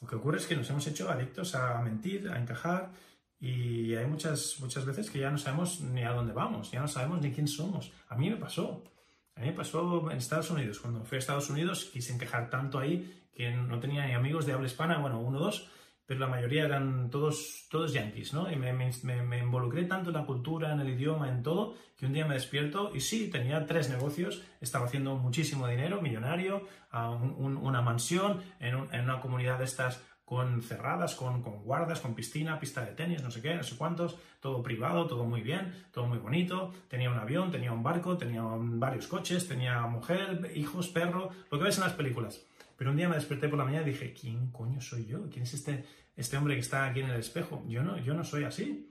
Lo 0.00 0.08
que 0.08 0.16
ocurre 0.16 0.38
es 0.38 0.46
que 0.46 0.56
nos 0.56 0.70
hemos 0.70 0.86
hecho 0.86 1.10
adictos 1.10 1.54
a 1.54 1.80
mentir, 1.82 2.28
a 2.28 2.38
encajar 2.38 2.92
y 3.44 3.94
hay 3.94 4.06
muchas, 4.06 4.56
muchas 4.60 4.86
veces 4.86 5.10
que 5.10 5.18
ya 5.18 5.30
no 5.30 5.36
sabemos 5.36 5.82
ni 5.82 6.02
a 6.02 6.12
dónde 6.12 6.32
vamos, 6.32 6.70
ya 6.70 6.80
no 6.80 6.88
sabemos 6.88 7.20
ni 7.20 7.30
quién 7.30 7.46
somos. 7.46 7.92
A 8.08 8.16
mí 8.16 8.30
me 8.30 8.36
pasó. 8.36 8.82
A 9.36 9.40
mí 9.40 9.48
me 9.48 9.52
pasó 9.52 10.10
en 10.10 10.16
Estados 10.16 10.50
Unidos. 10.50 10.80
Cuando 10.80 11.04
fui 11.04 11.16
a 11.16 11.18
Estados 11.18 11.50
Unidos 11.50 11.84
quise 11.92 12.14
encajar 12.14 12.48
tanto 12.48 12.78
ahí 12.78 13.28
que 13.34 13.50
no 13.50 13.78
tenía 13.80 14.06
ni 14.06 14.14
amigos 14.14 14.46
de 14.46 14.54
habla 14.54 14.66
hispana, 14.66 14.96
bueno, 14.96 15.20
uno 15.20 15.36
o 15.36 15.42
dos, 15.42 15.68
pero 16.06 16.20
la 16.20 16.26
mayoría 16.26 16.64
eran 16.64 17.10
todos, 17.10 17.66
todos 17.68 17.92
yanquis, 17.92 18.32
¿no? 18.32 18.50
Y 18.50 18.56
me, 18.56 18.72
me, 18.72 19.38
involucré 19.38 19.84
tanto 19.84 20.08
en 20.08 20.16
la 20.16 20.24
cultura, 20.24 20.72
en 20.72 20.80
el 20.80 20.88
idioma, 20.88 21.28
en 21.28 21.42
todo, 21.42 21.74
que 21.98 22.06
un 22.06 22.14
día 22.14 22.26
me 22.26 22.34
despierto 22.34 22.92
y 22.94 23.00
sí, 23.00 23.28
tenía 23.28 23.66
tres 23.66 23.90
negocios, 23.90 24.42
estaba 24.62 24.86
haciendo 24.86 25.16
muchísimo 25.16 25.68
dinero, 25.68 26.00
millonario, 26.00 26.66
una 26.92 27.82
mansión, 27.82 28.40
en 28.60 29.02
una 29.02 29.20
comunidad 29.20 29.58
de 29.58 29.64
estas 29.64 30.02
con 30.24 30.62
cerradas, 30.62 31.14
con, 31.14 31.42
con, 31.42 31.62
guardas, 31.64 32.00
con 32.00 32.14
piscina, 32.14 32.58
pista 32.58 32.84
de 32.84 32.92
tenis, 32.92 33.22
no 33.22 33.30
sé 33.30 33.42
qué, 33.42 33.54
no 33.54 33.62
sé 33.62 33.76
cuántos, 33.76 34.16
todo 34.40 34.62
privado, 34.62 35.06
todo 35.06 35.24
muy 35.24 35.42
bien, 35.42 35.86
todo 35.92 36.06
muy 36.06 36.18
bonito. 36.18 36.72
Tenía 36.88 37.10
un 37.10 37.18
avión, 37.18 37.50
tenía 37.50 37.72
un 37.72 37.82
barco, 37.82 38.16
tenía 38.16 38.42
varios 38.42 39.06
coches, 39.06 39.46
tenía 39.46 39.80
mujer, 39.82 40.50
hijos, 40.54 40.88
perro, 40.88 41.30
lo 41.50 41.58
que 41.58 41.64
ves 41.64 41.76
en 41.76 41.84
las 41.84 41.92
películas. 41.92 42.46
Pero 42.76 42.90
un 42.90 42.96
día 42.96 43.08
me 43.08 43.16
desperté 43.16 43.48
por 43.48 43.58
la 43.58 43.64
mañana 43.64 43.86
y 43.86 43.92
dije, 43.92 44.12
¿quién 44.12 44.50
coño 44.50 44.80
soy 44.80 45.06
yo? 45.06 45.28
¿Quién 45.30 45.44
es 45.44 45.54
este, 45.54 45.84
este 46.16 46.36
hombre 46.36 46.54
que 46.54 46.60
está 46.60 46.86
aquí 46.86 47.00
en 47.00 47.10
el 47.10 47.20
espejo? 47.20 47.62
Yo 47.68 47.82
no, 47.82 47.98
yo 47.98 48.14
no 48.14 48.24
soy 48.24 48.44
así. 48.44 48.90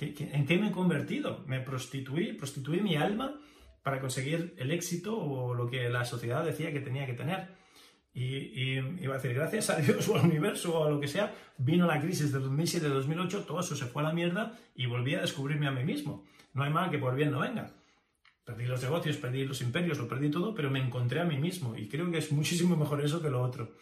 ¿En 0.00 0.46
qué 0.46 0.58
me 0.58 0.68
he 0.68 0.72
convertido? 0.72 1.44
Me 1.46 1.60
prostituí, 1.60 2.32
prostituí 2.32 2.80
mi 2.80 2.96
alma 2.96 3.40
para 3.82 4.00
conseguir 4.00 4.54
el 4.58 4.70
éxito 4.70 5.16
o 5.16 5.54
lo 5.54 5.68
que 5.68 5.88
la 5.88 6.04
sociedad 6.04 6.44
decía 6.44 6.72
que 6.72 6.80
tenía 6.80 7.06
que 7.06 7.14
tener. 7.14 7.61
Y, 8.14 8.78
iba 9.02 9.14
a 9.14 9.16
decir, 9.16 9.34
gracias 9.34 9.70
a 9.70 9.76
Dios 9.76 10.06
o 10.08 10.16
al 10.16 10.26
universo 10.26 10.78
o 10.78 10.84
a 10.84 10.90
lo 10.90 11.00
que 11.00 11.08
sea, 11.08 11.34
vino 11.58 11.86
la 11.86 12.00
crisis 12.00 12.32
del 12.32 12.44
2007-2008, 12.44 13.46
todo 13.46 13.60
eso 13.60 13.74
se 13.74 13.86
fue 13.86 14.02
a 14.02 14.06
la 14.06 14.12
mierda 14.12 14.58
y 14.74 14.86
volví 14.86 15.14
a 15.14 15.22
descubrirme 15.22 15.66
a 15.66 15.70
mí 15.70 15.84
mismo. 15.84 16.24
No 16.52 16.64
hay 16.64 16.70
mal 16.70 16.90
que 16.90 16.98
por 16.98 17.14
bien 17.14 17.30
no 17.30 17.40
venga. 17.40 17.72
Perdí 18.44 18.66
los 18.66 18.82
negocios, 18.82 19.16
perdí 19.16 19.44
los 19.44 19.62
imperios, 19.62 19.98
lo 19.98 20.08
perdí 20.08 20.30
todo, 20.30 20.54
pero 20.54 20.70
me 20.70 20.80
encontré 20.80 21.20
a 21.20 21.24
mí 21.24 21.38
mismo 21.38 21.76
y 21.76 21.88
creo 21.88 22.10
que 22.10 22.18
es 22.18 22.32
muchísimo 22.32 22.76
mejor 22.76 23.02
eso 23.02 23.22
que 23.22 23.30
lo 23.30 23.40
otro. 23.40 23.76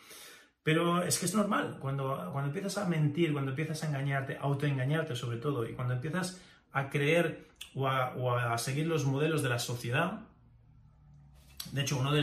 Pero 0.62 1.02
es 1.02 1.18
que 1.18 1.24
es 1.24 1.34
normal, 1.34 1.78
cuando, 1.80 2.28
cuando 2.32 2.48
empiezas 2.48 2.76
a 2.78 2.86
mentir, 2.86 3.32
cuando 3.32 3.52
empiezas 3.52 3.82
a 3.82 3.88
engañarte, 3.88 4.36
autoengañarte 4.38 5.16
sobre 5.16 5.38
todo, 5.38 5.66
y 5.66 5.72
cuando 5.72 5.94
empiezas 5.94 6.40
a 6.70 6.90
creer 6.90 7.48
o 7.74 7.88
a 7.88 8.58
seguir 8.58 8.86
los 8.86 9.06
modelos 9.06 9.42
de 9.42 9.48
la 9.48 9.58
sociedad, 9.58 10.20
de 11.72 11.83
hecho, 11.83 11.98
uno 11.98 12.12
de 12.12 12.22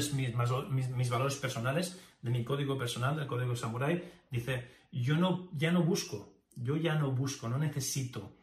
mis, 0.69 1.09
valores 1.09 1.35
personales, 1.35 2.01
de 2.21 2.29
mi 2.29 2.43
código 2.43 2.77
personal, 2.77 3.15
del 3.15 3.27
código 3.27 3.55
samurai, 3.55 4.03
dice, 4.29 4.71
yo 4.91 5.15
no, 5.15 5.49
ya 5.53 5.71
no 5.71 5.83
busco, 5.83 6.33
yo 6.55 6.75
ya 6.75 6.95
no 6.95 7.11
busco, 7.11 7.47
no 7.47 7.57
necesito 7.57 8.33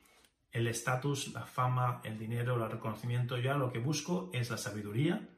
el 0.51 0.69
estatus, 0.69 1.33
la 1.33 1.45
fama, 1.45 2.01
el 2.05 2.19
dinero, 2.19 2.63
el 2.63 2.71
reconocimiento, 2.71 3.37
yo 3.39 3.59
lo 3.59 3.73
que 3.73 3.81
busco 3.81 4.31
es 4.33 4.51
la 4.51 4.57
sabiduría, 4.57 5.29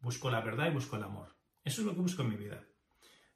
busco 0.00 0.30
la 0.30 0.42
verdad 0.42 0.70
y 0.70 0.74
busco 0.74 0.96
el 0.96 1.04
amor. 1.04 1.34
Eso 1.64 1.80
es 1.80 1.86
lo 1.86 1.94
que 1.94 2.00
busco 2.00 2.22
en 2.22 2.30
mi 2.30 2.36
vida. 2.36 2.62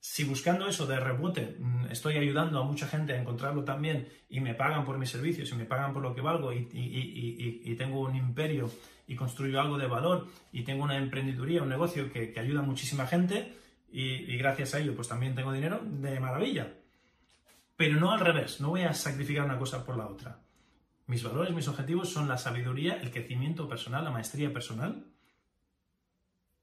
Si 0.05 0.25
buscando 0.25 0.67
eso 0.67 0.85
de 0.85 0.99
rebote 0.99 1.55
mm, 1.61 1.87
estoy 1.93 2.17
ayudando 2.17 2.59
a 2.59 2.65
mucha 2.65 2.89
gente 2.89 3.13
a 3.13 3.21
encontrarlo 3.21 3.63
también 3.63 4.09
y 4.29 4.41
me 4.41 4.53
pagan 4.53 4.85
por 4.85 4.99
mis 4.99 5.11
servicios 5.11 5.53
y 5.53 5.55
me 5.55 5.65
pagan 5.65 5.93
por 5.93 6.03
lo 6.03 6.13
que 6.13 6.21
valgo 6.21 6.53
y 6.53 7.77
tengo 7.79 8.01
un 8.01 8.17
imperio 8.17 8.69
y 9.07 9.15
construyo 9.15 9.61
algo 9.61 9.79
de 9.79 9.87
valor 9.87 10.27
y 10.51 10.65
tengo 10.65 10.83
una 10.83 10.99
emprendeduría, 10.99 11.63
un 11.63 11.69
negocio 11.69 12.13
que, 12.13 12.35
ayuda 12.37 12.61
a 12.61 12.65
muchísima 12.65 13.07
gente 13.07 13.57
y, 13.93 14.37
gracias 14.39 14.75
a 14.75 14.81
ello 14.81 14.97
pues 14.97 15.07
también 15.07 15.37
tengo 15.37 15.53
dinero, 15.53 15.81
de 15.85 16.19
maravilla. 16.19 16.73
Pero 17.77 18.01
no 18.01 18.11
al 18.11 18.19
revés, 18.19 18.61
no 18.61 18.71
voy 18.71 18.83
a 18.83 18.95
sacrificar 18.95 19.45
una 19.45 19.59
cosa 19.59 19.87
por 19.87 19.97
la 19.97 20.09
otra. 20.09 20.41
Mis 21.07 21.23
valores, 21.23 21.55
mis 21.55 21.69
objetivos 21.69 22.09
son 22.09 22.27
la 22.27 22.39
sabiduría, 22.39 22.95
el 22.95 23.13
crecimiento 23.13 23.69
personal, 23.69 24.03
la 24.03 24.11
maestría 24.11 24.53
personal, 24.53 25.05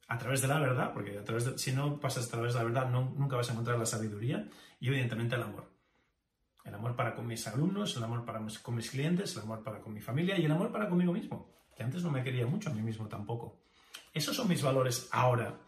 a 0.09 0.17
través 0.17 0.41
de 0.41 0.47
la 0.49 0.59
verdad, 0.59 0.91
porque 0.93 1.17
a 1.17 1.23
través 1.23 1.53
si 1.55 1.71
no 1.71 1.99
pasas 1.99 2.27
a 2.27 2.31
través 2.31 2.53
de 2.53 2.59
la 2.59 2.65
verdad 2.65 2.89
nunca 2.89 3.37
vas 3.37 3.49
a 3.49 3.53
encontrar 3.53 3.79
la 3.79 3.85
sabiduría 3.85 4.49
y 4.79 4.87
evidentemente 4.89 5.35
el 5.35 5.43
amor. 5.43 5.69
El 6.65 6.75
amor 6.75 6.95
para 6.95 7.15
con 7.15 7.25
mis 7.25 7.47
alumnos, 7.47 7.95
el 7.95 8.03
amor 8.03 8.25
para 8.25 8.41
con 8.61 8.75
mis 8.75 8.91
clientes, 8.91 9.35
el 9.35 9.43
amor 9.43 9.63
para 9.63 9.79
con 9.79 9.93
mi 9.93 10.01
familia 10.01 10.37
y 10.37 10.45
el 10.45 10.51
amor 10.51 10.71
para 10.71 10.89
conmigo 10.89 11.13
mismo 11.13 11.49
que 11.79 11.85
antes 11.85 12.03
no 12.03 12.11
me 12.11 12.21
quería 12.21 12.45
mucho 12.45 12.69
a 12.69 12.73
mí 12.73 12.81
mismo 12.81 13.07
tampoco. 13.07 13.61
Esos 14.13 14.35
son 14.35 14.49
mis 14.49 14.61
valores 14.61 15.07
ahora. 15.13 15.61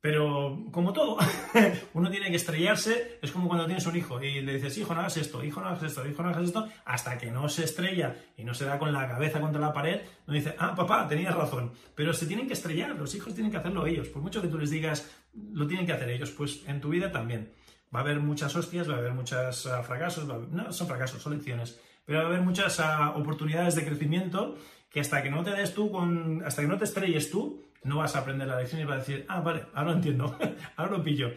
Pero 0.00 0.64
como 0.72 0.94
todo, 0.94 1.18
uno 1.92 2.10
tiene 2.10 2.30
que 2.30 2.36
estrellarse, 2.36 3.18
es 3.20 3.30
como 3.30 3.48
cuando 3.48 3.66
tienes 3.66 3.84
un 3.86 3.96
hijo 3.96 4.22
y 4.22 4.40
le 4.40 4.54
dices, 4.54 4.78
hijo, 4.78 4.94
no 4.94 5.00
hagas 5.00 5.18
esto, 5.18 5.44
hijo, 5.44 5.60
no 5.60 5.68
hagas 5.68 5.82
esto, 5.82 6.08
hijo, 6.08 6.22
no 6.22 6.30
hagas 6.30 6.44
esto, 6.44 6.68
hasta 6.86 7.18
que 7.18 7.30
no 7.30 7.50
se 7.50 7.64
estrella 7.64 8.16
y 8.38 8.44
no 8.44 8.54
se 8.54 8.64
da 8.64 8.78
con 8.78 8.94
la 8.94 9.06
cabeza 9.06 9.40
contra 9.40 9.60
la 9.60 9.74
pared, 9.74 10.00
no 10.26 10.32
dice, 10.32 10.54
ah, 10.58 10.74
papá, 10.74 11.06
tenías 11.06 11.34
razón. 11.34 11.72
Pero 11.94 12.14
se 12.14 12.26
tienen 12.26 12.46
que 12.46 12.54
estrellar, 12.54 12.96
los 12.96 13.14
hijos 13.14 13.34
tienen 13.34 13.52
que 13.52 13.58
hacerlo 13.58 13.86
ellos. 13.86 14.08
Por 14.08 14.22
mucho 14.22 14.40
que 14.40 14.48
tú 14.48 14.58
les 14.58 14.70
digas, 14.70 15.10
lo 15.52 15.66
tienen 15.66 15.84
que 15.84 15.92
hacer 15.92 16.08
ellos, 16.08 16.30
pues 16.30 16.62
en 16.66 16.80
tu 16.80 16.88
vida 16.88 17.12
también. 17.12 17.52
Va 17.94 17.98
a 17.98 18.02
haber 18.02 18.20
muchas 18.20 18.56
hostias, 18.56 18.88
va 18.88 18.94
a 18.94 18.98
haber 18.98 19.12
muchos 19.12 19.66
ah, 19.66 19.82
fracasos, 19.82 20.26
no 20.26 20.72
son 20.72 20.86
fracasos, 20.86 21.20
son 21.20 21.34
lecciones, 21.34 21.78
pero 22.06 22.20
va 22.20 22.24
a 22.24 22.28
haber 22.28 22.40
muchas 22.40 22.80
ah, 22.80 23.12
oportunidades 23.16 23.74
de 23.74 23.84
crecimiento 23.84 24.56
que 24.88 25.00
hasta 25.00 25.22
que 25.22 25.30
no 25.30 25.44
te 25.44 25.50
des 25.50 25.74
tú 25.74 25.90
con, 25.90 26.42
hasta 26.44 26.62
que 26.62 26.68
no 26.68 26.78
te 26.78 26.84
estrelles 26.84 27.30
tú, 27.30 27.62
no 27.82 27.98
vas 27.98 28.14
a 28.16 28.20
aprender 28.20 28.48
la 28.48 28.58
lección 28.58 28.80
y 28.80 28.84
vas 28.84 28.96
a 28.96 28.98
decir, 29.00 29.26
ah, 29.28 29.40
vale, 29.40 29.66
ahora 29.74 29.92
entiendo, 29.92 30.38
ahora 30.76 30.98
lo 30.98 31.02
pillo. 31.02 31.32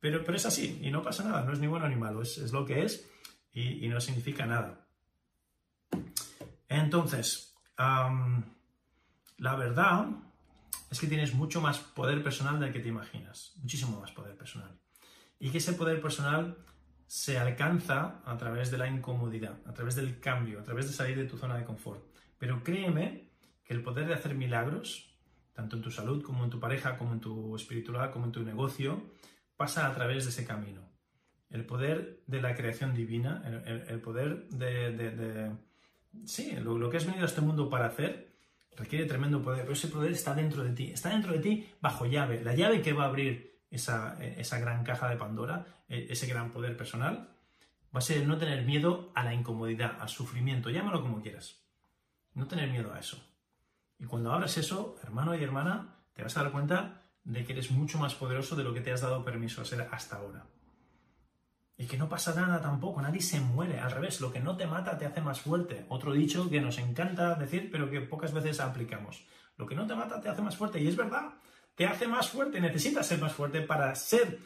Pero, 0.00 0.24
pero 0.24 0.36
es 0.36 0.46
así, 0.46 0.80
y 0.82 0.90
no 0.90 1.02
pasa 1.02 1.24
nada, 1.24 1.44
no 1.44 1.52
es 1.52 1.60
ni 1.60 1.66
bueno 1.66 1.88
ni 1.88 1.96
malo, 1.96 2.22
es, 2.22 2.38
es 2.38 2.52
lo 2.52 2.64
que 2.64 2.82
es 2.82 3.08
y, 3.52 3.84
y, 3.84 3.88
no 3.88 4.00
significa 4.00 4.46
nada. 4.46 4.88
Entonces, 6.68 7.54
la 7.76 9.56
verdad 9.56 10.08
es 10.90 11.00
que 11.00 11.06
tienes 11.06 11.34
mucho 11.34 11.60
más 11.60 11.78
poder 11.78 12.22
personal 12.22 12.58
del 12.58 12.72
que 12.72 12.80
te 12.80 12.88
imaginas, 12.88 13.54
muchísimo 13.56 14.00
más 14.00 14.12
poder 14.12 14.36
personal. 14.36 14.78
Y 15.38 15.50
que 15.50 15.58
ese 15.58 15.72
poder 15.74 16.00
personal 16.00 16.56
se 17.06 17.38
alcanza 17.38 18.22
a 18.24 18.36
través 18.38 18.70
de 18.70 18.78
la 18.78 18.88
incomodidad, 18.88 19.58
a 19.66 19.74
través 19.74 19.96
del 19.96 20.18
cambio, 20.18 20.60
a 20.60 20.62
través 20.62 20.86
de 20.86 20.94
salir 20.94 21.16
de 21.16 21.26
tu 21.26 21.36
zona 21.36 21.56
de 21.56 21.64
confort. 21.64 22.02
Pero 22.38 22.62
créeme 22.64 23.30
que 23.64 23.74
el 23.74 23.82
poder 23.82 24.06
de 24.06 24.14
hacer 24.14 24.34
milagros, 24.34 25.11
tanto 25.52 25.76
en 25.76 25.82
tu 25.82 25.90
salud 25.90 26.22
como 26.22 26.44
en 26.44 26.50
tu 26.50 26.58
pareja, 26.58 26.96
como 26.96 27.12
en 27.12 27.20
tu 27.20 27.54
espiritualidad, 27.56 28.10
como 28.10 28.26
en 28.26 28.32
tu 28.32 28.42
negocio, 28.42 29.02
pasa 29.56 29.86
a 29.86 29.94
través 29.94 30.24
de 30.24 30.30
ese 30.30 30.46
camino. 30.46 30.80
El 31.50 31.66
poder 31.66 32.22
de 32.26 32.40
la 32.40 32.54
creación 32.54 32.94
divina, 32.94 33.42
el, 33.66 34.00
poder 34.00 34.48
de, 34.48 35.52
Sí, 36.24 36.52
lo, 36.56 36.88
que 36.90 36.96
has 36.96 37.06
venido 37.06 37.24
a 37.24 37.26
este 37.26 37.40
mundo 37.40 37.68
para 37.68 37.86
hacer 37.86 38.32
requiere 38.76 39.04
tremendo 39.04 39.42
poder, 39.42 39.62
pero 39.62 39.74
ese 39.74 39.88
poder 39.88 40.12
está 40.12 40.34
dentro 40.34 40.64
de 40.64 40.72
ti, 40.72 40.90
está 40.90 41.10
dentro 41.10 41.32
de 41.32 41.40
ti 41.40 41.68
bajo 41.80 42.06
llave. 42.06 42.42
La 42.42 42.54
llave 42.54 42.80
que 42.80 42.92
va 42.92 43.04
a 43.04 43.08
abrir 43.08 43.60
esa, 43.70 44.22
esa 44.22 44.58
gran 44.58 44.82
caja 44.84 45.08
de 45.08 45.16
Pandora, 45.16 45.66
e, 45.88 46.06
ese 46.10 46.26
gran 46.26 46.50
poder 46.50 46.76
personal, 46.76 47.28
va 47.94 47.98
a 47.98 48.02
ser 48.02 48.26
no 48.26 48.38
tener 48.38 48.64
miedo 48.64 49.12
a 49.14 49.24
la 49.24 49.34
incomodidad, 49.34 49.98
al 50.00 50.08
sufrimiento, 50.08 50.70
llámalo 50.70 51.02
como 51.02 51.20
quieras. 51.20 51.62
No 52.34 52.46
tener 52.46 52.70
miedo 52.70 52.92
a 52.92 52.98
eso. 52.98 53.31
Y 54.02 54.06
cuando 54.06 54.32
abras 54.32 54.58
eso, 54.58 54.96
hermano 55.04 55.32
y 55.36 55.44
hermana, 55.44 55.94
te 56.12 56.24
vas 56.24 56.36
a 56.36 56.42
dar 56.42 56.50
cuenta 56.50 57.04
de 57.22 57.44
que 57.44 57.52
eres 57.52 57.70
mucho 57.70 57.98
más 57.98 58.16
poderoso 58.16 58.56
de 58.56 58.64
lo 58.64 58.74
que 58.74 58.80
te 58.80 58.90
has 58.90 59.00
dado 59.00 59.24
permiso 59.24 59.62
a 59.62 59.64
ser 59.64 59.86
hasta 59.92 60.16
ahora. 60.16 60.44
Y 61.76 61.86
que 61.86 61.96
no 61.96 62.08
pasa 62.08 62.34
nada 62.34 62.60
tampoco, 62.60 63.00
nadie 63.00 63.20
se 63.20 63.38
muere. 63.38 63.78
Al 63.78 63.92
revés, 63.92 64.20
lo 64.20 64.32
que 64.32 64.40
no 64.40 64.56
te 64.56 64.66
mata 64.66 64.98
te 64.98 65.06
hace 65.06 65.20
más 65.20 65.40
fuerte. 65.40 65.86
Otro 65.88 66.12
dicho 66.12 66.50
que 66.50 66.60
nos 66.60 66.78
encanta 66.78 67.36
decir, 67.36 67.68
pero 67.70 67.88
que 67.88 68.00
pocas 68.00 68.34
veces 68.34 68.58
aplicamos. 68.58 69.24
Lo 69.56 69.66
que 69.66 69.76
no 69.76 69.86
te 69.86 69.94
mata 69.94 70.20
te 70.20 70.28
hace 70.28 70.42
más 70.42 70.56
fuerte. 70.56 70.80
Y 70.80 70.88
es 70.88 70.96
verdad, 70.96 71.34
te 71.76 71.86
hace 71.86 72.08
más 72.08 72.28
fuerte. 72.28 72.60
Necesitas 72.60 73.06
ser 73.06 73.20
más 73.20 73.32
fuerte 73.32 73.60
para 73.60 73.94
ser 73.94 74.40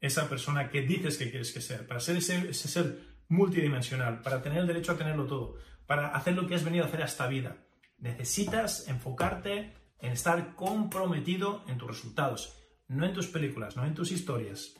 esa 0.00 0.28
persona 0.28 0.70
que 0.70 0.82
dices 0.82 1.18
que 1.18 1.30
quieres 1.30 1.50
que 1.50 1.60
ser, 1.60 1.84
para 1.84 1.98
ser 1.98 2.18
ese, 2.18 2.54
ser 2.54 3.00
multidimensional, 3.26 4.22
para 4.22 4.40
tener 4.40 4.58
el 4.58 4.68
derecho 4.68 4.92
a 4.92 4.96
tenerlo 4.96 5.26
todo, 5.26 5.56
para 5.84 6.14
hacer 6.14 6.36
lo 6.36 6.46
que 6.46 6.54
has 6.54 6.62
venido 6.62 6.84
a 6.84 6.86
hacer 6.86 7.02
a 7.02 7.06
esta 7.06 7.26
vida. 7.26 7.56
Necesitas 8.00 8.88
enfocarte 8.88 9.72
en 9.98 10.12
estar 10.12 10.54
comprometido 10.54 11.62
en 11.68 11.78
tus 11.78 11.88
resultados, 11.88 12.56
no 12.88 13.04
en 13.04 13.12
tus 13.12 13.26
películas, 13.26 13.76
no 13.76 13.84
en 13.84 13.94
tus 13.94 14.10
historias. 14.10 14.74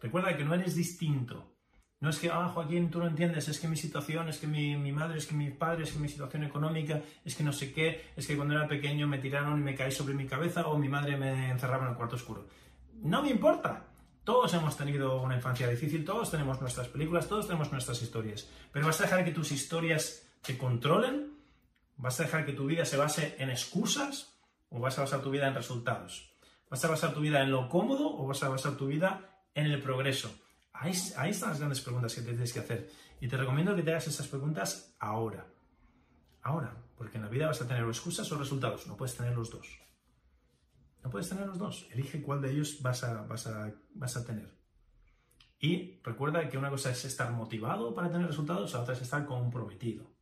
Recuerda 0.00 0.36
que 0.36 0.44
no 0.44 0.54
eres 0.54 0.74
distinto. 0.74 1.56
No 1.98 2.10
es 2.10 2.18
que, 2.18 2.28
ah, 2.30 2.48
Joaquín, 2.48 2.90
tú 2.90 2.98
no 2.98 3.06
entiendes, 3.06 3.48
es 3.48 3.58
que 3.58 3.68
mi 3.68 3.76
situación, 3.76 4.28
es 4.28 4.38
que 4.38 4.46
mi, 4.46 4.76
mi, 4.76 4.92
madre, 4.92 5.16
es 5.16 5.26
que 5.26 5.34
mi 5.34 5.50
padre, 5.50 5.84
es 5.84 5.92
que 5.92 5.98
mi 5.98 6.08
situación 6.08 6.44
económica, 6.44 7.00
es 7.24 7.34
que 7.34 7.42
no 7.42 7.52
sé 7.52 7.72
qué, 7.72 8.10
es 8.14 8.26
que 8.26 8.36
cuando 8.36 8.54
era 8.54 8.68
pequeño 8.68 9.08
me 9.08 9.18
tiraron 9.18 9.58
y 9.58 9.62
me 9.62 9.74
caí 9.74 9.90
sobre 9.90 10.12
mi 10.12 10.26
cabeza 10.26 10.68
o 10.68 10.78
mi 10.78 10.88
madre 10.88 11.16
me 11.16 11.50
encerraba 11.50 11.84
en 11.84 11.92
el 11.92 11.96
cuarto 11.96 12.16
oscuro. 12.16 12.46
No 13.02 13.22
me 13.22 13.30
importa. 13.30 13.86
Todos 14.24 14.52
hemos 14.54 14.76
tenido 14.76 15.22
una 15.22 15.36
infancia 15.36 15.68
difícil, 15.68 16.04
todos 16.04 16.30
tenemos 16.30 16.60
nuestras 16.60 16.88
películas, 16.88 17.28
todos 17.28 17.46
tenemos 17.46 17.70
nuestras 17.72 18.02
historias. 18.02 18.50
Pero 18.72 18.86
vas 18.86 19.00
a 19.00 19.04
dejar 19.04 19.24
que 19.24 19.30
tus 19.30 19.52
historias 19.52 20.28
te 20.42 20.58
controlen, 20.58 21.35
vas 21.96 22.20
a 22.20 22.24
dejar 22.24 22.46
que 22.46 22.52
tu 22.52 22.66
vida 22.66 22.84
se 22.84 22.96
base 22.96 23.36
en 23.38 23.50
excusas 23.50 24.38
o 24.68 24.80
vas 24.80 24.98
a 24.98 25.02
basar 25.02 25.22
tu 25.22 25.30
vida 25.30 25.48
en 25.48 25.54
resultados. 25.54 26.32
¿Vas 26.68 26.84
a 26.84 26.88
basar 26.88 27.14
tu 27.14 27.20
vida 27.20 27.42
en 27.42 27.50
lo 27.50 27.68
cómodo 27.68 28.16
o 28.16 28.26
vas 28.26 28.42
a 28.42 28.48
basar 28.48 28.76
tu 28.76 28.86
vida 28.86 29.44
en 29.54 29.66
el 29.66 29.80
progreso? 29.80 30.34
Ahí, 30.72 30.90
están 30.92 31.50
las 31.50 31.58
grandes 31.58 31.80
preguntas 31.80 32.14
que 32.14 32.22
tienes 32.22 32.52
que 32.52 32.60
hacer. 32.60 32.90
Y 33.20 33.28
te 33.28 33.36
recomiendo 33.36 33.74
que 33.74 33.82
te 33.82 33.90
hagas 33.90 34.08
esas 34.08 34.26
preguntas 34.26 34.94
ahora. 34.98 35.46
Ahora, 36.42 36.76
porque 36.96 37.16
en 37.16 37.24
la 37.24 37.30
vida 37.30 37.46
vas 37.46 37.62
a 37.62 37.66
tener 37.66 37.84
excusas 37.84 38.30
o 38.32 38.38
resultados. 38.38 38.86
No 38.86 38.96
puedes 38.96 39.16
tener 39.16 39.34
los 39.34 39.50
dos. 39.50 39.80
No 41.02 41.10
puedes 41.10 41.28
tener 41.28 41.46
los 41.46 41.58
dos. 41.58 41.86
Elige 41.92 42.20
cuál 42.20 42.42
de 42.42 42.50
ellos 42.50 42.82
vas 42.82 43.04
a, 43.04 43.22
vas 43.22 43.46
a, 43.46 43.72
vas 43.94 44.16
a 44.16 44.24
tener. 44.24 44.54
Y 45.58 46.00
recuerda 46.02 46.48
que 46.48 46.58
una 46.58 46.68
cosa 46.68 46.90
es 46.90 47.04
estar 47.04 47.32
motivado 47.32 47.94
para 47.94 48.10
tener 48.10 48.26
resultados, 48.26 48.74
la 48.74 48.80
otra 48.80 48.94
es 48.94 49.00
estar 49.00 49.24
comprometido. 49.24 50.15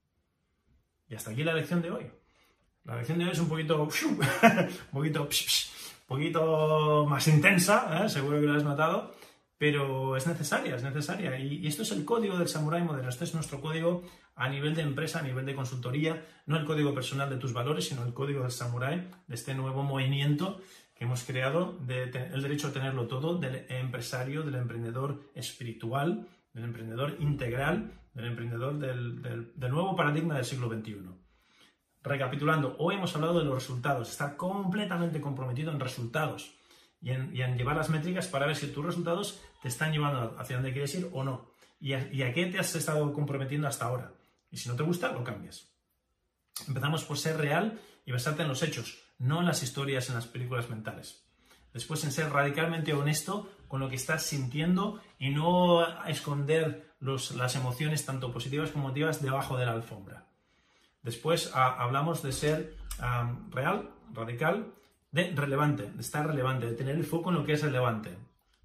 Y 1.14 1.16
hasta 1.16 1.30
aquí 1.30 1.44
la 1.44 1.54
lección 1.54 1.80
de 1.80 1.92
hoy. 1.92 2.10
La 2.82 2.96
lección 2.96 3.18
de 3.18 3.26
hoy 3.26 3.30
es 3.30 3.38
un 3.38 3.48
poquito, 3.48 3.82
un 4.04 4.18
poquito, 4.90 5.28
poquito 6.08 7.06
más 7.08 7.28
intensa, 7.28 8.04
¿eh? 8.04 8.08
seguro 8.08 8.40
que 8.40 8.46
lo 8.46 8.54
has 8.54 8.64
notado, 8.64 9.14
pero 9.56 10.16
es 10.16 10.26
necesaria, 10.26 10.74
es 10.74 10.82
necesaria. 10.82 11.38
Y, 11.38 11.64
esto 11.68 11.84
es 11.84 11.92
el 11.92 12.04
código 12.04 12.36
del 12.36 12.48
samurái 12.48 12.82
moderno. 12.82 13.10
Este 13.10 13.22
es 13.22 13.32
nuestro 13.32 13.60
código 13.60 14.02
a 14.34 14.48
nivel 14.48 14.74
de 14.74 14.82
empresa, 14.82 15.20
a 15.20 15.22
nivel 15.22 15.46
de 15.46 15.54
consultoría, 15.54 16.26
no 16.46 16.56
el 16.56 16.64
código 16.64 16.92
personal 16.92 17.30
de 17.30 17.36
tus 17.36 17.52
valores, 17.52 17.86
sino 17.86 18.04
el 18.04 18.12
código 18.12 18.42
del 18.42 18.50
samurái, 18.50 19.08
de 19.28 19.34
este 19.36 19.54
nuevo 19.54 19.84
movimiento 19.84 20.60
que 20.96 21.04
hemos 21.04 21.22
creado, 21.22 21.78
el 21.88 22.42
derecho 22.42 22.66
a 22.66 22.72
tenerlo 22.72 23.06
todo, 23.06 23.38
del 23.38 23.66
empresario, 23.68 24.42
del 24.42 24.56
emprendedor 24.56 25.30
espiritual, 25.36 26.26
del 26.52 26.64
emprendedor 26.64 27.18
integral, 27.20 27.92
del 28.14 28.26
emprendedor 28.26 28.78
del, 28.78 29.52
del 29.54 29.70
nuevo 29.70 29.94
paradigma 29.94 30.36
del 30.36 30.44
siglo 30.44 30.68
XXI. 30.68 31.10
Recapitulando, 32.02 32.76
hoy 32.78 32.96
hemos 32.96 33.14
hablado 33.16 33.38
de 33.38 33.44
los 33.44 33.54
resultados, 33.54 34.10
estar 34.10 34.36
completamente 34.36 35.20
comprometido 35.20 35.72
en 35.72 35.80
resultados 35.80 36.54
y 37.00 37.10
en, 37.10 37.56
llevar 37.56 37.76
las 37.76 37.90
métricas 37.90 38.28
para 38.28 38.46
ver 38.46 38.56
si 38.56 38.68
tus 38.68 38.84
resultados 38.84 39.40
te 39.62 39.68
están 39.68 39.92
llevando 39.92 40.34
hacia 40.38 40.56
donde 40.56 40.72
quieres 40.72 40.94
ir 40.94 41.08
o 41.12 41.24
no. 41.24 41.50
Y 41.80 41.92
a, 41.92 42.10
y 42.12 42.22
a 42.22 42.32
qué 42.32 42.46
te 42.46 42.58
has 42.58 42.74
estado 42.74 43.12
comprometiendo 43.12 43.68
hasta 43.68 43.86
ahora. 43.86 44.12
Y 44.50 44.56
si 44.56 44.68
no 44.68 44.76
te 44.76 44.82
gusta, 44.82 45.12
lo 45.12 45.22
cambias. 45.22 45.70
Empezamos 46.66 47.04
por 47.04 47.18
ser 47.18 47.36
real 47.36 47.78
y 48.06 48.12
basarte 48.12 48.42
en 48.42 48.48
los 48.48 48.62
hechos, 48.62 49.02
no 49.18 49.40
en 49.40 49.46
las 49.46 49.62
historias, 49.62 50.08
en 50.08 50.14
las 50.14 50.26
películas 50.26 50.70
mentales. 50.70 51.26
Después 51.74 52.04
en 52.04 52.12
ser 52.12 52.30
radicalmente 52.30 52.94
honesto 52.94 53.50
con 53.66 53.80
lo 53.80 53.88
que 53.88 53.96
estás 53.96 54.22
sintiendo 54.22 55.00
y 55.18 55.30
no 55.30 56.04
esconder 56.06 56.93
las 57.04 57.56
emociones 57.56 58.06
tanto 58.06 58.32
positivas 58.32 58.70
como 58.70 58.88
negativas 58.88 59.22
debajo 59.22 59.56
de 59.56 59.66
la 59.66 59.72
alfombra. 59.72 60.26
Después 61.02 61.50
hablamos 61.54 62.22
de 62.22 62.32
ser 62.32 62.76
real, 63.50 63.90
radical 64.12 64.72
de 65.12 65.32
relevante, 65.34 65.90
de 65.94 66.00
estar 66.00 66.26
relevante, 66.26 66.66
de 66.66 66.72
tener 66.72 66.96
el 66.96 67.04
foco 67.04 67.30
en 67.30 67.36
lo 67.36 67.44
que 67.44 67.52
es 67.52 67.62
relevante, 67.62 68.10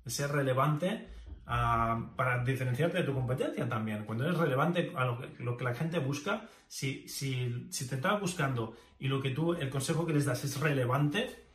de 0.04 0.12
ser 0.12 0.32
relevante 0.32 1.10
ah, 1.46 2.10
para 2.16 2.44
diferenciarte 2.44 2.98
de 2.98 3.04
tu 3.04 3.14
competencia 3.14 3.70
también. 3.70 4.04
Cuando 4.06 4.26
eres 4.26 4.38
relevante 4.38 4.92
a 4.96 5.06
lo 5.06 5.20
que, 5.20 5.44
lo 5.44 5.56
que 5.58 5.64
la 5.64 5.76
gente 5.76 6.00
busca, 6.00 6.48
si, 6.68 7.08
si, 7.08 7.68
si, 7.70 7.88
te 7.88 7.96
está 7.96 8.16
buscando 8.16 8.76
y 8.98 9.10
lo 9.10 9.22
que 9.22 9.30
tú, 9.30 9.54
el 9.54 9.70
consejo 9.70 10.08
que 10.08 10.14
les 10.14 10.26
das 10.26 10.44
es 10.44 10.60
relevante, 10.60 11.46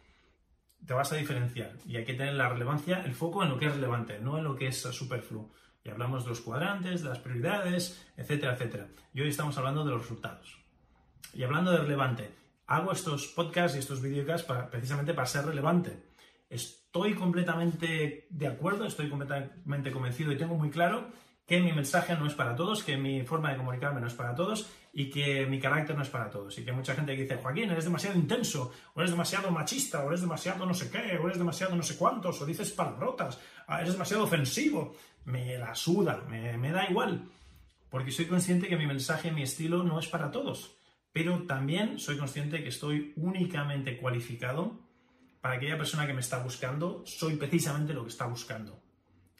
te 0.87 0.95
vas 0.95 1.11
a 1.12 1.16
diferenciar. 1.16 1.72
Y 1.87 1.97
hay 1.97 2.05
que 2.05 2.14
tener 2.14 2.35
la 2.35 2.49
relevancia, 2.49 3.03
el 3.05 3.14
foco 3.14 3.43
en 3.43 3.49
lo 3.49 3.59
que 3.59 3.66
es 3.66 3.74
relevante, 3.74 4.20
no 4.20 4.39
en 4.39 4.45
lo 4.45 4.55
que 4.55 4.68
es 4.68 4.80
superfluo. 4.80 5.51
Y 5.85 5.91
hablamos 5.91 6.24
de 6.24 6.30
los 6.30 6.41
cuadrantes, 6.41 7.03
de 7.03 7.11
las 7.11 7.18
prioridades, 7.18 8.03
etcétera, 8.16 8.55
etcétera. 8.55 8.89
Y 9.12 9.20
hoy 9.20 9.28
estamos 9.28 9.57
hablando 9.59 9.85
de 9.85 9.91
los 9.91 10.01
resultados. 10.01 10.59
Y 11.35 11.43
hablando 11.43 11.72
de 11.72 11.78
relevante, 11.78 12.35
hago 12.66 12.91
estos 12.91 13.26
podcasts 13.26 13.76
y 13.76 13.80
estos 13.80 14.01
videocasts 14.01 14.47
para, 14.47 14.70
precisamente 14.70 15.12
para 15.12 15.26
ser 15.26 15.45
relevante. 15.45 16.03
Estoy 16.49 17.14
completamente 17.14 18.26
de 18.30 18.47
acuerdo, 18.47 18.87
estoy 18.87 19.11
completamente 19.11 19.93
convencido 19.93 20.32
y 20.32 20.39
tengo 20.39 20.55
muy 20.55 20.70
claro 20.70 21.09
que 21.47 21.61
mi 21.61 21.72
mensaje 21.72 22.16
no 22.16 22.26
es 22.26 22.35
para 22.35 22.57
todos, 22.57 22.82
que 22.82 22.97
mi 22.97 23.22
forma 23.22 23.51
de 23.51 23.59
comunicarme 23.59 24.01
no 24.01 24.07
es 24.07 24.14
para 24.14 24.35
todos 24.35 24.70
y 24.95 25.11
que 25.11 25.45
mi 25.45 25.59
carácter 25.61 25.95
no 25.95 26.03
es 26.03 26.09
para 26.09 26.30
todos. 26.30 26.57
Y 26.57 26.64
que 26.64 26.72
mucha 26.72 26.95
gente 26.95 27.12
dice, 27.12 27.37
Joaquín, 27.37 27.70
eres 27.70 27.85
demasiado 27.85 28.16
intenso, 28.16 28.72
o 28.95 29.01
eres 29.01 29.11
demasiado 29.11 29.51
machista, 29.51 30.03
o 30.05 30.09
eres 30.09 30.22
demasiado 30.22 30.64
no 30.64 30.72
sé 30.72 30.91
qué, 30.91 31.18
o 31.18 31.26
eres 31.26 31.39
demasiado 31.39 31.76
no 31.76 31.82
sé 31.82 31.99
cuántos, 31.99 32.41
o 32.41 32.47
dices 32.47 32.70
palabrotas, 32.70 33.39
ah, 33.66 33.80
eres 33.80 33.93
demasiado 33.93 34.24
ofensivo. 34.24 34.97
Me 35.25 35.59
la 35.59 35.75
suda, 35.75 36.25
me, 36.29 36.57
me 36.59 36.70
da 36.70 36.89
igual. 36.89 37.29
Porque 37.91 38.11
soy 38.11 38.27
consciente 38.27 38.68
que 38.68 38.77
mi 38.77 38.87
mensaje, 38.87 39.31
mi 39.33 39.43
estilo 39.43 39.83
no 39.83 39.99
es 39.99 40.09
para 40.09 40.31
todos 40.31 40.77
pero 41.14 41.45
también 41.47 42.01
soy 42.01 42.18
consciente 42.18 42.61
que 42.61 42.70
estoy 42.70 43.12
únicamente 43.14 43.97
cualificado 43.99 44.81
para 45.41 45.55
aquella 45.55 45.79
persona 45.79 46.09
que 46.09 46.12
me 46.12 46.20
está 46.20 46.43
buscando, 46.43 47.05
soy 47.07 47.37
precisamente 47.37 47.95
lo 47.95 48.03
que 48.03 48.09
está 48.09 48.27
buscando. 48.27 48.83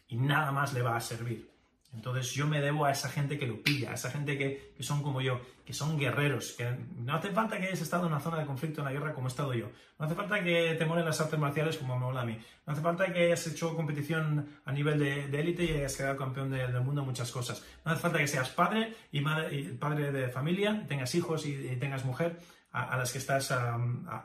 Y 0.07 0.17
nada 0.17 0.53
más 0.53 0.73
le 0.73 0.83
va 0.83 0.97
a 0.97 1.01
servir. 1.01 1.51
Entonces 1.95 2.33
yo 2.33 2.47
me 2.47 2.61
debo 2.61 2.85
a 2.85 2.91
esa 2.91 3.09
gente 3.09 3.39
que 3.39 3.47
lo 3.47 3.63
pilla, 3.63 3.93
a 3.93 3.95
esa 3.95 4.11
gente 4.11 4.37
que, 4.37 4.75
son 4.81 5.03
como 5.03 5.21
yo, 5.21 5.41
que 5.65 5.73
son 5.73 5.99
guerreros, 5.99 6.53
que 6.53 6.77
no 6.97 7.15
hace 7.15 7.31
falta 7.31 7.59
que 7.59 7.67
hayas 7.67 7.81
estado 7.81 8.07
en 8.07 8.13
una 8.13 8.21
zona 8.21 8.39
de 8.39 8.47
conflicto, 8.47 8.81
en 8.81 8.87
la 8.87 8.93
guerra 8.93 9.15
como 9.15 9.29
he 9.29 9.31
estado 9.31 9.55
yo, 9.55 9.71
no 9.99 10.07
hace 10.07 10.15
falta 10.15 10.43
que 10.43 10.75
te 10.79 10.85
molen 10.85 11.05
las 11.05 11.21
artes 11.21 11.39
marciales 11.39 11.79
como 11.79 11.95
me 11.95 12.05
mola 12.05 12.23
a 12.23 12.25
mí, 12.25 12.37
no 12.67 12.73
hace 12.73 12.83
falta 12.83 13.13
que 13.13 13.27
hayas 13.27 13.47
hecho 13.47 13.77
competición 13.77 14.49
a 14.65 14.73
nivel 14.73 14.99
de 14.99 15.41
élite 15.41 15.65
y 15.65 15.71
hayas 15.71 15.97
quedado 15.97 16.17
campeón 16.17 16.51
del 16.51 16.81
mundo 16.81 17.03
en 17.03 17.07
muchas 17.07 17.31
cosas, 17.31 17.65
no 17.85 17.93
hace 17.93 18.01
falta 18.01 18.19
que 18.19 18.27
seas 18.27 18.51
padre 18.51 18.95
y, 19.13 19.21
madre, 19.21 19.55
y 19.57 19.63
padre 19.73 20.11
de 20.11 20.29
familia, 20.29 20.85
tengas 20.89 21.15
hijos 21.15 21.47
y, 21.47 21.77
tengas 21.77 22.05
mujer 22.05 22.39
a, 22.73 22.97
las 22.97 23.13
que 23.13 23.19
estás 23.19 23.55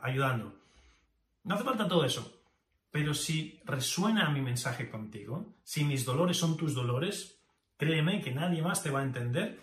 ayudando. 0.02 0.54
No 1.44 1.54
hace 1.54 1.64
falta 1.64 1.88
todo 1.88 2.04
eso. 2.04 2.36
Pero 2.90 3.14
si 3.14 3.60
resuena 3.64 4.30
mi 4.30 4.40
mensaje 4.40 4.90
contigo, 4.90 5.54
si 5.62 5.84
mis 5.84 6.04
dolores 6.04 6.36
son 6.36 6.56
tus 6.56 6.74
dolores, 6.74 7.39
Créeme 7.80 8.20
que 8.20 8.30
nadie 8.30 8.60
más 8.60 8.82
te 8.82 8.90
va 8.90 9.00
a 9.00 9.04
entender 9.04 9.58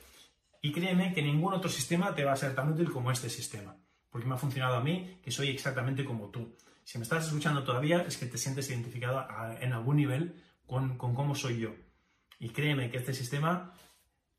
y 0.60 0.72
créeme 0.72 1.14
que 1.14 1.22
ningún 1.22 1.54
otro 1.54 1.70
sistema 1.70 2.16
te 2.16 2.26
va 2.26 2.32
a 2.32 2.36
ser 2.36 2.56
tan 2.56 2.74
útil 2.74 2.92
como 2.92 3.12
este 3.12 3.30
sistema, 3.30 3.78
porque 4.10 4.26
me 4.26 4.34
ha 4.34 4.40
funcionado 4.40 4.76
a 4.76 4.82
mí, 4.82 5.20
que 5.22 5.30
soy 5.30 5.50
exactamente 5.50 6.04
como 6.04 6.32
tú. 6.32 6.58
Si 6.84 6.98
me 6.98 7.04
estás 7.04 7.28
escuchando 7.28 7.64
todavía 7.64 8.02
es 8.08 8.18
que 8.18 8.26
te 8.26 8.40
sientes 8.40 8.72
identificado 8.72 9.24
en 9.62 9.72
algún 9.72 9.98
nivel 9.98 10.34
con, 10.66 10.98
con 10.98 11.14
cómo 11.14 11.36
soy 11.36 11.60
yo. 11.60 11.76
Y 12.40 12.50
créeme 12.50 12.90
que 12.90 12.98
este 12.98 13.14
sistema 13.14 13.72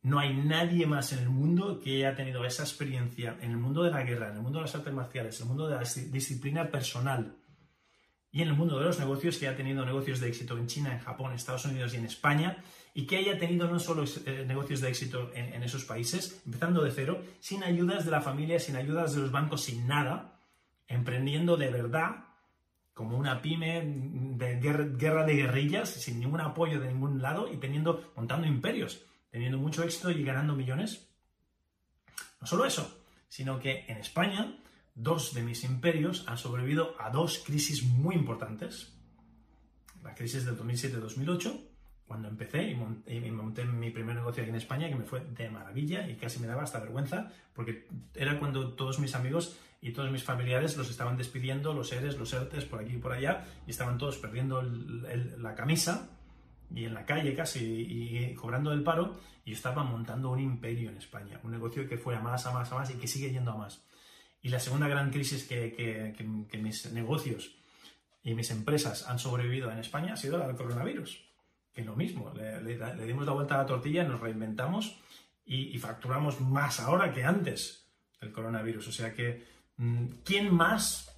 no 0.02 0.18
hay 0.18 0.34
nadie 0.34 0.84
más 0.84 1.12
en 1.12 1.20
el 1.20 1.28
mundo 1.28 1.78
que 1.78 1.98
haya 1.98 2.16
tenido 2.16 2.44
esa 2.44 2.64
experiencia 2.64 3.38
en 3.40 3.52
el 3.52 3.58
mundo 3.58 3.84
de 3.84 3.92
la 3.92 4.02
guerra, 4.02 4.30
en 4.30 4.38
el 4.38 4.42
mundo 4.42 4.58
de 4.58 4.64
las 4.64 4.74
artes 4.74 4.92
marciales, 4.92 5.36
en 5.36 5.42
el 5.42 5.48
mundo 5.50 5.68
de 5.68 5.76
la 5.76 5.84
disciplina 6.10 6.68
personal 6.68 7.36
y 8.32 8.42
en 8.42 8.48
el 8.48 8.54
mundo 8.54 8.76
de 8.78 8.86
los 8.86 8.98
negocios 8.98 9.38
que 9.38 9.46
haya 9.46 9.56
tenido 9.56 9.84
negocios 9.84 10.18
de 10.18 10.28
éxito 10.28 10.58
en 10.58 10.66
China, 10.66 10.92
en 10.92 10.98
Japón, 10.98 11.32
Estados 11.32 11.64
Unidos 11.64 11.94
y 11.94 11.98
en 11.98 12.06
España 12.06 12.58
y 12.99 13.07
que 13.07 13.16
haya 13.16 13.38
tenido 13.38 13.68
no 13.68 13.78
solo 13.78 14.03
eh, 14.26 14.44
negocios 14.44 14.80
de 14.80 14.88
éxito 14.88 15.30
en, 15.32 15.62
esos 15.62 15.84
países, 15.84 16.42
empezando 16.44 16.82
de 16.82 16.90
cero, 16.90 17.22
sin 17.38 17.62
ayudas 17.62 18.05
de 18.05 18.11
la 18.11 18.20
familia, 18.20 18.59
sin 18.59 18.74
ayudas 18.74 19.14
de 19.14 19.20
los 19.20 19.30
bancos, 19.30 19.62
sin 19.62 19.86
nada, 19.86 20.36
emprendiendo 20.88 21.57
de 21.57 21.70
verdad, 21.70 22.24
como 22.94 23.16
una 23.16 23.40
pyme 23.40 23.84
de 23.84 24.57
guerra, 24.59 25.24
de 25.24 25.34
guerrillas, 25.36 25.90
sin 25.90 26.18
ningún 26.18 26.40
apoyo 26.40 26.80
de 26.80 26.88
ningún 26.88 27.22
lado 27.22 27.49
y 27.49 27.59
teniendo, 27.59 28.12
montando 28.16 28.49
imperios, 28.49 29.05
teniendo 29.30 29.59
mucho 29.59 29.84
éxito 29.84 30.11
y 30.11 30.24
ganando 30.24 30.57
millones. 30.57 31.09
No 32.40 32.49
solo 32.49 32.64
eso, 32.64 33.01
sino 33.28 33.61
que 33.61 33.84
en 33.86 33.99
España 33.99 34.59
dos 34.96 35.34
de 35.34 35.44
mis 35.44 35.62
imperios 35.62 36.24
han 36.26 36.36
sobrevivido 36.36 36.96
a 36.99 37.11
dos 37.11 37.44
crisis 37.46 37.84
muy 37.84 38.16
importantes. 38.16 38.92
La 40.03 40.16
crisis 40.16 40.44
del 40.44 40.59
2007-2008 40.59 41.67
cuando 42.09 42.28
empecé 42.28 42.70
y 42.70 43.30
monté, 43.30 43.66
mi 43.66 43.90
primer 43.90 44.16
negocio 44.16 44.42
aquí 44.42 44.48
en 44.48 44.56
España, 44.56 44.88
que 44.88 44.96
me 44.96 45.04
fue 45.04 45.20
de 45.20 45.50
maravilla 45.50 46.09
y 46.09 46.16
casi 46.16 46.40
me 46.40 46.46
daba 46.46 46.62
hasta 46.62 46.80
vergüenza, 46.80 47.30
porque 47.54 47.86
era 48.14 48.38
cuando 48.38 48.72
todos 48.72 48.98
mis 48.98 49.14
amigos 49.14 49.59
y 49.82 49.92
todos 49.92 50.11
mis 50.11 50.24
familiares 50.24 50.76
los 50.78 50.88
estaban 50.88 51.18
despidiendo, 51.18 51.74
los 51.74 51.90
seres, 51.90 52.16
los 52.16 52.32
ERTES, 52.32 52.64
por 52.64 52.80
aquí 52.80 52.94
y 52.94 52.98
por 52.98 53.12
allá, 53.12 53.44
y 53.66 53.70
estaban 53.70 53.98
todos 53.98 54.16
perdiendo 54.16 54.62
la 54.62 55.54
camisa 55.54 56.09
y 56.74 56.86
en 56.86 56.94
la 56.94 57.04
calle 57.04 57.34
casi 57.34 57.61
y, 57.61 58.34
cobrando 58.34 58.72
el 58.72 58.82
paro, 58.82 59.20
y 59.44 59.52
estaba 59.52 59.84
montando 59.84 60.30
un 60.30 60.40
imperio 60.40 60.88
en 60.88 60.96
España, 60.96 61.38
un 61.44 61.50
negocio 61.50 61.86
que 61.86 61.98
fue 61.98 62.16
a 62.16 62.20
más, 62.20 62.46
a 62.46 62.52
más, 62.52 62.72
a 62.72 62.74
más 62.74 62.90
y 62.90 62.94
que 62.94 63.06
sigue 63.06 63.30
yendo 63.30 63.52
a 63.52 63.56
más. 63.56 63.84
Y 64.40 64.48
la 64.48 64.61
segunda 64.61 64.88
gran 64.88 65.11
crisis 65.11 65.44
que, 65.44 66.14
que 66.16 66.59
mis 66.59 66.90
negocios 66.90 67.54
y 68.22 68.34
mis 68.34 68.50
empresas 68.50 69.06
han 69.06 69.18
sobrevivido 69.18 69.70
en 69.70 69.78
España 69.78 70.14
ha 70.14 70.16
sido 70.16 70.38
la 70.38 70.46
del 70.46 70.56
coronavirus 70.56 71.28
que 71.78 71.84
lo 71.84 71.94
mismo, 71.94 72.32
le, 72.34 73.06
dimos 73.06 73.24
la 73.24 73.30
vuelta 73.30 73.54
a 73.54 73.58
la 73.58 73.66
tortilla, 73.66 74.02
nos 74.02 74.20
reinventamos 74.20 74.98
y, 75.46 75.78
facturamos 75.78 76.40
más 76.40 76.80
ahora 76.80 77.12
que 77.12 77.22
antes 77.22 77.88
del 78.20 78.32
coronavirus. 78.32 78.88
O 78.88 78.92
sea 78.92 79.14
que, 79.14 79.46
mm, 79.76 80.06
¿quién 80.24 80.52
más 80.52 81.08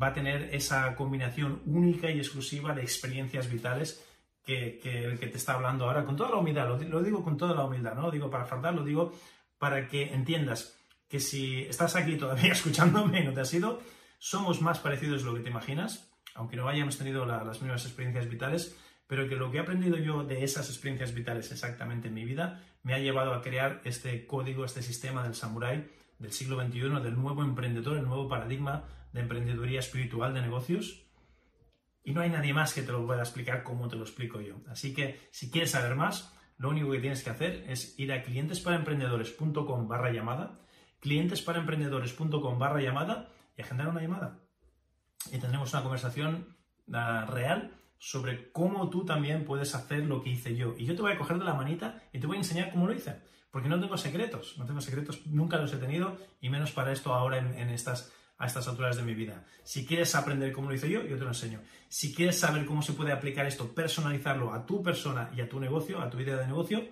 va 0.00 0.08
a 0.08 0.12
tener 0.12 0.52
esa 0.52 0.96
combinación 0.96 1.62
única 1.66 2.10
y 2.10 2.18
exclusiva 2.18 2.74
de 2.74 2.82
experiencias 2.82 3.48
vitales 3.48 4.04
que, 4.44 4.80
el 4.82 5.20
que 5.20 5.28
te 5.28 5.36
está 5.36 5.54
hablando 5.54 5.84
ahora? 5.84 6.04
Con 6.04 6.16
toda 6.16 6.30
la 6.30 6.38
humildad, 6.38 6.66
lo, 6.66 7.00
digo 7.00 7.22
con 7.22 7.36
toda 7.36 7.54
la 7.54 7.62
humildad, 7.62 7.94
no 7.94 8.02
lo 8.02 8.10
digo 8.10 8.28
para 8.28 8.44
faltar, 8.44 8.74
lo 8.74 8.82
digo 8.82 9.12
para 9.56 9.86
que 9.86 10.12
entiendas 10.12 10.76
que 11.08 11.20
si 11.20 11.60
estás 11.60 11.94
aquí 11.94 12.16
todavía 12.16 12.52
escuchándome 12.58 13.20
y 13.20 13.24
no 13.24 13.32
te 13.32 13.42
has 13.42 13.54
ido, 13.54 13.80
somos 14.18 14.60
más 14.62 14.80
parecidos 14.80 15.22
de 15.22 15.30
lo 15.30 15.36
que 15.36 15.42
te 15.42 15.50
imaginas, 15.50 16.10
aunque 16.34 16.56
no 16.56 16.68
hayamos 16.68 16.98
tenido 16.98 17.24
las 17.24 17.62
mismas 17.62 17.84
experiencias 17.84 18.28
vitales, 18.28 18.76
pero 19.08 19.28
que 19.28 19.34
lo 19.34 19.50
que 19.50 19.56
he 19.56 19.60
aprendido 19.60 19.96
yo 19.96 20.22
de 20.22 20.44
esas 20.44 20.68
experiencias 20.68 21.14
vitales 21.14 21.50
exactamente 21.50 22.08
en 22.08 22.14
mi 22.14 22.24
vida 22.24 22.62
me 22.82 22.94
ha 22.94 22.98
llevado 22.98 23.34
a 23.34 23.42
crear 23.42 23.80
este 23.84 24.26
código, 24.26 24.64
este 24.64 24.82
sistema 24.82 25.24
del 25.24 25.34
samurái 25.34 25.90
del 26.18 26.32
siglo 26.32 26.62
XXI, 26.62 27.00
del 27.02 27.16
nuevo 27.16 27.42
emprendedor, 27.42 27.96
el 27.96 28.04
nuevo 28.04 28.28
paradigma 28.28 28.84
de 29.12 29.20
emprendeduría 29.20 29.80
espiritual 29.80 30.34
de 30.34 30.42
negocios. 30.42 31.06
Y 32.04 32.12
no 32.12 32.20
hay 32.20 32.30
nadie 32.30 32.52
más 32.52 32.74
que 32.74 32.82
te 32.82 32.92
lo 32.92 33.06
pueda 33.06 33.22
explicar 33.22 33.62
como 33.62 33.88
te 33.88 33.96
lo 33.96 34.02
explico 34.02 34.40
yo. 34.40 34.56
Así 34.68 34.94
que 34.94 35.28
si 35.30 35.50
quieres 35.50 35.70
saber 35.70 35.94
más, 35.94 36.34
lo 36.58 36.68
único 36.70 36.90
que 36.90 37.00
tienes 37.00 37.22
que 37.22 37.30
hacer 37.30 37.64
es 37.68 37.98
ir 37.98 38.12
a 38.12 38.22
clientesparaemprendedores.com 38.22 39.88
barra 39.88 40.10
llamada, 40.10 40.60
clientesparaemprendedores.com 41.00 42.58
barra 42.58 42.82
llamada 42.82 43.30
y 43.56 43.62
agendar 43.62 43.88
una 43.88 44.02
llamada. 44.02 44.40
Y 45.30 45.38
tendremos 45.38 45.72
una 45.72 45.82
conversación 45.82 46.56
uh, 46.88 47.30
real 47.30 47.77
sobre 47.98 48.52
cómo 48.52 48.88
tú 48.90 49.04
también 49.04 49.44
puedes 49.44 49.74
hacer 49.74 50.06
lo 50.06 50.22
que 50.22 50.30
hice 50.30 50.56
yo. 50.56 50.74
Y 50.78 50.86
yo 50.86 50.94
te 50.94 51.02
voy 51.02 51.12
a 51.12 51.18
coger 51.18 51.38
de 51.38 51.44
la 51.44 51.54
manita 51.54 52.02
y 52.12 52.20
te 52.20 52.26
voy 52.26 52.36
a 52.36 52.40
enseñar 52.40 52.70
cómo 52.70 52.86
lo 52.86 52.94
hice. 52.94 53.16
Porque 53.50 53.68
no 53.68 53.80
tengo 53.80 53.96
secretos, 53.96 54.56
no 54.58 54.66
tengo 54.66 54.80
secretos, 54.80 55.26
nunca 55.26 55.56
los 55.56 55.72
he 55.72 55.78
tenido 55.78 56.18
y 56.40 56.50
menos 56.50 56.70
para 56.70 56.92
esto 56.92 57.14
ahora 57.14 57.38
en, 57.38 57.70
estas, 57.70 58.12
a 58.36 58.46
estas 58.46 58.68
alturas 58.68 58.96
de 58.96 59.02
mi 59.02 59.14
vida. 59.14 59.44
Si 59.64 59.86
quieres 59.86 60.14
aprender 60.14 60.52
cómo 60.52 60.68
lo 60.68 60.76
hice 60.76 60.90
yo, 60.90 61.02
yo 61.02 61.16
te 61.16 61.22
lo 61.22 61.28
enseño. 61.28 61.60
Si 61.88 62.14
quieres 62.14 62.38
saber 62.38 62.66
cómo 62.66 62.82
se 62.82 62.92
puede 62.92 63.12
aplicar 63.12 63.46
esto, 63.46 63.74
personalizarlo 63.74 64.52
a 64.52 64.66
tu 64.66 64.82
persona 64.82 65.30
y 65.34 65.40
a 65.40 65.48
tu 65.48 65.58
negocio, 65.58 66.00
a 66.00 66.10
tu 66.10 66.20
idea 66.20 66.36
de 66.36 66.46
negocio, 66.46 66.86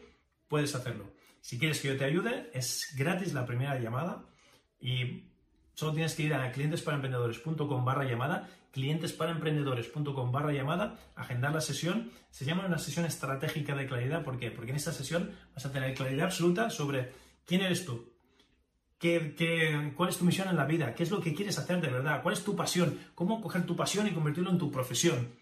puedes 0.48 0.74
hacerlo. 0.74 1.12
Si 1.40 1.58
quieres 1.58 1.80
que 1.80 1.88
yo 1.88 1.96
te 1.96 2.04
ayude, 2.04 2.50
es 2.54 2.94
gratis 2.96 3.32
la 3.34 3.46
primera 3.46 3.78
llamada 3.78 4.24
y 4.80 5.35
solo 5.76 5.92
tienes 5.92 6.16
que 6.16 6.24
ir 6.24 6.34
a 6.34 6.50
clientesparaemprendedores.com 6.50 7.84
barra 7.84 8.02
llamada 8.02 8.48
clientesparaemprendedores.com 8.76 10.30
barra 10.30 10.52
llamada, 10.52 10.98
agendar 11.14 11.54
la 11.54 11.62
sesión. 11.62 12.10
Se 12.30 12.44
llama 12.44 12.66
una 12.66 12.78
sesión 12.78 13.06
estratégica 13.06 13.74
de 13.74 13.86
claridad. 13.86 14.22
¿Por 14.22 14.38
qué? 14.38 14.50
Porque 14.50 14.70
en 14.72 14.76
esta 14.76 14.92
sesión 14.92 15.30
vas 15.54 15.64
a 15.64 15.72
tener 15.72 15.94
claridad 15.94 16.26
absoluta 16.26 16.68
sobre 16.68 17.10
quién 17.46 17.62
eres 17.62 17.86
tú, 17.86 18.12
qué, 18.98 19.92
cuál 19.96 20.10
es 20.10 20.18
tu 20.18 20.26
misión 20.26 20.48
en 20.48 20.56
la 20.56 20.66
vida, 20.66 20.94
qué 20.94 21.04
es 21.04 21.10
lo 21.10 21.22
que 21.22 21.34
quieres 21.34 21.58
hacer 21.58 21.80
de 21.80 21.88
verdad, 21.88 22.22
cuál 22.22 22.34
es 22.34 22.44
tu 22.44 22.54
pasión, 22.54 22.98
cómo 23.14 23.40
coger 23.40 23.64
tu 23.64 23.74
pasión 23.74 24.06
y 24.06 24.12
convertirlo 24.12 24.50
en 24.50 24.58
tu 24.58 24.70
profesión. 24.70 25.34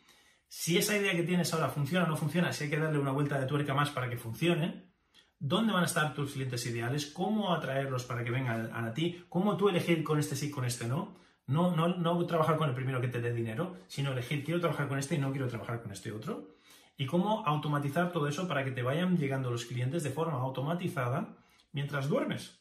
Si 0.47 0.79
esa 0.79 0.97
idea 0.97 1.17
que 1.17 1.25
tienes 1.25 1.53
ahora 1.53 1.71
funciona 1.71 2.05
o 2.05 2.09
no 2.09 2.17
funciona, 2.17 2.53
si 2.53 2.65
hay 2.65 2.71
que 2.71 2.79
darle 2.79 3.01
una 3.01 3.11
vuelta 3.11 3.41
de 3.41 3.47
tuerca 3.47 3.75
más 3.75 3.91
para 3.91 4.09
que 4.09 4.17
funcione, 4.17 4.94
¿dónde 5.45 5.75
van 5.75 5.83
a 5.83 5.87
estar 5.87 6.15
tus 6.15 6.33
clientes 6.33 6.65
ideales? 6.65 7.05
¿Cómo 7.07 7.53
atraerlos 7.53 8.05
para 8.05 8.25
que 8.25 8.31
vengan 8.31 8.71
a, 8.73 8.95
ti? 8.95 9.23
¿Cómo 9.29 9.59
tú 9.59 9.69
elegir 9.69 10.03
con 10.03 10.19
este 10.19 10.37
sí, 10.37 10.51
con 10.51 10.65
este 10.65 10.87
no? 10.87 11.17
No, 11.47 11.77
no, 11.77 11.89
no 11.89 12.25
trabajar 12.25 12.57
con 12.57 12.71
el 12.71 12.75
primero 12.75 12.99
que 13.03 13.09
te 13.09 13.21
dé 13.21 13.31
dinero, 13.31 13.77
sino 13.87 14.13
elegir 14.13 14.43
quiero 14.43 14.59
trabajar 14.59 14.89
con 14.89 14.99
este 14.99 15.17
y 15.17 15.19
no 15.19 15.33
quiero 15.33 15.47
trabajar 15.47 15.83
con 15.83 15.93
este 15.93 16.13
otro. 16.13 16.57
Y 16.97 17.05
cómo 17.05 17.45
automatizar 17.47 18.11
todo 18.11 18.27
eso 18.27 18.49
para 18.49 18.65
que 18.65 18.71
te 18.71 18.83
vayan 18.83 19.19
llegando 19.19 19.51
los 19.51 19.67
clientes 19.67 20.03
de 20.03 20.11
forma 20.11 20.39
automatizada 20.39 21.37
mientras 21.73 22.09
duermes. 22.09 22.59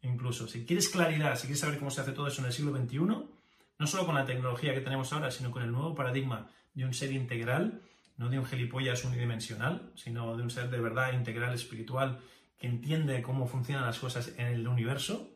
Incluso, 0.00 0.48
si 0.48 0.64
quieres 0.64 0.88
claridad, 0.88 1.36
si 1.36 1.42
quieres 1.42 1.60
saber 1.60 1.78
cómo 1.78 1.90
se 1.90 2.00
hace 2.00 2.12
todo 2.12 2.28
eso 2.28 2.40
en 2.40 2.46
el 2.46 2.52
siglo 2.54 2.74
XXI, 2.74 2.98
no 2.98 3.86
solo 3.86 4.06
con 4.06 4.14
la 4.14 4.24
tecnología 4.24 4.72
que 4.72 4.80
tenemos 4.80 5.12
ahora, 5.12 5.30
sino 5.30 5.50
con 5.50 5.62
el 5.62 5.70
nuevo 5.70 5.94
paradigma 5.94 6.48
de 6.72 6.86
un 6.86 6.94
ser 6.94 7.12
integral, 7.12 7.82
no 8.16 8.28
de 8.28 8.38
un 8.38 8.44
gilipollas 8.44 9.04
unidimensional, 9.04 9.92
sino 9.94 10.36
de 10.36 10.42
un 10.42 10.50
ser 10.50 10.70
de 10.70 10.80
verdad 10.80 11.12
integral, 11.12 11.54
espiritual, 11.54 12.20
que 12.58 12.66
entiende 12.66 13.22
cómo 13.22 13.46
funcionan 13.46 13.86
las 13.86 13.98
cosas 13.98 14.34
en 14.36 14.46
el 14.46 14.68
universo, 14.68 15.30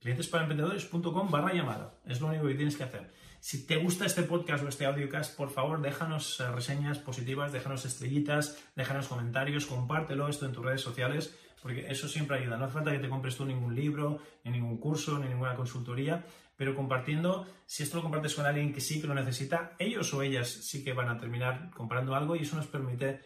clientesparaemprendedores.com 0.00 1.30
barra 1.30 1.52
llamada. 1.52 1.98
Es 2.06 2.20
lo 2.20 2.28
único 2.28 2.46
que 2.46 2.54
tienes 2.54 2.76
que 2.76 2.84
hacer. 2.84 3.12
Si 3.40 3.66
te 3.66 3.76
gusta 3.76 4.04
este 4.04 4.24
podcast 4.24 4.64
o 4.64 4.68
este 4.68 4.84
audiocast, 4.84 5.36
por 5.36 5.50
favor, 5.50 5.80
déjanos 5.80 6.40
eh, 6.40 6.50
reseñas 6.50 6.98
positivas, 6.98 7.52
déjanos 7.52 7.84
estrellitas, 7.84 8.58
déjanos 8.74 9.06
comentarios, 9.06 9.66
compártelo 9.66 10.28
esto 10.28 10.44
en 10.46 10.52
tus 10.52 10.64
redes 10.64 10.80
sociales, 10.80 11.36
porque 11.62 11.86
eso 11.88 12.08
siempre 12.08 12.38
ayuda. 12.38 12.56
No 12.56 12.64
hace 12.64 12.74
falta 12.74 12.92
que 12.92 12.98
te 12.98 13.08
compres 13.08 13.36
tú 13.36 13.44
ningún 13.44 13.74
libro, 13.74 14.18
ni 14.44 14.50
ningún 14.50 14.78
curso, 14.78 15.18
ni 15.18 15.28
ninguna 15.28 15.54
consultoría, 15.54 16.26
pero 16.58 16.74
compartiendo, 16.74 17.46
si 17.66 17.84
esto 17.84 17.98
lo 17.98 18.02
compartes 18.02 18.34
con 18.34 18.44
alguien 18.44 18.72
que 18.72 18.80
sí 18.80 19.00
que 19.00 19.06
lo 19.06 19.14
necesita, 19.14 19.76
ellos 19.78 20.12
o 20.12 20.22
ellas 20.22 20.48
sí 20.48 20.82
que 20.82 20.92
van 20.92 21.08
a 21.08 21.16
terminar 21.16 21.70
comprando 21.70 22.16
algo 22.16 22.34
y 22.34 22.40
eso 22.40 22.56
nos 22.56 22.66
permite 22.66 23.20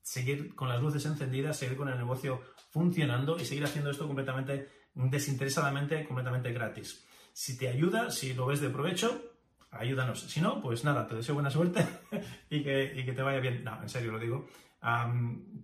seguir 0.00 0.54
con 0.54 0.70
las 0.70 0.80
luces 0.80 1.04
encendidas, 1.04 1.58
seguir 1.58 1.76
con 1.76 1.90
el 1.90 1.98
negocio 1.98 2.40
funcionando 2.70 3.38
y 3.38 3.44
seguir 3.44 3.64
haciendo 3.64 3.90
esto 3.90 4.06
completamente 4.06 4.70
desinteresadamente, 4.94 6.02
completamente 6.06 6.50
gratis. 6.50 7.06
Si 7.34 7.58
te 7.58 7.68
ayuda, 7.68 8.10
si 8.10 8.32
lo 8.32 8.46
ves 8.46 8.62
de 8.62 8.70
provecho, 8.70 9.34
ayúdanos. 9.70 10.20
Si 10.22 10.40
no, 10.40 10.62
pues 10.62 10.82
nada, 10.82 11.06
te 11.06 11.14
deseo 11.14 11.34
buena 11.34 11.50
suerte 11.50 11.86
y, 12.48 12.62
que, 12.62 13.12
te 13.14 13.22
vaya 13.22 13.40
bien. 13.40 13.64
No, 13.64 13.82
en 13.82 13.88
serio 13.90 14.12
lo 14.12 14.18
digo. 14.18 14.48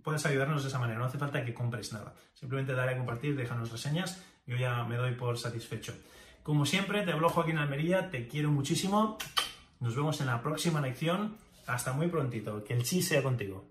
puedes 0.03 0.27
ayudarnos 0.27 0.63
de 0.63 0.69
esa 0.69 0.79
manera, 0.79 0.99
no 0.99 1.07
hace 1.07 1.17
falta 1.17 1.43
que 1.43 1.55
compres 1.55 1.91
nada. 1.95 2.15
Simplemente 2.35 2.75
dale 2.75 2.93
a 2.93 2.99
compartir, 2.99 3.35
déjanos 3.35 3.73
reseñas, 3.73 4.23
yo 4.47 4.57
ya 4.59 4.85
me 4.85 4.97
doy 4.97 5.15
por 5.15 5.39
satisfecho. 5.39 5.95
Como 6.45 6.65
siempre, 6.67 7.03
te 7.03 7.11
hablo 7.11 7.31
Joaquín 7.31 7.57
Almería, 7.57 8.11
te 8.11 8.29
quiero 8.29 8.51
muchísimo. 8.51 9.17
Nos 9.81 9.97
vemos 9.97 10.21
en 10.21 10.27
la 10.27 10.43
próxima 10.43 10.83
lección. 10.83 11.39
Hasta 11.67 11.95
muy 11.95 12.09
prontito. 12.09 12.63
Que 12.65 12.75
el 12.75 12.85
sí 12.85 13.01
sea 13.01 13.23
contigo. 13.23 13.65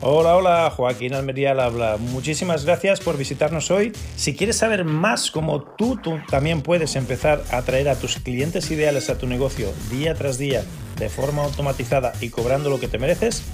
Hola, 0.00 0.34
hola, 0.34 0.70
Joaquín 0.70 1.12
Almería 1.12 1.50
habla. 1.50 1.98
Muchísimas 1.98 2.64
gracias 2.64 3.00
por 3.00 3.18
visitarnos 3.18 3.70
hoy. 3.70 3.92
Si 4.16 4.34
quieres 4.34 4.56
saber 4.56 4.86
más 4.86 5.30
cómo 5.30 5.60
tú, 5.76 5.98
tú 6.02 6.18
también 6.30 6.62
puedes 6.62 6.96
empezar 6.96 7.44
a 7.52 7.58
atraer 7.58 7.90
a 7.90 7.96
tus 7.96 8.16
clientes 8.16 8.70
ideales 8.70 9.10
a 9.10 9.18
tu 9.18 9.26
negocio 9.26 9.70
día 9.90 10.14
tras 10.14 10.38
día 10.38 10.64
de 10.98 11.10
forma 11.10 11.44
automatizada 11.44 12.14
y 12.22 12.30
cobrando 12.30 12.70
lo 12.70 12.80
que 12.80 12.88
te 12.88 12.98
mereces, 12.98 13.44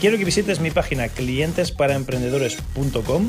quiero 0.00 0.16
que 0.16 0.24
visites 0.24 0.60
mi 0.60 0.70
página 0.70 1.08
clientesparaemprendedores.com 1.08 3.28